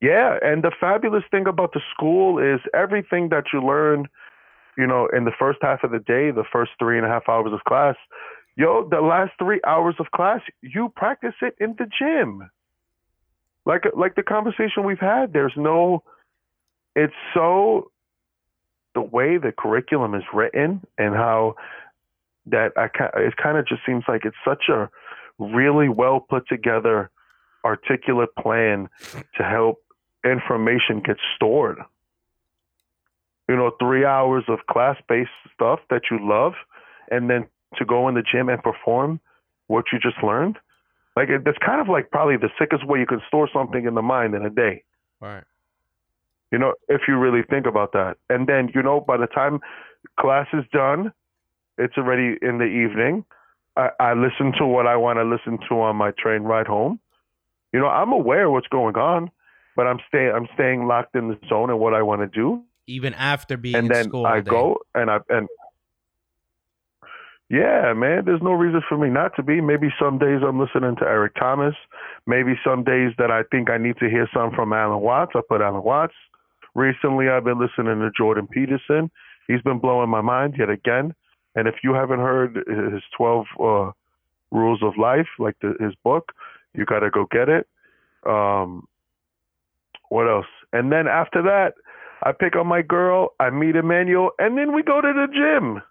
Yeah, 0.00 0.36
and 0.42 0.64
the 0.64 0.72
fabulous 0.80 1.22
thing 1.30 1.46
about 1.46 1.74
the 1.74 1.80
school 1.94 2.40
is 2.40 2.58
everything 2.74 3.28
that 3.28 3.44
you 3.52 3.64
learn, 3.64 4.08
you 4.76 4.84
know, 4.84 5.06
in 5.16 5.24
the 5.26 5.30
first 5.38 5.60
half 5.62 5.84
of 5.84 5.92
the 5.92 6.00
day, 6.00 6.32
the 6.32 6.42
first 6.52 6.72
three 6.80 6.96
and 6.98 7.06
a 7.06 7.08
half 7.08 7.28
hours 7.28 7.52
of 7.52 7.62
class, 7.68 7.94
yo, 8.56 8.88
the 8.88 9.00
last 9.00 9.30
three 9.38 9.60
hours 9.64 9.94
of 10.00 10.10
class, 10.10 10.40
you 10.60 10.92
practice 10.96 11.34
it 11.40 11.54
in 11.60 11.76
the 11.78 11.86
gym. 11.86 12.50
Like 13.64 13.84
like 13.96 14.16
the 14.16 14.24
conversation 14.24 14.82
we've 14.84 14.98
had, 14.98 15.32
there's 15.32 15.52
no 15.56 16.02
it's 16.96 17.14
so 17.32 17.91
the 18.94 19.02
way 19.02 19.38
the 19.38 19.52
curriculum 19.52 20.14
is 20.14 20.24
written 20.32 20.82
and 20.98 21.14
how 21.14 21.54
that 22.46 22.72
I 22.76 22.86
it 23.20 23.36
kind 23.36 23.56
of 23.56 23.66
just 23.66 23.82
seems 23.86 24.04
like 24.08 24.24
it's 24.24 24.36
such 24.44 24.64
a 24.68 24.90
really 25.38 25.88
well 25.88 26.20
put 26.20 26.48
together 26.48 27.10
articulate 27.64 28.34
plan 28.36 28.88
to 29.36 29.42
help 29.42 29.78
information 30.24 31.00
get 31.04 31.16
stored. 31.36 31.78
You 33.48 33.56
know, 33.56 33.70
three 33.78 34.04
hours 34.04 34.44
of 34.48 34.66
class 34.70 34.96
based 35.08 35.30
stuff 35.54 35.80
that 35.90 36.02
you 36.10 36.18
love, 36.20 36.54
and 37.10 37.28
then 37.28 37.46
to 37.76 37.84
go 37.84 38.08
in 38.08 38.14
the 38.14 38.22
gym 38.22 38.48
and 38.48 38.62
perform 38.62 39.20
what 39.66 39.86
you 39.92 39.98
just 39.98 40.22
learned. 40.22 40.58
Like, 41.16 41.28
it, 41.28 41.42
it's 41.46 41.58
kind 41.58 41.80
of 41.80 41.88
like 41.88 42.10
probably 42.10 42.36
the 42.36 42.50
sickest 42.58 42.86
way 42.86 43.00
you 43.00 43.06
can 43.06 43.20
store 43.28 43.48
something 43.52 43.84
in 43.84 43.94
the 43.94 44.02
mind 44.02 44.34
in 44.34 44.44
a 44.44 44.50
day. 44.50 44.84
Right. 45.20 45.44
You 46.52 46.58
know, 46.58 46.74
if 46.88 47.02
you 47.08 47.16
really 47.16 47.42
think 47.48 47.66
about 47.66 47.92
that. 47.92 48.18
And 48.28 48.46
then, 48.46 48.70
you 48.74 48.82
know, 48.82 49.00
by 49.00 49.16
the 49.16 49.26
time 49.26 49.60
class 50.20 50.46
is 50.52 50.64
done, 50.72 51.12
it's 51.78 51.96
already 51.96 52.36
in 52.42 52.58
the 52.58 52.64
evening. 52.64 53.24
I, 53.76 53.88
I 53.98 54.12
listen 54.12 54.52
to 54.58 54.66
what 54.66 54.86
I 54.86 54.96
want 54.96 55.18
to 55.18 55.24
listen 55.24 55.58
to 55.68 55.80
on 55.80 55.96
my 55.96 56.12
train 56.18 56.42
ride 56.42 56.66
home. 56.66 57.00
You 57.72 57.80
know, 57.80 57.86
I'm 57.86 58.12
aware 58.12 58.46
of 58.46 58.52
what's 58.52 58.68
going 58.68 58.96
on, 58.96 59.30
but 59.74 59.86
I'm 59.86 59.98
staying 60.08 60.32
I'm 60.34 60.46
staying 60.52 60.86
locked 60.86 61.16
in 61.16 61.28
the 61.28 61.38
zone 61.48 61.70
and 61.70 61.78
what 61.78 61.94
I 61.94 62.02
want 62.02 62.20
to 62.20 62.26
do. 62.26 62.62
Even 62.86 63.14
after 63.14 63.56
being 63.56 63.74
and 63.74 63.86
in 63.86 63.92
then 63.92 64.04
school. 64.04 64.26
I 64.26 64.40
day. 64.40 64.50
go 64.50 64.78
and 64.94 65.10
I 65.10 65.20
and 65.30 65.48
yeah, 67.48 67.92
man, 67.94 68.24
there's 68.26 68.42
no 68.42 68.52
reason 68.52 68.82
for 68.86 68.98
me 68.98 69.08
not 69.08 69.36
to 69.36 69.42
be. 69.42 69.62
Maybe 69.62 69.88
some 69.98 70.18
days 70.18 70.40
I'm 70.46 70.60
listening 70.60 70.96
to 70.96 71.04
Eric 71.04 71.34
Thomas. 71.34 71.74
Maybe 72.26 72.54
some 72.64 72.84
days 72.84 73.12
that 73.16 73.30
I 73.30 73.42
think 73.50 73.70
I 73.70 73.78
need 73.78 73.96
to 73.98 74.08
hear 74.10 74.28
some 74.34 74.52
from 74.54 74.72
Alan 74.72 75.00
Watts, 75.00 75.32
I 75.34 75.40
put 75.48 75.62
Alan 75.62 75.82
Watts. 75.82 76.14
Recently, 76.74 77.28
I've 77.28 77.44
been 77.44 77.60
listening 77.60 78.00
to 78.00 78.10
Jordan 78.16 78.46
Peterson. 78.46 79.10
He's 79.46 79.62
been 79.62 79.78
blowing 79.78 80.08
my 80.08 80.20
mind 80.20 80.54
yet 80.58 80.70
again. 80.70 81.14
And 81.54 81.68
if 81.68 81.76
you 81.84 81.92
haven't 81.92 82.20
heard 82.20 82.56
his 82.66 83.02
12 83.16 83.46
uh, 83.60 83.90
Rules 84.50 84.82
of 84.82 84.96
Life, 84.96 85.28
like 85.38 85.56
the, 85.60 85.74
his 85.80 85.94
book, 86.02 86.32
you 86.74 86.84
got 86.84 87.00
to 87.00 87.10
go 87.10 87.26
get 87.30 87.48
it. 87.48 87.66
Um, 88.26 88.86
what 90.08 90.28
else? 90.28 90.46
And 90.72 90.90
then 90.90 91.06
after 91.06 91.42
that, 91.42 91.74
I 92.22 92.32
pick 92.32 92.54
up 92.56 92.66
my 92.66 92.82
girl, 92.82 93.34
I 93.40 93.50
meet 93.50 93.76
Emmanuel, 93.76 94.30
and 94.38 94.56
then 94.56 94.74
we 94.74 94.82
go 94.82 95.00
to 95.00 95.12
the 95.12 95.26
gym. 95.32 95.82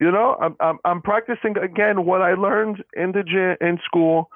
You 0.00 0.10
know, 0.10 0.36
I'm 0.40 0.56
I'm, 0.60 0.78
I'm 0.84 1.02
practicing 1.02 1.56
again 1.56 2.04
what 2.04 2.20
I 2.20 2.34
learned 2.34 2.84
in 2.94 3.12
the 3.12 3.22
gym 3.22 3.56
in 3.66 3.78
school, 3.84 4.28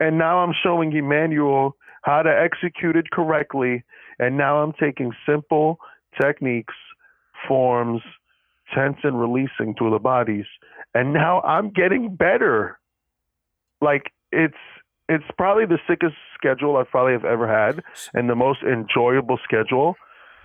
and 0.00 0.18
now 0.18 0.38
I'm 0.40 0.52
showing 0.62 0.92
Emmanuel 0.92 1.76
how 2.02 2.22
to 2.22 2.30
execute 2.30 2.96
it 2.96 3.10
correctly. 3.10 3.84
And 4.24 4.38
now 4.38 4.62
I'm 4.62 4.72
taking 4.72 5.12
simple 5.28 5.78
techniques, 6.18 6.72
forms, 7.46 8.00
tense 8.74 8.96
and 9.02 9.20
releasing 9.20 9.74
to 9.78 9.90
the 9.90 9.98
bodies, 9.98 10.46
and 10.94 11.12
now 11.12 11.42
I'm 11.42 11.68
getting 11.70 12.16
better. 12.16 12.78
Like 13.82 14.12
it's 14.32 14.54
it's 15.10 15.24
probably 15.36 15.66
the 15.66 15.78
sickest 15.86 16.14
schedule 16.34 16.78
I 16.78 16.84
probably 16.84 17.12
have 17.12 17.26
ever 17.26 17.46
had, 17.46 17.82
and 18.14 18.30
the 18.30 18.34
most 18.34 18.60
enjoyable 18.62 19.38
schedule. 19.44 19.94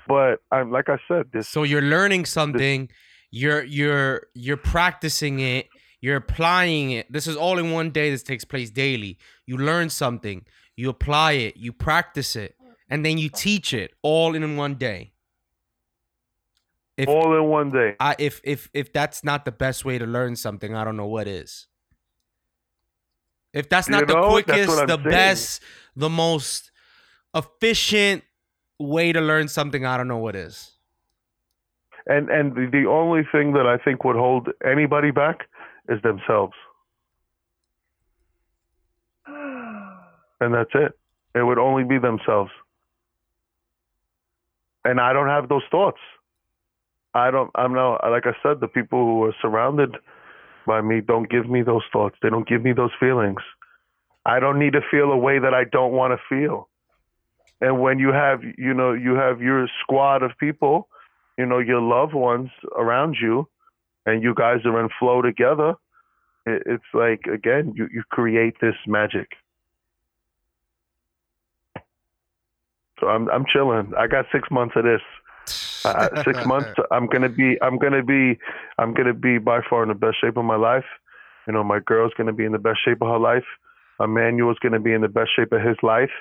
But 0.09 0.41
I'm 0.51 0.71
like 0.71 0.89
I 0.89 0.97
said, 1.07 1.27
this 1.31 1.47
So 1.47 1.63
you're 1.63 1.81
learning 1.81 2.25
something, 2.25 2.89
you're 3.31 3.63
you're 3.63 4.23
you're 4.33 4.57
practicing 4.57 5.39
it, 5.39 5.69
you're 6.01 6.17
applying 6.17 6.91
it. 6.91 7.09
This 7.09 7.27
is 7.27 7.37
all 7.37 7.57
in 7.57 7.71
one 7.71 7.91
day. 7.91 8.11
This 8.11 8.23
takes 8.23 8.43
place 8.43 8.71
daily. 8.71 9.17
You 9.45 9.57
learn 9.57 9.89
something, 9.89 10.45
you 10.75 10.89
apply 10.89 11.33
it, 11.33 11.55
you 11.55 11.71
practice 11.71 12.35
it, 12.35 12.55
and 12.89 13.05
then 13.05 13.17
you 13.17 13.29
teach 13.29 13.73
it 13.73 13.93
all 14.01 14.35
in 14.35 14.57
one 14.57 14.75
day. 14.75 15.13
If 16.97 17.07
all 17.07 17.35
in 17.37 17.45
one 17.45 17.69
day. 17.69 17.95
I 17.99 18.15
if 18.19 18.41
if 18.43 18.69
if 18.73 18.91
that's 18.91 19.23
not 19.23 19.45
the 19.45 19.51
best 19.51 19.85
way 19.85 19.97
to 19.97 20.05
learn 20.05 20.35
something, 20.35 20.75
I 20.75 20.83
don't 20.83 20.97
know 20.97 21.07
what 21.07 21.27
is. 21.27 21.67
If 23.53 23.69
that's 23.69 23.87
You 23.87 23.95
not 23.95 24.07
the 24.07 24.13
know, 24.15 24.29
quickest, 24.29 24.67
the 24.87 24.97
saying. 24.97 25.03
best, 25.03 25.63
the 25.95 26.09
most 26.09 26.71
efficient 27.33 28.23
way 28.79 29.11
to 29.11 29.21
learn 29.21 29.47
something, 29.47 29.85
I 29.85 29.97
don't 29.97 30.07
know 30.07 30.17
what 30.17 30.35
is. 30.35 30.71
And 32.05 32.29
and 32.29 32.53
the, 32.55 32.67
the 32.71 32.85
only 32.89 33.23
thing 33.31 33.53
that 33.53 33.65
I 33.65 33.77
think 33.77 34.03
would 34.03 34.15
hold 34.15 34.49
anybody 34.65 35.11
back 35.11 35.47
is 35.87 36.01
themselves. 36.01 36.53
And 40.41 40.53
that's 40.53 40.69
it. 40.73 40.97
It 41.35 41.43
would 41.43 41.57
only 41.59 41.83
be 41.83 41.97
themselves. 41.97 42.49
And 44.85 44.99
I 44.99 45.13
don't 45.13 45.27
have 45.27 45.49
those 45.49 45.63
thoughts. 45.69 45.99
I 47.13 47.31
don't 47.31 47.49
I'm 47.55 47.73
not 47.73 48.01
like 48.09 48.25
I 48.25 48.33
said, 48.43 48.59
the 48.59 48.67
people 48.67 48.99
who 48.99 49.23
are 49.23 49.35
surrounded 49.41 49.95
by 50.67 50.81
me 50.81 51.01
don't 51.01 51.29
give 51.29 51.49
me 51.49 51.63
those 51.63 51.83
thoughts. 51.91 52.15
They 52.21 52.29
don't 52.29 52.47
give 52.47 52.63
me 52.63 52.73
those 52.73 52.91
feelings. 52.99 53.41
I 54.25 54.39
don't 54.39 54.59
need 54.59 54.73
to 54.73 54.81
feel 54.91 55.11
a 55.11 55.17
way 55.17 55.39
that 55.39 55.53
I 55.53 55.63
don't 55.63 55.93
want 55.93 56.13
to 56.13 56.19
feel. 56.29 56.69
And 57.61 57.81
when 57.81 57.99
you 57.99 58.09
have 58.13 58.41
you 58.57 58.73
know, 58.73 58.93
you 58.93 59.15
have 59.15 59.41
your 59.41 59.67
squad 59.83 60.23
of 60.23 60.31
people 60.39 60.87
you 61.39 61.45
know 61.45 61.59
your 61.59 61.81
loved 61.81 62.13
ones 62.13 62.49
around 62.77 63.15
you 63.19 63.47
and 64.05 64.21
you 64.21 64.35
guys 64.35 64.59
are 64.65 64.79
in 64.79 64.89
flow 64.99 65.21
together 65.21 65.73
it, 66.45 66.61
it's 66.65 66.91
like 66.93 67.21
again 67.33 67.73
you, 67.75 67.87
you 67.91 68.03
create 68.11 68.55
this 68.61 68.75
magic 68.85 69.29
i'm 73.09 73.29
i'm 73.29 73.45
chilling 73.45 73.91
i 73.97 74.07
got 74.07 74.25
six 74.31 74.49
months 74.51 74.75
of 74.75 74.83
this 74.83 75.01
uh, 75.85 76.23
six 76.23 76.45
months 76.45 76.69
i'm 76.91 77.07
gonna 77.07 77.29
be 77.29 77.57
i'm 77.61 77.77
gonna 77.77 78.03
be 78.03 78.37
i'm 78.77 78.93
gonna 78.93 79.13
be 79.13 79.37
by 79.37 79.59
far 79.69 79.83
in 79.83 79.89
the 79.89 79.95
best 79.95 80.17
shape 80.21 80.37
of 80.37 80.45
my 80.45 80.55
life 80.55 80.85
you 81.47 81.53
know 81.53 81.63
my 81.63 81.79
girl's 81.79 82.13
gonna 82.17 82.33
be 82.33 82.45
in 82.45 82.51
the 82.51 82.59
best 82.59 82.79
shape 82.83 83.01
of 83.01 83.07
her 83.07 83.19
life 83.19 83.45
emmanuel's 83.99 84.57
gonna 84.61 84.79
be 84.79 84.93
in 84.93 85.01
the 85.01 85.07
best 85.07 85.29
shape 85.35 85.51
of 85.51 85.61
his 85.61 85.77
life 85.83 86.11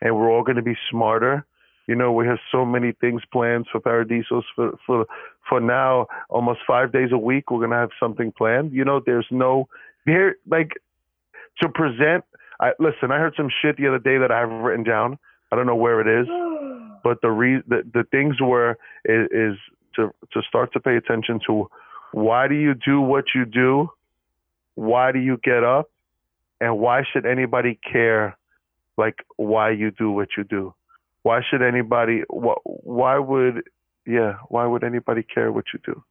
and 0.00 0.16
we're 0.16 0.30
all 0.30 0.42
gonna 0.42 0.62
be 0.62 0.76
smarter 0.90 1.46
you 1.88 1.96
know, 1.96 2.12
we 2.12 2.26
have 2.26 2.38
so 2.50 2.64
many 2.64 2.92
things 3.00 3.22
planned 3.32 3.66
for 3.70 3.80
Paradisos 3.80 4.44
for 4.54 4.78
for 4.86 5.06
for 5.48 5.60
now. 5.60 6.06
Almost 6.30 6.60
five 6.66 6.92
days 6.92 7.10
a 7.12 7.18
week, 7.18 7.50
we're 7.50 7.60
gonna 7.60 7.80
have 7.80 7.90
something 7.98 8.32
planned. 8.32 8.72
You 8.72 8.84
know, 8.84 9.00
there's 9.04 9.26
no 9.30 9.68
here 10.04 10.36
like 10.48 10.72
to 11.60 11.68
present. 11.68 12.24
I 12.60 12.72
listen. 12.78 13.10
I 13.10 13.18
heard 13.18 13.34
some 13.36 13.50
shit 13.60 13.76
the 13.76 13.88
other 13.88 13.98
day 13.98 14.18
that 14.18 14.30
I 14.30 14.40
haven't 14.40 14.62
written 14.62 14.84
down. 14.84 15.18
I 15.52 15.56
don't 15.56 15.66
know 15.66 15.76
where 15.76 16.00
it 16.00 16.22
is, 16.22 16.26
but 17.04 17.20
the 17.22 17.30
re 17.30 17.62
the, 17.68 17.82
the 17.92 18.04
things 18.10 18.40
were 18.40 18.78
is, 19.04 19.28
is 19.30 19.58
to 19.96 20.12
to 20.32 20.42
start 20.48 20.72
to 20.72 20.80
pay 20.80 20.96
attention 20.96 21.38
to 21.46 21.70
why 22.12 22.48
do 22.48 22.54
you 22.54 22.74
do 22.74 23.00
what 23.00 23.26
you 23.34 23.44
do, 23.44 23.90
why 24.74 25.12
do 25.12 25.20
you 25.20 25.38
get 25.44 25.62
up, 25.62 25.90
and 26.60 26.78
why 26.78 27.04
should 27.12 27.26
anybody 27.26 27.78
care 27.90 28.36
like 28.96 29.24
why 29.36 29.70
you 29.70 29.90
do 29.90 30.10
what 30.10 30.28
you 30.36 30.44
do 30.44 30.74
why 31.22 31.40
should 31.48 31.62
anybody 31.62 32.22
wh- 32.30 32.60
why 32.64 33.18
would 33.18 33.62
yeah, 34.06 34.34
why 34.48 34.66
would 34.66 34.82
anybody 34.82 35.22
care 35.22 35.52
what 35.52 35.66
you 35.72 35.80
do? 35.84 36.02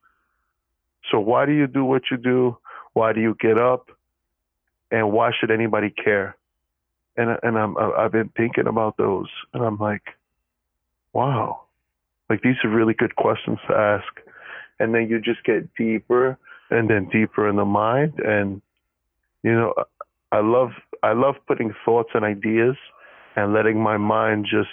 So 1.11 1.19
why 1.19 1.45
do 1.45 1.51
you 1.51 1.67
do 1.67 1.83
what 1.83 2.03
you 2.09 2.17
do? 2.17 2.57
Why 2.93 3.11
do 3.13 3.19
you 3.19 3.35
get 3.39 3.57
up? 3.57 3.89
And 4.91 5.11
why 5.11 5.31
should 5.37 5.51
anybody 5.51 5.89
care? 5.89 6.37
And 7.17 7.37
and 7.43 7.57
I'm 7.57 7.77
I've 7.77 8.11
been 8.11 8.31
thinking 8.37 8.67
about 8.67 8.97
those, 8.97 9.27
and 9.53 9.63
I'm 9.63 9.77
like, 9.77 10.03
wow, 11.13 11.61
like 12.29 12.41
these 12.41 12.55
are 12.63 12.69
really 12.69 12.93
good 12.93 13.15
questions 13.15 13.59
to 13.67 13.75
ask. 13.75 14.07
And 14.79 14.95
then 14.95 15.09
you 15.09 15.19
just 15.19 15.43
get 15.43 15.73
deeper 15.75 16.37
and 16.69 16.89
then 16.89 17.09
deeper 17.09 17.49
in 17.49 17.57
the 17.57 17.65
mind, 17.65 18.13
and 18.19 18.61
you 19.43 19.53
know, 19.53 19.73
I 20.31 20.39
love 20.39 20.71
I 21.03 21.13
love 21.13 21.35
putting 21.47 21.73
thoughts 21.83 22.11
and 22.13 22.23
ideas 22.23 22.75
and 23.35 23.53
letting 23.53 23.81
my 23.81 23.97
mind 23.97 24.45
just, 24.49 24.69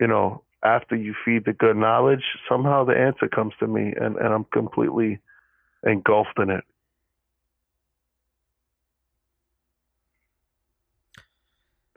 you 0.00 0.06
know, 0.06 0.42
after 0.62 0.96
you 0.96 1.14
feed 1.24 1.44
the 1.44 1.52
good 1.52 1.76
knowledge, 1.76 2.22
somehow 2.48 2.84
the 2.84 2.96
answer 2.96 3.28
comes 3.28 3.52
to 3.60 3.66
me 3.66 3.92
and, 4.00 4.16
and 4.16 4.32
I'm 4.32 4.44
completely 4.52 5.20
engulfed 5.86 6.38
in 6.38 6.50
it. 6.50 6.64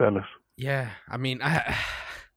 Dennis. 0.04 0.26
Yeah, 0.58 0.90
I 1.08 1.18
mean, 1.18 1.42
I, 1.42 1.78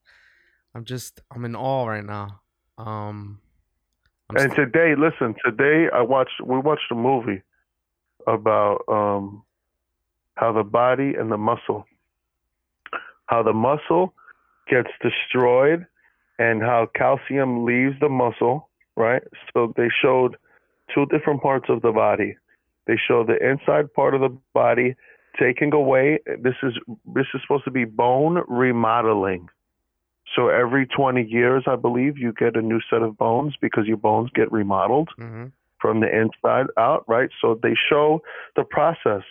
I'm 0.75 0.85
just, 0.85 1.21
I'm 1.31 1.45
in 1.45 1.57
awe 1.57 1.87
right 1.87 2.05
now. 2.05 2.41
Um, 2.79 3.41
I'm 4.31 4.37
and 4.37 4.55
today, 4.55 4.95
listen, 4.97 5.35
today 5.45 5.89
I 5.93 6.03
watched, 6.03 6.41
we 6.45 6.59
watched 6.59 6.91
a 6.93 6.95
movie 6.95 7.43
about 8.27 8.85
um, 8.89 9.43
how 10.35 10.53
the 10.53 10.63
body 10.63 11.15
and 11.19 11.31
the 11.33 11.37
muscle, 11.37 11.87
how 13.27 13.43
the 13.43 13.53
muscle 13.53 14.15
gets 14.69 14.91
destroyed 15.03 15.87
and 16.39 16.63
how 16.63 16.89
calcium 16.95 17.65
leaves 17.65 17.95
the 18.01 18.09
muscle, 18.09 18.69
right? 18.97 19.23
So 19.55 19.73
they 19.77 19.89
showed 20.03 20.37
two 20.95 21.07
different 21.07 21.43
parts 21.43 21.67
of 21.69 21.83
the 21.83 21.93
body. 21.93 22.37
They 22.87 22.97
show 23.09 23.25
the 23.25 23.39
inside 23.45 23.93
part 23.95 24.15
of 24.15 24.21
the 24.21 24.37
body 24.53 24.95
taking 25.39 25.73
away. 25.73 26.21
This 26.27 26.55
is 26.63 26.75
this 27.15 27.27
is 27.35 27.41
supposed 27.43 27.65
to 27.65 27.71
be 27.71 27.85
bone 27.85 28.43
remodeling. 28.49 29.49
So 30.35 30.49
every 30.49 30.87
20 30.87 31.23
years, 31.23 31.65
I 31.67 31.77
believe, 31.77 32.19
you 32.19 32.33
get 32.33 32.57
a 32.57 32.63
new 32.63 32.81
set 32.91 33.03
of 33.03 33.17
bones 33.17 33.55
because 33.61 33.87
your 33.87 33.97
bones 33.97 34.31
get 34.35 34.51
remodeled 34.51 35.09
mm-hmm. 35.19 35.47
from 35.81 36.01
the 36.01 36.09
inside 36.09 36.67
out, 36.77 37.05
right? 37.07 37.31
So 37.41 37.59
they 37.63 37.75
show 37.89 38.23
the 38.57 38.65
process 38.65 39.23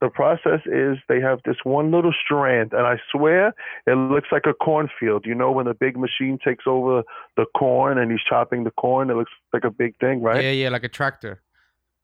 the 0.00 0.08
process 0.08 0.60
is 0.64 0.96
they 1.08 1.20
have 1.20 1.40
this 1.44 1.56
one 1.62 1.90
little 1.90 2.14
strand, 2.24 2.72
and 2.72 2.86
I 2.86 2.96
swear 3.12 3.54
it 3.86 3.94
looks 3.96 4.28
like 4.32 4.44
a 4.46 4.54
cornfield. 4.54 5.26
You 5.26 5.34
know, 5.34 5.52
when 5.52 5.66
the 5.66 5.74
big 5.74 5.96
machine 5.98 6.38
takes 6.42 6.64
over 6.66 7.02
the 7.36 7.44
corn 7.56 7.98
and 7.98 8.10
he's 8.10 8.22
chopping 8.26 8.64
the 8.64 8.70
corn, 8.70 9.10
it 9.10 9.14
looks 9.14 9.32
like 9.52 9.64
a 9.64 9.70
big 9.70 9.98
thing, 9.98 10.22
right? 10.22 10.42
Yeah, 10.42 10.52
yeah, 10.52 10.68
like 10.70 10.84
a 10.84 10.88
tractor. 10.88 11.42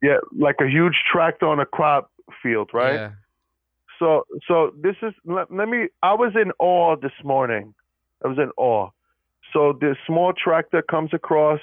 Yeah, 0.03 0.19
like 0.39 0.57
a 0.61 0.69
huge 0.69 0.97
tractor 1.11 1.47
on 1.47 1.59
a 1.59 1.65
crop 1.65 2.11
field, 2.43 2.71
right? 2.75 2.95
Yeah. 2.95 3.11
So, 3.99 4.25
so 4.47 4.73
this 4.81 4.97
is. 5.03 5.13
Let, 5.25 5.53
let 5.53 5.69
me. 5.69 5.89
I 6.03 6.15
was 6.15 6.33
in 6.35 6.53
awe 6.59 6.97
this 6.97 7.13
morning. 7.25 7.75
I 8.25 8.29
was 8.29 8.39
in 8.39 8.51
awe. 8.57 8.91
So 9.53 9.73
this 9.81 9.97
small 10.07 10.33
tractor 10.33 10.83
comes 10.83 11.11
across, 11.15 11.61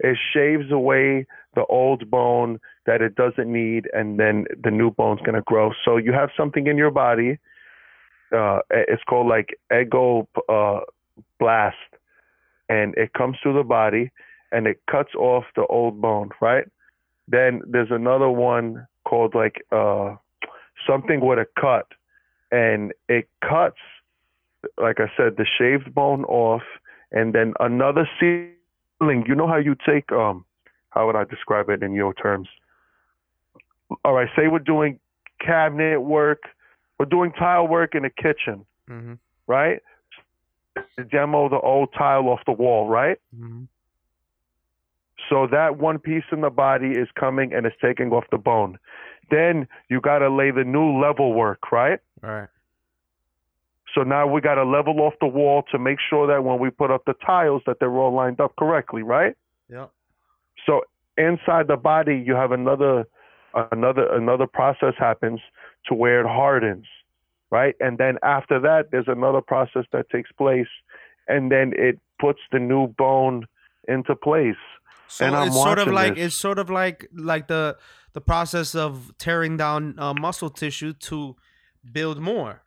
it 0.00 0.18
shaves 0.32 0.70
away 0.70 1.26
the 1.54 1.64
old 1.66 2.10
bone 2.10 2.58
that 2.86 3.00
it 3.00 3.14
doesn't 3.14 3.50
need, 3.50 3.88
and 3.92 4.18
then 4.18 4.46
the 4.62 4.70
new 4.70 4.90
bone's 4.90 5.20
gonna 5.24 5.42
grow. 5.42 5.72
So 5.84 5.96
you 5.96 6.12
have 6.12 6.30
something 6.36 6.66
in 6.66 6.76
your 6.76 6.90
body. 6.90 7.38
Uh, 8.32 8.60
it's 8.70 9.02
called 9.08 9.28
like 9.28 9.56
ego 9.72 10.28
uh, 10.48 10.80
blast, 11.38 11.76
and 12.68 12.94
it 12.96 13.12
comes 13.12 13.36
through 13.42 13.54
the 13.54 13.64
body, 13.64 14.10
and 14.50 14.66
it 14.66 14.80
cuts 14.90 15.14
off 15.14 15.44
the 15.54 15.66
old 15.66 16.00
bone, 16.00 16.30
right? 16.40 16.64
Then 17.28 17.62
there's 17.66 17.90
another 17.90 18.28
one 18.28 18.86
called 19.04 19.34
like 19.34 19.62
uh, 19.70 20.16
something 20.86 21.20
with 21.20 21.38
a 21.38 21.46
cut, 21.60 21.86
and 22.50 22.92
it 23.08 23.28
cuts, 23.42 23.78
like 24.78 25.00
I 25.00 25.10
said, 25.16 25.36
the 25.36 25.46
shaved 25.58 25.94
bone 25.94 26.24
off, 26.24 26.62
and 27.12 27.34
then 27.34 27.54
another 27.60 28.08
sealing. 28.20 29.24
You 29.26 29.34
know 29.34 29.46
how 29.46 29.58
you 29.58 29.76
take 29.86 30.10
um, 30.12 30.44
how 30.90 31.06
would 31.06 31.16
I 31.16 31.24
describe 31.24 31.68
it 31.68 31.82
in 31.82 31.92
your 31.92 32.14
terms? 32.14 32.48
all 34.04 34.12
right, 34.14 34.28
say 34.36 34.48
we're 34.48 34.58
doing 34.58 34.98
cabinet 35.40 36.00
work, 36.00 36.42
we're 36.98 37.06
doing 37.06 37.32
tile 37.32 37.66
work 37.66 37.94
in 37.94 38.02
the 38.02 38.10
kitchen, 38.10 38.64
mm-hmm. 38.88 39.14
right? 39.46 39.80
Demo 41.10 41.48
the 41.48 41.60
old 41.60 41.90
tile 41.96 42.28
off 42.28 42.40
the 42.46 42.52
wall, 42.52 42.88
right? 42.88 43.18
Mm-hmm. 43.34 43.64
So 45.28 45.46
that 45.50 45.78
one 45.78 45.98
piece 45.98 46.24
in 46.32 46.40
the 46.40 46.50
body 46.50 46.90
is 46.90 47.08
coming 47.18 47.52
and 47.52 47.66
it's 47.66 47.76
taking 47.82 48.10
off 48.10 48.24
the 48.30 48.38
bone. 48.38 48.78
Then 49.30 49.66
you 49.88 50.00
got 50.00 50.18
to 50.18 50.30
lay 50.30 50.50
the 50.50 50.64
new 50.64 51.00
level 51.00 51.34
work, 51.34 51.72
right? 51.72 51.98
All 52.22 52.30
right. 52.30 52.48
So 53.94 54.02
now 54.02 54.26
we 54.26 54.40
got 54.40 54.56
to 54.56 54.64
level 54.64 55.00
off 55.00 55.14
the 55.20 55.26
wall 55.26 55.64
to 55.72 55.78
make 55.78 55.98
sure 56.10 56.26
that 56.26 56.44
when 56.44 56.58
we 56.58 56.70
put 56.70 56.90
up 56.90 57.04
the 57.06 57.14
tiles 57.14 57.62
that 57.66 57.78
they're 57.80 57.96
all 57.96 58.12
lined 58.12 58.40
up 58.40 58.54
correctly, 58.56 59.02
right? 59.02 59.34
Yeah. 59.70 59.86
So 60.66 60.82
inside 61.16 61.68
the 61.68 61.76
body 61.76 62.22
you 62.24 62.34
have 62.34 62.52
another 62.52 63.06
another 63.72 64.06
another 64.12 64.46
process 64.46 64.94
happens 64.98 65.40
to 65.86 65.94
where 65.94 66.20
it 66.20 66.26
hardens, 66.26 66.84
right? 67.50 67.74
And 67.80 67.98
then 67.98 68.18
after 68.22 68.60
that, 68.60 68.90
there's 68.90 69.08
another 69.08 69.40
process 69.40 69.84
that 69.92 70.10
takes 70.10 70.30
place, 70.32 70.68
and 71.26 71.50
then 71.50 71.72
it 71.74 71.98
puts 72.20 72.40
the 72.52 72.58
new 72.58 72.88
bone 72.88 73.46
into 73.88 74.14
place. 74.14 74.56
So 75.08 75.26
and 75.26 75.36
I'm 75.36 75.48
it's 75.48 75.56
sort 75.56 75.78
of 75.78 75.88
like 75.88 76.16
this. 76.16 76.26
it's 76.26 76.36
sort 76.36 76.58
of 76.58 76.70
like 76.70 77.08
like 77.14 77.46
the 77.46 77.76
the 78.12 78.20
process 78.20 78.74
of 78.74 79.12
tearing 79.18 79.56
down 79.56 79.94
uh, 79.98 80.14
muscle 80.14 80.50
tissue 80.50 80.92
to 80.94 81.36
build 81.92 82.18
more. 82.18 82.62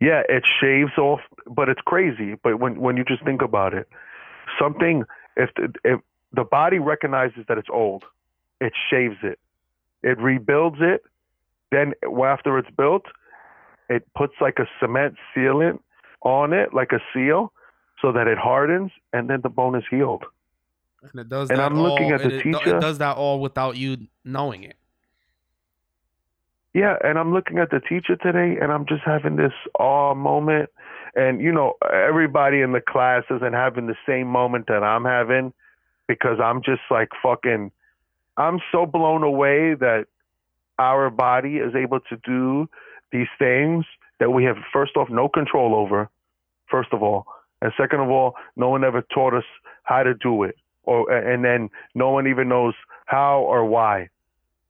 Yeah, 0.00 0.22
it 0.28 0.44
shaves 0.60 0.96
off, 0.96 1.20
but 1.46 1.68
it's 1.68 1.80
crazy. 1.84 2.36
But 2.42 2.60
when 2.60 2.80
when 2.80 2.96
you 2.96 3.04
just 3.04 3.24
think 3.24 3.42
about 3.42 3.74
it, 3.74 3.88
something 4.60 5.04
if 5.36 5.50
the, 5.56 5.72
if 5.84 6.00
the 6.32 6.44
body 6.44 6.78
recognizes 6.78 7.44
that 7.48 7.58
it's 7.58 7.68
old, 7.72 8.04
it 8.60 8.72
shaves 8.90 9.16
it, 9.22 9.38
it 10.02 10.18
rebuilds 10.18 10.78
it. 10.80 11.02
Then 11.70 11.94
after 12.24 12.58
it's 12.58 12.70
built, 12.76 13.06
it 13.88 14.06
puts 14.16 14.34
like 14.40 14.58
a 14.58 14.66
cement 14.80 15.16
sealant 15.34 15.80
on 16.22 16.52
it, 16.52 16.72
like 16.72 16.92
a 16.92 17.00
seal, 17.12 17.52
so 18.00 18.12
that 18.12 18.26
it 18.26 18.38
hardens, 18.38 18.90
and 19.12 19.28
then 19.28 19.40
the 19.42 19.48
bone 19.48 19.74
is 19.74 19.84
healed. 19.90 20.24
And 21.02 21.20
it 21.20 21.28
does. 21.28 21.50
And 21.50 21.60
I'm 21.60 21.78
all, 21.78 21.84
looking 21.84 22.10
at 22.10 22.22
the 22.22 22.38
it, 22.38 22.42
teacher. 22.42 22.76
It 22.76 22.80
does 22.80 22.98
that 22.98 23.16
all 23.16 23.40
without 23.40 23.76
you 23.76 24.08
knowing 24.24 24.64
it. 24.64 24.76
Yeah, 26.74 26.96
and 27.02 27.18
I'm 27.18 27.32
looking 27.32 27.58
at 27.58 27.70
the 27.70 27.80
teacher 27.80 28.16
today, 28.16 28.56
and 28.60 28.70
I'm 28.70 28.86
just 28.86 29.02
having 29.04 29.36
this 29.36 29.52
awe 29.78 30.14
moment. 30.14 30.70
And 31.14 31.40
you 31.40 31.52
know, 31.52 31.74
everybody 31.92 32.60
in 32.60 32.72
the 32.72 32.80
class 32.80 33.24
isn't 33.30 33.52
having 33.52 33.86
the 33.86 33.96
same 34.06 34.26
moment 34.26 34.66
that 34.68 34.82
I'm 34.82 35.04
having 35.04 35.52
because 36.06 36.38
I'm 36.42 36.62
just 36.62 36.82
like 36.90 37.08
fucking 37.22 37.72
I'm 38.36 38.60
so 38.70 38.86
blown 38.86 39.22
away 39.22 39.74
that 39.74 40.06
our 40.78 41.10
body 41.10 41.56
is 41.56 41.74
able 41.74 42.00
to 42.00 42.16
do 42.24 42.68
these 43.10 43.26
things 43.38 43.84
that 44.20 44.30
we 44.30 44.44
have 44.44 44.56
first 44.72 44.96
off 44.96 45.08
no 45.10 45.28
control 45.28 45.74
over, 45.74 46.08
first 46.70 46.92
of 46.92 47.02
all, 47.02 47.26
and 47.60 47.72
second 47.76 48.00
of 48.00 48.08
all, 48.10 48.34
no 48.56 48.68
one 48.68 48.84
ever 48.84 49.02
taught 49.02 49.34
us 49.34 49.44
how 49.82 50.02
to 50.02 50.14
do 50.14 50.42
it, 50.42 50.56
or 50.84 51.10
and 51.10 51.44
then 51.44 51.70
no 51.94 52.10
one 52.10 52.26
even 52.26 52.48
knows 52.48 52.74
how 53.06 53.40
or 53.40 53.64
why. 53.64 54.08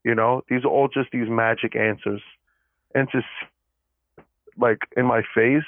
You 0.04 0.14
know, 0.14 0.42
these 0.48 0.64
are 0.64 0.68
all 0.68 0.88
just 0.88 1.10
these 1.12 1.28
magic 1.28 1.76
answers, 1.76 2.22
and 2.94 3.08
just 3.10 3.26
like 4.56 4.78
in 4.96 5.06
my 5.06 5.22
face, 5.34 5.62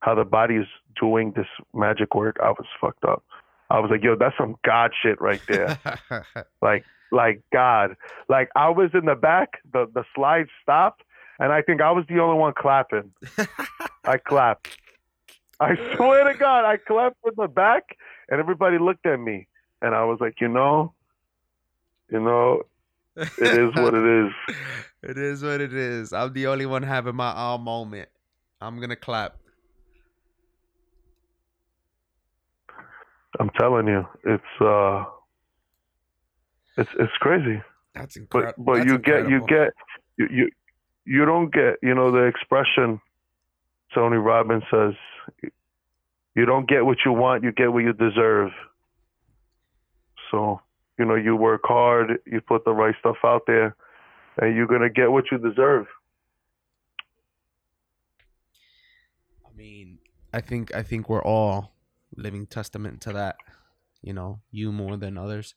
how 0.00 0.14
the 0.14 0.24
body 0.24 0.56
is 0.56 0.66
doing 1.00 1.32
this 1.36 1.46
magic 1.74 2.14
work, 2.14 2.36
I 2.42 2.50
was 2.50 2.66
fucked 2.80 3.04
up. 3.04 3.24
I 3.70 3.80
was 3.80 3.90
like, 3.90 4.02
yo, 4.02 4.16
that's 4.16 4.36
some 4.36 4.56
God 4.64 4.92
shit 5.02 5.20
right 5.20 5.40
there. 5.48 5.78
like 6.62 6.84
like 7.10 7.42
God. 7.52 7.96
Like 8.28 8.50
I 8.56 8.70
was 8.70 8.90
in 8.94 9.04
the 9.04 9.14
back, 9.14 9.60
the 9.72 9.88
the 9.92 10.04
slide 10.14 10.46
stopped, 10.62 11.02
and 11.38 11.52
I 11.52 11.62
think 11.62 11.80
I 11.80 11.90
was 11.90 12.04
the 12.08 12.18
only 12.18 12.38
one 12.38 12.54
clapping. 12.56 13.12
I 14.04 14.18
clapped. 14.18 14.78
I 15.60 15.74
swear 15.96 16.32
to 16.32 16.38
God, 16.38 16.64
I 16.64 16.76
clapped 16.76 17.16
with 17.24 17.36
my 17.36 17.46
back, 17.46 17.96
and 18.28 18.38
everybody 18.40 18.78
looked 18.78 19.06
at 19.06 19.18
me, 19.18 19.48
and 19.82 19.94
I 19.94 20.04
was 20.04 20.18
like, 20.20 20.40
you 20.40 20.48
know, 20.48 20.94
you 22.10 22.20
know, 22.20 22.62
it 23.16 23.28
is 23.40 23.74
what 23.74 23.94
it 23.94 24.26
is. 24.26 24.32
it 25.02 25.18
is 25.18 25.42
what 25.42 25.60
it 25.60 25.74
is. 25.74 26.12
I'm 26.12 26.32
the 26.32 26.46
only 26.46 26.66
one 26.66 26.82
having 26.82 27.16
my 27.16 27.32
all 27.32 27.58
moment. 27.58 28.08
I'm 28.60 28.80
gonna 28.80 28.96
clap. 28.96 29.36
I'm 33.40 33.50
telling 33.58 33.86
you, 33.86 34.06
it's 34.24 34.60
uh 34.60 35.04
it's 36.76 36.90
it's 36.98 37.12
crazy. 37.20 37.60
That's 37.94 38.16
incredible. 38.16 38.54
But 38.56 38.64
but 38.64 38.74
That's 38.78 38.88
you 38.88 38.94
incredible. 38.96 39.46
get 39.46 39.74
you 40.18 40.28
get 40.28 40.30
you, 40.30 40.36
you 40.36 40.50
you 41.04 41.24
don't 41.24 41.52
get 41.52 41.76
you 41.82 41.94
know 41.94 42.10
the 42.12 42.24
expression 42.24 43.00
Tony 43.94 44.16
Robbins 44.16 44.64
says 44.70 44.94
you 46.34 46.46
don't 46.46 46.68
get 46.68 46.84
what 46.84 46.98
you 47.04 47.12
want, 47.12 47.42
you 47.42 47.52
get 47.52 47.72
what 47.72 47.82
you 47.82 47.92
deserve. 47.92 48.50
So, 50.30 50.60
you 50.98 51.04
know, 51.04 51.14
you 51.14 51.34
work 51.34 51.62
hard, 51.64 52.18
you 52.26 52.40
put 52.40 52.64
the 52.64 52.72
right 52.72 52.94
stuff 53.00 53.16
out 53.24 53.42
there, 53.46 53.74
and 54.36 54.54
you're 54.54 54.66
gonna 54.66 54.90
get 54.90 55.10
what 55.10 55.24
you 55.32 55.38
deserve. 55.38 55.86
I 59.46 59.56
mean, 59.56 59.98
I 60.32 60.40
think 60.40 60.74
I 60.74 60.82
think 60.82 61.08
we're 61.08 61.24
all 61.24 61.72
living 62.16 62.46
testament 62.46 63.00
to 63.02 63.12
that. 63.14 63.36
You 64.02 64.12
know, 64.12 64.40
you 64.50 64.70
more 64.70 64.96
than 64.96 65.18
others. 65.18 65.54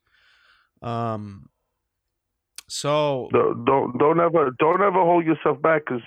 Um. 0.81 1.49
So 2.67 3.27
Don't 3.33 3.65
don't, 3.65 3.97
don't 3.97 4.19
ever 4.21 4.49
don't 4.57 4.81
ever 4.81 5.03
hold 5.03 5.25
yourself 5.25 5.61
back 5.61 5.83
because 5.85 6.01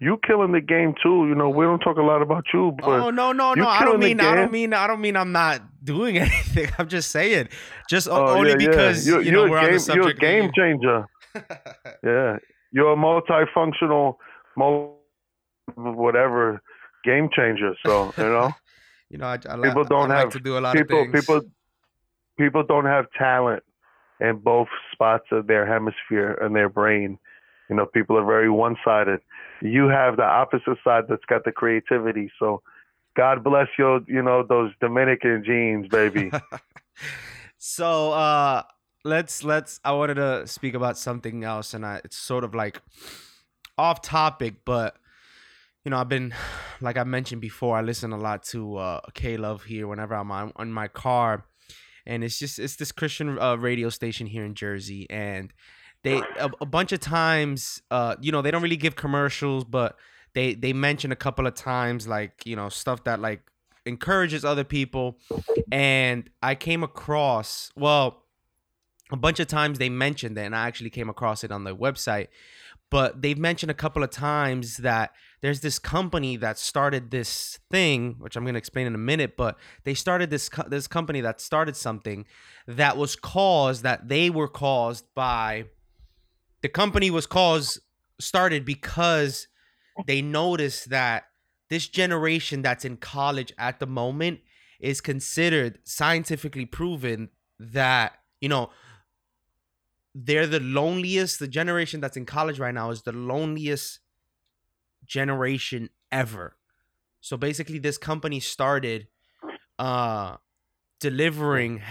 you 0.00 0.18
killing 0.26 0.52
the 0.52 0.60
game 0.60 0.94
too. 1.02 1.26
You 1.28 1.34
know, 1.34 1.48
we 1.48 1.64
don't 1.64 1.80
talk 1.80 1.96
a 1.96 2.02
lot 2.02 2.22
about 2.22 2.44
you, 2.54 2.72
but 2.78 2.88
oh 2.88 3.10
no 3.10 3.32
no 3.32 3.54
no! 3.54 3.66
I 3.68 3.84
don't 3.84 4.00
mean 4.00 4.20
I 4.20 4.34
don't 4.34 4.52
mean 4.52 4.72
I 4.72 4.86
don't 4.86 5.00
mean 5.00 5.16
I'm 5.16 5.32
not 5.32 5.62
doing 5.84 6.18
anything. 6.24 6.70
I'm 6.78 6.88
just 6.88 7.10
saying, 7.10 7.48
just 7.90 8.08
Oh, 8.08 8.28
only 8.36 8.50
yeah, 8.50 8.56
yeah. 8.60 8.66
because 8.68 9.06
you're, 9.06 9.22
you 9.22 9.32
know 9.32 9.42
you're 9.44 9.50
we're 9.50 9.56
a 9.58 9.60
on 9.60 9.66
game, 9.66 9.74
the 9.74 9.80
subject. 9.80 10.04
You're 10.22 10.30
a 10.30 10.40
game 10.40 10.50
changer. 10.54 11.06
Yeah, 12.04 12.36
you're 12.72 12.92
a 12.92 12.96
multifunctional, 12.96 14.16
multi 14.56 14.94
whatever 15.74 16.60
game 17.04 17.28
changer. 17.34 17.74
So 17.84 18.12
you 18.16 18.24
know, 18.24 18.52
You 19.10 19.16
know, 19.18 19.26
I, 19.26 19.34
I, 19.48 19.56
People 19.62 19.84
don't 19.84 20.10
I 20.10 20.16
like 20.16 20.24
have- 20.24 20.32
to 20.32 20.40
do 20.40 20.58
a 20.58 20.60
lot 20.60 20.76
people 20.76 21.00
of 21.02 21.10
things. 21.10 21.24
people 21.24 21.40
people 22.38 22.62
don't 22.62 22.84
have 22.84 23.06
talent 23.18 23.62
in 24.20 24.36
both 24.36 24.68
spots 24.92 25.24
of 25.32 25.46
their 25.46 25.66
hemisphere 25.66 26.32
and 26.42 26.54
their 26.54 26.68
brain. 26.68 27.18
You 27.70 27.76
know, 27.76 27.86
people 27.86 28.18
are 28.18 28.24
very 28.24 28.50
one-sided. 28.50 29.20
You 29.62 29.88
have 29.88 30.16
the 30.16 30.24
opposite 30.24 30.78
side 30.84 31.04
that's 31.08 31.24
got 31.26 31.44
the 31.44 31.52
creativity. 31.52 32.30
So, 32.38 32.62
God 33.16 33.42
bless 33.42 33.68
your, 33.78 34.00
you 34.06 34.22
know, 34.22 34.44
those 34.48 34.70
Dominican 34.80 35.42
genes, 35.44 35.88
baby. 35.88 36.30
so 37.58 38.12
uh 38.12 38.62
let's 39.04 39.42
let's 39.42 39.80
i 39.84 39.92
wanted 39.92 40.14
to 40.14 40.46
speak 40.46 40.74
about 40.74 40.96
something 40.96 41.44
else 41.44 41.74
and 41.74 41.84
I, 41.84 42.00
it's 42.04 42.16
sort 42.16 42.44
of 42.44 42.54
like 42.54 42.80
off 43.76 44.00
topic 44.00 44.64
but 44.64 44.96
you 45.84 45.90
know 45.90 45.98
i've 45.98 46.08
been 46.08 46.32
like 46.80 46.96
i 46.96 47.04
mentioned 47.04 47.40
before 47.40 47.76
i 47.76 47.82
listen 47.82 48.12
a 48.12 48.16
lot 48.16 48.44
to 48.44 48.76
uh 48.76 49.00
k-love 49.14 49.64
here 49.64 49.86
whenever 49.88 50.14
i'm 50.14 50.30
on, 50.30 50.52
on 50.56 50.72
my 50.72 50.88
car 50.88 51.44
and 52.06 52.22
it's 52.22 52.38
just 52.38 52.58
it's 52.58 52.76
this 52.76 52.92
christian 52.92 53.38
uh, 53.38 53.56
radio 53.56 53.88
station 53.88 54.26
here 54.26 54.44
in 54.44 54.54
jersey 54.54 55.06
and 55.10 55.52
they 56.04 56.18
a, 56.18 56.50
a 56.60 56.66
bunch 56.66 56.92
of 56.92 57.00
times 57.00 57.82
uh 57.90 58.14
you 58.20 58.32
know 58.32 58.42
they 58.42 58.50
don't 58.50 58.62
really 58.62 58.76
give 58.76 58.96
commercials 58.96 59.64
but 59.64 59.96
they 60.34 60.54
they 60.54 60.72
mention 60.72 61.12
a 61.12 61.16
couple 61.16 61.46
of 61.46 61.54
times 61.54 62.06
like 62.06 62.46
you 62.46 62.54
know 62.54 62.68
stuff 62.68 63.04
that 63.04 63.20
like 63.20 63.40
encourages 63.88 64.44
other 64.44 64.64
people. 64.64 65.18
And 65.72 66.30
I 66.42 66.54
came 66.54 66.84
across 66.84 67.72
well 67.74 68.22
a 69.10 69.16
bunch 69.16 69.40
of 69.40 69.46
times 69.46 69.78
they 69.78 69.88
mentioned 69.88 70.36
it 70.36 70.42
and 70.42 70.54
I 70.54 70.66
actually 70.66 70.90
came 70.90 71.08
across 71.08 71.42
it 71.42 71.50
on 71.50 71.64
the 71.64 71.74
website 71.74 72.28
but 72.90 73.20
they've 73.20 73.38
mentioned 73.38 73.70
a 73.70 73.74
couple 73.74 74.02
of 74.02 74.10
times 74.10 74.78
that 74.78 75.12
there's 75.40 75.60
this 75.60 75.78
company 75.78 76.36
that 76.36 76.58
started 76.58 77.10
this 77.10 77.58
thing 77.70 78.16
which 78.18 78.36
I'm 78.36 78.44
going 78.44 78.52
to 78.52 78.58
explain 78.58 78.86
in 78.86 78.94
a 78.94 78.98
minute 78.98 79.34
but 79.34 79.56
they 79.84 79.94
started 79.94 80.28
this 80.28 80.50
co- 80.50 80.68
this 80.68 80.86
company 80.86 81.22
that 81.22 81.40
started 81.40 81.74
something 81.74 82.26
that 82.66 82.98
was 82.98 83.16
caused 83.16 83.82
that 83.82 84.08
they 84.08 84.28
were 84.28 84.48
caused 84.48 85.06
by 85.14 85.64
the 86.62 86.68
company 86.68 87.10
was 87.10 87.26
caused 87.26 87.80
started 88.20 88.64
because 88.64 89.48
they 90.06 90.22
noticed 90.22 90.90
that 90.90 91.24
this 91.70 91.88
generation 91.88 92.62
that's 92.62 92.84
in 92.84 92.96
college 92.96 93.52
at 93.58 93.78
the 93.78 93.86
moment 93.86 94.40
is 94.80 95.00
considered 95.00 95.78
scientifically 95.84 96.64
proven 96.64 97.28
that 97.58 98.12
you 98.40 98.48
know 98.48 98.70
they're 100.14 100.46
the 100.46 100.60
loneliest 100.60 101.38
the 101.38 101.48
generation 101.48 102.00
that's 102.00 102.16
in 102.16 102.24
college 102.24 102.58
right 102.58 102.74
now 102.74 102.90
is 102.90 103.02
the 103.02 103.12
loneliest 103.12 104.00
generation 105.06 105.90
ever. 106.10 106.56
So 107.20 107.36
basically 107.36 107.78
this 107.78 107.98
company 107.98 108.40
started 108.40 109.08
uh 109.78 110.36
delivering 111.00 111.82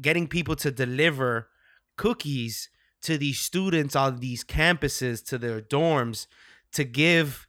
getting 0.00 0.28
people 0.28 0.54
to 0.54 0.70
deliver 0.70 1.48
cookies 1.96 2.70
to 3.02 3.18
these 3.18 3.38
students 3.38 3.94
on 3.94 4.18
these 4.18 4.44
campuses 4.44 5.24
to 5.26 5.38
their 5.38 5.60
dorms 5.60 6.26
to 6.72 6.84
give 6.84 7.46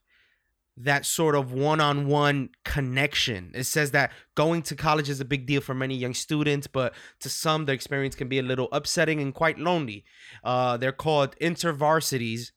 that 0.80 1.06
sort 1.06 1.34
of 1.36 1.52
one-on-one 1.52 2.50
connection. 2.64 3.52
It 3.56 3.64
says 3.64 3.92
that 3.92 4.12
going 4.36 4.62
to 4.64 4.76
college 4.76 5.10
is 5.10 5.20
a 5.20 5.26
big 5.26 5.48
deal 5.48 5.60
for 5.60 5.74
many 5.74 5.96
young 5.96 6.14
students, 6.14 6.68
but 6.68 6.94
to 7.22 7.30
some, 7.30 7.66
the 7.66 7.74
experience 7.74 8.14
can 8.14 8.28
be 8.28 8.38
a 8.38 8.44
little 8.44 8.70
upsetting 8.72 9.20
and 9.20 9.34
quite 9.34 9.58
lonely. 9.58 10.06
Uh, 10.44 10.78
they're 10.78 10.92
called 10.92 11.36
intervarsities. 11.40 12.52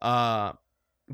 Uh, 0.00 0.52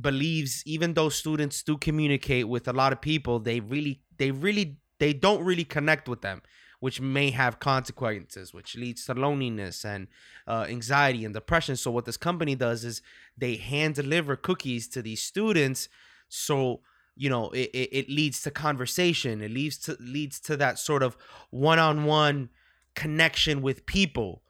believes 0.01 0.63
even 0.67 0.95
though 0.95 1.09
students 1.09 1.63
do 1.63 1.77
communicate 1.77 2.47
with 2.47 2.69
a 2.69 2.73
lot 2.73 2.93
of 2.93 3.01
people, 3.01 3.41
they 3.41 3.61
really, 3.61 4.03
they 4.19 4.31
really, 4.31 4.77
they 4.99 5.13
don't 5.13 5.43
really 5.43 5.65
connect 5.65 6.09
with 6.09 6.21
them, 6.21 6.43
which 6.81 7.01
may 7.01 7.31
have 7.31 7.61
consequences, 7.61 8.53
which 8.53 8.75
leads 8.75 9.05
to 9.05 9.15
loneliness 9.15 9.85
and 9.85 10.09
uh, 10.49 10.67
anxiety 10.69 11.25
and 11.25 11.35
depression. 11.35 11.77
So 11.77 11.91
what 11.91 12.07
this 12.07 12.17
company 12.17 12.55
does 12.55 12.85
is 12.85 13.03
they 13.37 13.57
hand 13.57 13.95
deliver 13.95 14.35
cookies 14.35 14.89
to 14.89 15.03
these 15.03 15.23
students. 15.23 15.89
So 16.29 16.81
you 17.17 17.29
know 17.29 17.51
it, 17.51 17.71
it, 17.75 17.89
it 17.93 18.09
leads 18.09 18.43
to 18.43 18.51
conversation. 18.51 19.43
It 19.43 19.51
leads 19.51 19.77
to 19.79 19.97
leads 20.01 20.41
to 20.41 20.57
that 20.57 20.79
sort 20.79 21.03
of 21.03 21.17
one-on-one 21.51 22.49
connection 22.95 23.63
with 23.63 23.87
people. 23.87 24.43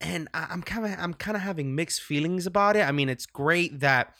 And 0.00 0.28
I, 0.32 0.46
i'm 0.50 0.62
kind 0.62 0.86
of 0.86 0.98
i'm 0.98 1.14
kind 1.14 1.36
of 1.36 1.42
having 1.42 1.74
mixed 1.74 2.02
feelings 2.02 2.46
about 2.46 2.76
it. 2.76 2.82
I 2.82 2.92
mean 2.92 3.08
it's 3.08 3.26
great 3.26 3.80
that 3.80 4.14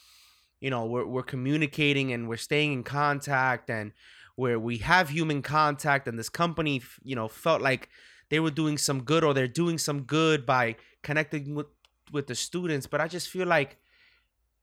you 0.61 0.71
know 0.71 0.87
we're, 0.87 1.07
we're 1.07 1.23
communicating 1.23 2.13
and 2.13 2.29
we're 2.29 2.37
staying 2.37 2.73
in 2.73 2.83
contact 2.83 3.71
and 3.71 3.93
where 4.39 4.61
we 4.61 4.79
have 4.79 5.09
human 5.09 5.43
contact 5.43 6.07
and 6.07 6.17
this 6.17 6.29
company 6.29 6.81
you 7.03 7.17
know 7.17 7.27
felt 7.27 7.61
like 7.61 7.89
they 8.29 8.39
were 8.39 8.53
doing 8.53 8.79
some 8.79 9.03
good 9.03 9.25
or 9.25 9.35
they're 9.35 9.49
doing 9.49 9.79
some 9.79 10.03
good 10.03 10.47
by 10.47 10.77
connecting 11.03 11.57
with 11.57 11.67
with 12.13 12.29
the 12.29 12.37
students. 12.37 12.87
But 12.87 13.01
i 13.01 13.09
just 13.09 13.29
feel 13.29 13.49
like 13.49 13.79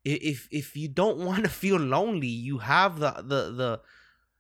if 0.06 0.48
if 0.50 0.78
you 0.78 0.88
don't 0.88 1.18
want 1.30 1.44
to 1.44 1.50
feel 1.50 1.78
lonely 1.78 2.28
you 2.50 2.60
have 2.60 3.00
the 3.00 3.12
the 3.16 3.42
the 3.62 3.82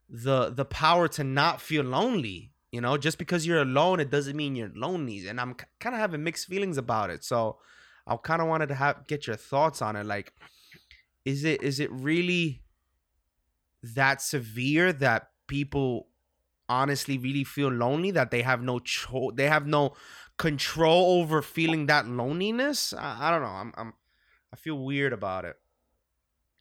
the 0.09 0.49
the 0.51 0.65
power 0.65 1.09
to 1.09 1.23
not 1.25 1.59
feel 1.59 1.83
lonely 1.83 2.53
you 2.71 2.81
know? 2.81 2.97
Just 2.97 3.17
because 3.17 3.45
you're 3.45 3.61
alone 3.61 3.99
it 3.99 4.09
doesn't 4.09 4.37
mean 4.37 4.55
you're 4.55 4.71
lonely. 4.73 5.27
And 5.27 5.41
i'm 5.41 5.53
kind 5.81 5.95
of 5.95 5.99
having 5.99 6.23
mixed 6.23 6.47
feelings 6.47 6.77
about 6.77 7.09
it. 7.09 7.25
So 7.25 7.57
i 8.07 8.15
kind 8.15 8.41
of 8.41 8.47
wanted 8.47 8.69
to 8.69 8.75
have 8.75 9.05
get 9.07 9.27
your 9.27 9.35
thoughts 9.35 9.81
on 9.81 9.97
it. 9.97 10.05
Like 10.05 10.31
is 11.25 11.43
it 11.43 11.61
is 11.61 11.81
it 11.81 11.91
really 11.91 12.61
that 13.93 14.21
severe 14.21 14.91
that 14.93 15.29
people 15.47 16.07
honestly 16.67 17.17
really 17.17 17.43
feel 17.43 17.69
lonely 17.69 18.09
that 18.11 18.31
they 18.31 18.41
have 18.41 18.61
no 18.61 18.79
cho- 18.79 19.31
they 19.31 19.47
have 19.47 19.67
no 19.67 19.93
control 20.37 21.21
over 21.21 21.41
feeling 21.41 21.85
that 21.85 22.07
loneliness 22.07 22.91
I, 22.93 23.27
I 23.27 23.31
don't 23.31 23.41
know 23.41 23.47
i'm 23.47 23.73
i'm 23.77 23.93
I 24.55 24.57
feel 24.57 24.79
weird 24.79 25.11
about 25.11 25.43
it. 25.43 25.57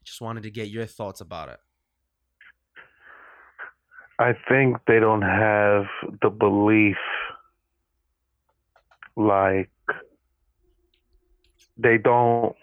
Just 0.02 0.20
wanted 0.20 0.42
to 0.42 0.50
get 0.50 0.66
your 0.66 0.84
thoughts 0.84 1.20
about 1.20 1.48
it. 1.48 1.60
I 4.18 4.32
think 4.48 4.78
they 4.88 4.98
don't 4.98 5.22
have 5.22 5.84
the 6.20 6.30
belief 6.30 6.96
like 9.14 9.70
they 11.76 11.98
don't 11.98 12.56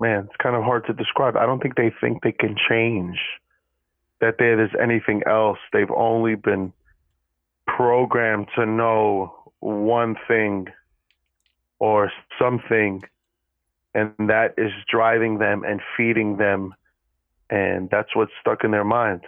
man, 0.00 0.24
it's 0.24 0.36
kind 0.42 0.56
of 0.56 0.64
hard 0.64 0.86
to 0.86 0.94
describe. 0.94 1.36
I 1.36 1.44
don't 1.44 1.60
think 1.60 1.76
they 1.76 1.92
think 2.00 2.22
they 2.22 2.32
can 2.32 2.56
change. 2.70 3.18
That 4.20 4.36
there 4.38 4.62
is 4.62 4.70
anything 4.80 5.22
else. 5.26 5.58
They've 5.72 5.90
only 5.90 6.34
been 6.34 6.72
programmed 7.66 8.48
to 8.56 8.66
know 8.66 9.34
one 9.60 10.16
thing 10.28 10.68
or 11.78 12.12
something 12.38 13.02
and 13.94 14.12
that 14.18 14.54
is 14.56 14.72
driving 14.88 15.38
them 15.38 15.64
and 15.64 15.80
feeding 15.96 16.36
them 16.36 16.74
and 17.48 17.90
that's 17.90 18.14
what's 18.14 18.32
stuck 18.40 18.62
in 18.62 18.70
their 18.70 18.84
mind. 18.84 19.22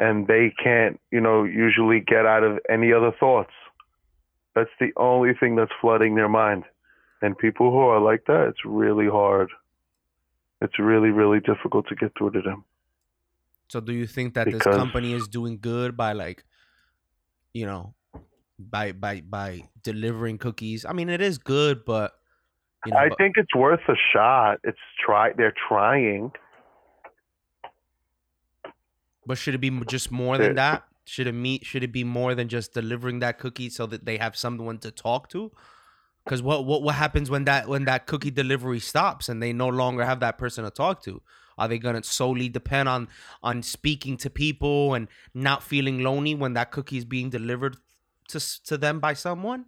And 0.00 0.26
they 0.26 0.52
can't 0.62 1.00
you 1.10 1.20
know 1.20 1.44
usually 1.44 2.00
get 2.00 2.26
out 2.26 2.42
of 2.42 2.58
any 2.68 2.92
other 2.92 3.12
thoughts. 3.18 3.52
That's 4.54 4.70
the 4.80 4.92
only 4.96 5.34
thing 5.34 5.56
that's 5.56 5.72
flooding 5.80 6.14
their 6.14 6.28
mind. 6.28 6.64
And 7.22 7.36
people 7.36 7.70
who 7.70 7.78
are 7.78 8.00
like 8.00 8.24
that 8.26 8.48
it's 8.48 8.64
really 8.64 9.08
hard. 9.08 9.50
It's 10.60 10.78
really 10.78 11.10
really 11.10 11.40
difficult 11.40 11.88
to 11.88 11.94
get 11.94 12.12
through 12.16 12.32
to 12.32 12.42
them 12.42 12.64
So 13.68 13.80
do 13.80 13.92
you 13.92 14.06
think 14.06 14.34
that 14.34 14.50
this 14.50 14.62
company 14.62 15.12
is 15.12 15.28
doing 15.28 15.58
good 15.60 15.96
by 15.96 16.12
like 16.12 16.44
you 17.52 17.66
know 17.66 17.94
by 18.58 18.92
by 18.92 19.22
by 19.22 19.62
delivering 19.82 20.38
cookies? 20.38 20.84
I 20.84 20.92
mean 20.92 21.08
it 21.08 21.20
is 21.20 21.38
good, 21.38 21.84
but 21.84 22.12
you 22.84 22.92
know 22.92 22.98
i 22.98 23.08
but- 23.08 23.18
think 23.18 23.36
it's 23.36 23.54
worth 23.54 23.80
a 23.88 23.96
shot 24.12 24.58
it's 24.62 24.78
try 25.04 25.32
they're 25.36 25.54
trying 25.68 26.30
but 29.26 29.36
should 29.36 29.54
it 29.54 29.58
be 29.58 29.70
just 29.86 30.10
more 30.10 30.38
than 30.38 30.54
that? 30.54 30.84
Should 31.04 31.26
it 31.26 31.32
meet? 31.32 31.66
Should 31.66 31.82
it 31.82 31.92
be 31.92 32.04
more 32.04 32.34
than 32.34 32.48
just 32.48 32.72
delivering 32.72 33.18
that 33.20 33.38
cookie 33.38 33.68
so 33.68 33.86
that 33.86 34.04
they 34.04 34.18
have 34.18 34.36
someone 34.36 34.78
to 34.78 34.90
talk 34.90 35.28
to? 35.30 35.50
Because 36.24 36.42
what 36.42 36.64
what 36.64 36.82
what 36.82 36.94
happens 36.94 37.28
when 37.28 37.44
that 37.44 37.68
when 37.68 37.84
that 37.84 38.06
cookie 38.06 38.30
delivery 38.30 38.80
stops 38.80 39.28
and 39.28 39.42
they 39.42 39.52
no 39.52 39.68
longer 39.68 40.04
have 40.04 40.20
that 40.20 40.38
person 40.38 40.64
to 40.64 40.70
talk 40.70 41.02
to? 41.04 41.20
Are 41.58 41.68
they 41.68 41.78
gonna 41.78 42.02
solely 42.02 42.48
depend 42.48 42.88
on 42.88 43.08
on 43.42 43.62
speaking 43.62 44.16
to 44.18 44.30
people 44.30 44.94
and 44.94 45.08
not 45.34 45.62
feeling 45.62 46.00
lonely 46.02 46.34
when 46.34 46.52
that 46.54 46.70
cookie 46.70 46.98
is 46.98 47.04
being 47.04 47.30
delivered 47.30 47.76
to 48.28 48.40
to 48.64 48.76
them 48.76 49.00
by 49.00 49.14
someone? 49.14 49.66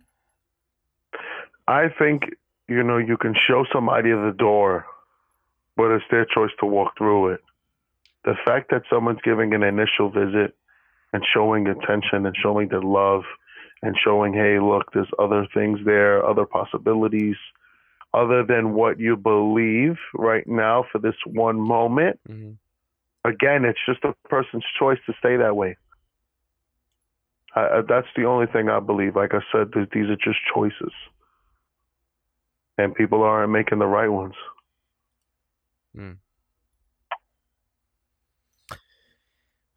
I 1.67 1.89
think 1.99 2.23
you 2.69 2.83
know 2.83 2.99
you 2.99 3.17
can 3.17 3.35
show 3.35 3.65
somebody 3.73 4.11
the 4.11 4.35
door, 4.37 4.87
but 5.77 5.91
it's 5.91 6.05
their 6.11 6.25
choice 6.27 6.51
to 6.61 6.67
walk 6.67 6.97
through 6.99 7.33
it. 7.35 7.41
The 8.25 8.35
fact 8.45 8.71
that 8.71 8.83
someone's 8.91 9.21
giving 9.25 9.55
an 9.55 9.63
initial 9.63 10.11
visit 10.11 10.55
and 11.13 11.25
showing 11.35 11.67
attention 11.67 12.27
and 12.27 12.37
showing 12.37 12.69
their 12.69 12.83
love 12.83 13.23
and 13.83 13.97
showing, 14.03 14.33
hey, 14.33 14.59
look, 14.59 14.93
there's 14.93 15.09
other 15.19 15.47
things 15.55 15.79
there, 15.85 16.25
other 16.25 16.45
possibilities, 16.45 17.37
other 18.15 18.45
than 18.45 18.75
what 18.75 18.99
you 18.99 19.17
believe 19.17 19.97
right 20.15 20.47
now 20.47 20.85
for 20.91 20.99
this 20.99 21.15
one 21.27 21.61
moment. 21.61 22.19
Mm-hmm. 22.29 22.53
Again, 23.29 23.65
it's 23.65 23.79
just 23.87 24.05
a 24.05 24.15
person's 24.29 24.65
choice 24.79 24.99
to 25.07 25.13
stay 25.19 25.37
that 25.37 25.57
way. 25.57 25.77
I, 27.55 27.83
that's 27.89 28.07
the 28.17 28.25
only 28.25 28.47
thing 28.47 28.69
I 28.69 28.81
believe. 28.81 29.17
Like 29.17 29.35
I 29.35 29.41
said, 29.53 29.73
th- 29.73 29.91
these 29.93 30.09
are 30.09 30.17
just 30.17 30.39
choices 30.55 30.93
and 32.79 32.95
people 32.95 33.23
aren't 33.23 33.53
making 33.53 33.81
the 33.81 33.87
right 33.87 34.09
ones. 34.09 34.35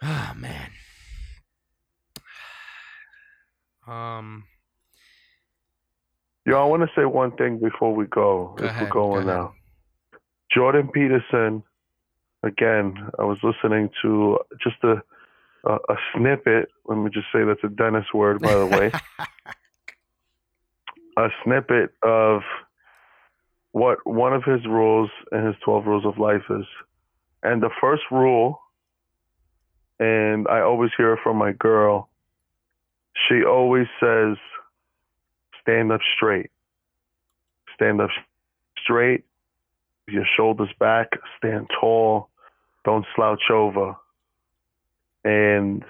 Oh 0.04 0.34
man. 0.38 0.70
Um. 3.88 4.46
Yo, 6.46 6.60
I 6.60 6.66
want 6.66 6.82
to 6.82 6.90
say 6.96 7.06
one 7.06 7.32
thing 7.38 7.60
before 7.60 7.94
we 7.94 8.06
go. 8.06 8.56
Go 8.58 8.64
if 8.64 8.70
ahead, 8.72 8.84
we're 8.84 8.90
going 8.90 9.28
go 9.28 9.34
now, 9.34 9.54
Jordan 10.52 10.90
Peterson. 10.94 11.64
Again, 12.44 12.96
I 13.20 13.24
was 13.24 13.38
listening 13.44 13.90
to 14.02 14.40
just 14.64 14.78
a, 14.84 15.02
a 15.66 15.74
a 15.74 15.96
snippet. 16.16 16.70
Let 16.86 16.96
me 16.96 17.12
just 17.12 17.28
say 17.34 17.44
that's 17.44 17.64
a 17.64 17.70
Dennis 17.70 18.06
word, 18.14 18.42
by 18.42 18.56
the 18.56 18.66
way. 18.66 18.92
a 21.18 21.30
snippet 21.44 21.92
of 22.02 22.42
what 23.72 24.00
one 24.06 24.34
of 24.34 24.44
his 24.44 24.66
rules 24.66 25.10
and 25.32 25.46
his 25.46 25.56
12 25.64 25.86
rules 25.86 26.06
of 26.06 26.18
life 26.18 26.44
is. 26.50 26.66
And 27.44 27.62
the 27.62 27.70
first 27.80 28.04
rule, 28.12 28.60
and 30.00 30.48
I 30.48 30.62
always 30.62 30.92
hear 30.98 31.14
it 31.14 31.20
from 31.24 31.38
my 31.38 31.54
girl, 31.54 32.10
she 33.28 33.44
always 33.44 33.88
says, 34.00 34.38
stand 35.62 35.92
up 35.92 36.02
straight. 36.16 36.52
Stand 37.76 38.02
up 38.02 38.10
straight, 38.84 39.24
your 40.08 40.26
shoulders 40.38 40.70
back, 40.80 41.08
stand 41.38 41.70
tall, 41.80 42.30
don't 42.86 43.06
slouch 43.16 43.50
over. 43.52 43.96
And 45.24 45.84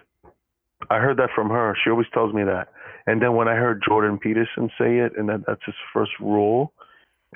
I 0.90 1.00
heard 1.00 1.18
that 1.18 1.30
from 1.34 1.50
her. 1.50 1.76
She 1.84 1.90
always 1.90 2.08
tells 2.14 2.34
me 2.34 2.44
that. 2.44 2.70
And 3.08 3.22
then 3.22 3.36
when 3.36 3.48
I 3.48 3.56
heard 3.56 3.84
Jordan 3.88 4.20
Peterson 4.20 4.70
say 4.78 5.00
it, 5.00 5.18
and 5.18 5.30
that 5.30 5.46
that's 5.48 5.66
his 5.66 5.76
first 5.94 6.12
rule 6.20 6.72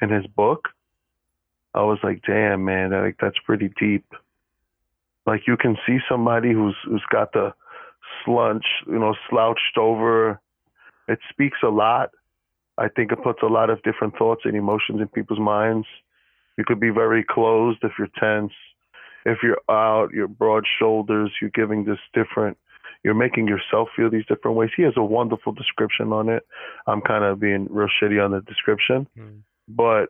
in 0.02 0.10
his 0.10 0.28
book, 0.28 0.70
I 1.74 1.82
was 1.82 1.98
like, 2.04 2.22
damn, 2.26 2.64
man, 2.64 2.92
that, 2.92 3.02
like, 3.02 3.18
that's 3.20 3.40
pretty 3.46 3.74
deep. 3.80 4.06
Like 5.26 5.48
you 5.48 5.58
can 5.58 5.76
see 5.88 5.98
somebody 6.08 6.54
who's 6.54 6.76
who's 6.86 7.04
got 7.12 7.34
the 7.34 7.54
slunch, 8.26 8.66
you 8.86 9.00
know, 9.00 9.16
slouched 9.30 9.78
over. 9.78 10.40
It 11.08 11.20
speaks 11.30 11.58
a 11.64 11.70
lot. 11.70 12.12
I 12.78 12.88
think 12.90 13.12
it 13.12 13.24
puts 13.24 13.42
a 13.42 13.48
lot 13.48 13.70
of 13.70 13.82
different 13.84 14.18
thoughts 14.18 14.42
and 14.46 14.56
emotions 14.56 15.00
in 15.02 15.08
people's 15.08 15.40
minds. 15.40 15.88
You 16.58 16.64
could 16.66 16.80
be 16.80 16.90
very 16.90 17.24
closed 17.24 17.80
if 17.84 17.94
you're 17.98 18.10
tense. 18.20 18.54
If 19.26 19.40
you're 19.42 19.62
out, 19.70 20.12
you're 20.14 20.28
broad 20.28 20.66
shoulders, 20.80 21.32
you're 21.42 21.50
giving 21.52 21.86
this 21.86 22.00
different 22.14 22.58
you're 23.04 23.14
making 23.14 23.48
yourself 23.48 23.90
feel 23.96 24.10
these 24.10 24.26
different 24.26 24.58
ways. 24.58 24.72
He 24.76 24.82
has 24.82 24.94
a 24.98 25.04
wonderful 25.04 25.54
description 25.54 26.12
on 26.12 26.28
it. 26.28 26.44
I'm 26.88 27.02
kind 27.02 27.24
of 27.24 27.40
being 27.40 27.68
real 27.70 27.88
shitty 28.02 28.20
on 28.24 28.32
the 28.32 28.42
description, 28.42 29.08
Mm. 29.16 29.42
but 29.68 30.08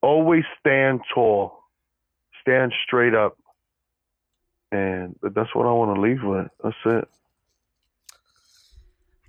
always 0.00 0.42
stand 0.58 1.02
tall, 1.14 1.62
stand 2.40 2.74
straight 2.84 3.14
up, 3.14 3.38
and 4.72 5.16
that's 5.22 5.54
what 5.54 5.66
I 5.66 5.72
want 5.72 5.94
to 5.94 6.00
leave 6.00 6.24
with. 6.24 6.50
That's 6.64 6.76
it. 6.84 7.08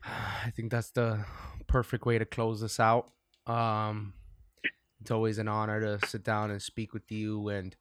I 0.45 0.49
think 0.49 0.71
that's 0.71 0.89
the 0.89 1.23
perfect 1.69 2.05
way 2.05 2.17
to 2.17 2.25
close 2.25 2.61
this 2.61 2.79
out. 2.79 3.11
Um, 3.47 4.13
it's 5.01 5.11
always 5.11 5.37
an 5.37 5.47
honor 5.47 5.79
to 5.79 6.07
sit 6.07 6.23
down 6.23 6.51
and 6.51 6.61
speak 6.61 6.93
with 6.93 7.09
you 7.11 7.49
and 7.49 7.75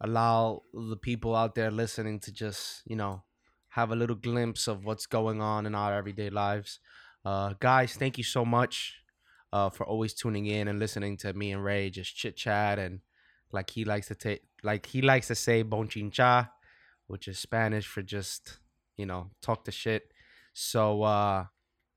allow 0.00 0.62
the 0.72 0.96
people 0.96 1.34
out 1.34 1.54
there 1.54 1.70
listening 1.70 2.20
to 2.20 2.32
just, 2.32 2.82
you 2.86 2.96
know, 2.96 3.22
have 3.68 3.90
a 3.90 3.96
little 3.96 4.16
glimpse 4.16 4.68
of 4.68 4.84
what's 4.84 5.06
going 5.06 5.40
on 5.40 5.66
in 5.66 5.74
our 5.74 5.94
everyday 5.94 6.30
lives. 6.30 6.80
Uh, 7.24 7.54
guys, 7.60 7.94
thank 7.94 8.16
you 8.16 8.24
so 8.24 8.44
much 8.44 8.94
uh, 9.52 9.68
for 9.68 9.84
always 9.86 10.14
tuning 10.14 10.46
in 10.46 10.68
and 10.68 10.78
listening 10.78 11.16
to 11.18 11.32
me 11.32 11.52
and 11.52 11.62
Ray 11.62 11.90
just 11.90 12.16
chit 12.16 12.36
chat 12.36 12.78
and 12.78 13.00
like 13.52 13.70
he 13.70 13.84
likes 13.84 14.08
to 14.08 14.14
take, 14.14 14.42
like 14.62 14.86
he 14.86 15.02
likes 15.02 15.26
to 15.28 15.34
say, 15.34 15.62
bochinche, 15.64 16.48
which 17.06 17.28
is 17.28 17.38
Spanish 17.38 17.86
for 17.86 18.02
just, 18.02 18.58
you 18.96 19.06
know, 19.06 19.30
talk 19.42 19.64
the 19.64 19.72
shit. 19.72 20.12
So, 20.52 21.02
uh, 21.02 21.46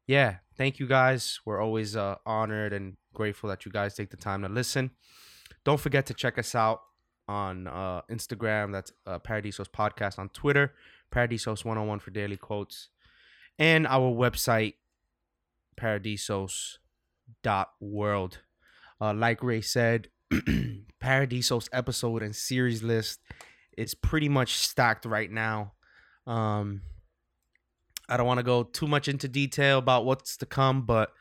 yeah, 0.06 0.38
thank 0.60 0.78
you 0.78 0.86
guys. 0.86 1.40
We're 1.46 1.62
always 1.62 1.96
uh, 1.96 2.18
honored 2.26 2.74
and 2.74 2.98
grateful 3.14 3.48
that 3.50 3.66
you 3.66 3.72
guys 3.72 3.96
take 3.96 4.10
the 4.12 4.18
time 4.18 4.42
to 4.42 4.50
listen. 4.50 4.92
Don't 5.64 5.80
forget 5.80 6.06
to 6.08 6.14
check 6.14 6.38
us 6.38 6.54
out 6.54 6.82
on 7.30 7.66
uh, 7.66 8.02
Instagram. 8.12 8.74
That's 8.74 8.92
uh, 9.08 9.20
Paradisos 9.20 9.70
Podcast 9.70 10.20
on 10.20 10.28
Twitter, 10.30 10.74
Paradisos 11.12 11.64
101 11.64 12.00
for 12.00 12.12
daily 12.12 12.36
quotes, 12.36 12.90
and 13.58 13.88
our 13.88 14.14
website, 14.14 14.74
paradisos.world. 15.80 18.40
Uh, 19.02 19.14
like 19.14 19.42
Ray 19.42 19.62
said, 19.62 20.10
Paradisos 21.02 21.70
episode 21.72 22.22
and 22.22 22.36
series 22.36 22.84
list 22.84 23.22
is 23.78 23.96
pretty 23.96 24.28
much 24.28 24.58
stacked 24.58 25.06
right 25.06 25.32
now. 25.32 25.72
Um, 26.28 26.82
I 28.10 28.18
don't 28.18 28.28
want 28.28 28.40
to 28.40 28.44
go 28.44 28.64
too 28.64 28.88
much 28.88 29.08
into 29.08 29.28
detail 29.28 29.78
about 29.78 30.06
what's 30.06 30.36
to 30.38 30.46
come, 30.46 30.82
but 30.82 31.14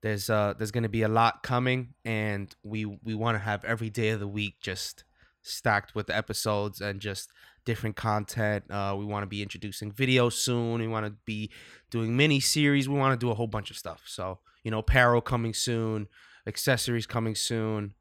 there's 0.00 0.28
uh 0.28 0.54
there's 0.58 0.70
gonna 0.72 0.88
be 0.88 1.02
a 1.02 1.08
lot 1.08 1.42
coming, 1.42 1.94
and 2.04 2.54
we 2.62 2.84
we 2.86 3.14
want 3.14 3.36
to 3.36 3.38
have 3.38 3.64
every 3.64 3.90
day 3.90 4.10
of 4.10 4.20
the 4.20 4.28
week 4.28 4.56
just 4.60 5.04
stacked 5.42 5.94
with 5.94 6.10
episodes 6.10 6.80
and 6.80 7.00
just 7.00 7.30
different 7.64 7.94
content. 7.96 8.64
Uh, 8.70 8.94
we 8.98 9.04
want 9.04 9.22
to 9.22 9.28
be 9.28 9.42
introducing 9.42 9.92
videos 9.92 10.32
soon. 10.32 10.80
We 10.80 10.88
want 10.88 11.06
to 11.06 11.12
be 11.24 11.50
doing 11.90 12.16
mini 12.16 12.40
series. 12.40 12.88
We 12.88 12.98
want 12.98 13.18
to 13.18 13.24
do 13.24 13.30
a 13.30 13.34
whole 13.34 13.46
bunch 13.46 13.70
of 13.70 13.76
stuff. 13.76 14.02
So 14.06 14.38
you 14.64 14.70
know, 14.70 14.78
apparel 14.78 15.20
coming 15.20 15.54
soon, 15.54 16.08
accessories 16.46 17.06
coming 17.06 17.34
soon. 17.34 17.94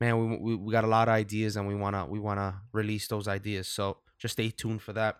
Man, 0.00 0.18
we, 0.18 0.36
we, 0.36 0.56
we 0.56 0.72
got 0.72 0.84
a 0.84 0.88
lot 0.88 1.08
of 1.08 1.14
ideas 1.14 1.56
and 1.56 1.66
we 1.66 1.74
wanna 1.74 2.06
we 2.06 2.18
wanna 2.18 2.62
release 2.72 3.08
those 3.08 3.28
ideas. 3.28 3.68
So 3.68 3.98
just 4.18 4.32
stay 4.32 4.50
tuned 4.50 4.82
for 4.82 4.92
that. 4.94 5.16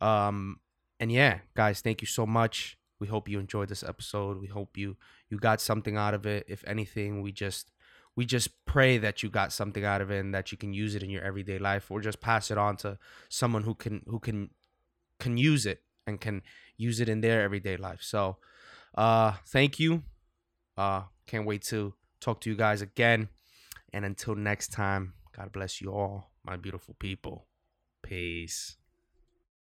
Um, 0.00 0.60
and 1.00 1.12
yeah, 1.12 1.40
guys, 1.54 1.80
thank 1.80 2.00
you 2.00 2.06
so 2.06 2.26
much. 2.26 2.78
We 3.00 3.06
hope 3.06 3.28
you 3.28 3.38
enjoyed 3.38 3.68
this 3.68 3.82
episode. 3.82 4.40
We 4.40 4.48
hope 4.48 4.76
you 4.76 4.96
you 5.30 5.38
got 5.38 5.60
something 5.60 5.96
out 5.96 6.14
of 6.14 6.26
it. 6.26 6.46
If 6.48 6.64
anything, 6.66 7.22
we 7.22 7.32
just 7.32 7.70
we 8.16 8.26
just 8.26 8.64
pray 8.64 8.98
that 8.98 9.22
you 9.22 9.30
got 9.30 9.52
something 9.52 9.84
out 9.84 10.00
of 10.00 10.10
it 10.10 10.18
and 10.18 10.34
that 10.34 10.50
you 10.50 10.58
can 10.58 10.72
use 10.72 10.96
it 10.96 11.04
in 11.04 11.10
your 11.10 11.22
everyday 11.22 11.58
life 11.58 11.88
or 11.90 12.00
just 12.00 12.20
pass 12.20 12.50
it 12.50 12.58
on 12.58 12.76
to 12.78 12.98
someone 13.28 13.62
who 13.62 13.74
can 13.74 14.02
who 14.08 14.18
can 14.18 14.50
can 15.20 15.36
use 15.36 15.66
it 15.66 15.82
and 16.06 16.20
can 16.20 16.42
use 16.76 16.98
it 17.00 17.08
in 17.08 17.20
their 17.20 17.42
everyday 17.42 17.76
life. 17.76 18.02
So, 18.02 18.38
uh 18.96 19.34
thank 19.46 19.78
you. 19.78 20.02
Uh 20.76 21.02
can't 21.28 21.46
wait 21.46 21.62
to 21.66 21.94
talk 22.20 22.40
to 22.40 22.50
you 22.50 22.56
guys 22.56 22.82
again. 22.82 23.28
And 23.92 24.04
until 24.04 24.34
next 24.34 24.72
time, 24.72 25.14
God 25.36 25.52
bless 25.52 25.80
you 25.80 25.92
all, 25.92 26.32
my 26.44 26.56
beautiful 26.56 26.94
people. 26.98 27.46
Peace. 28.02 28.76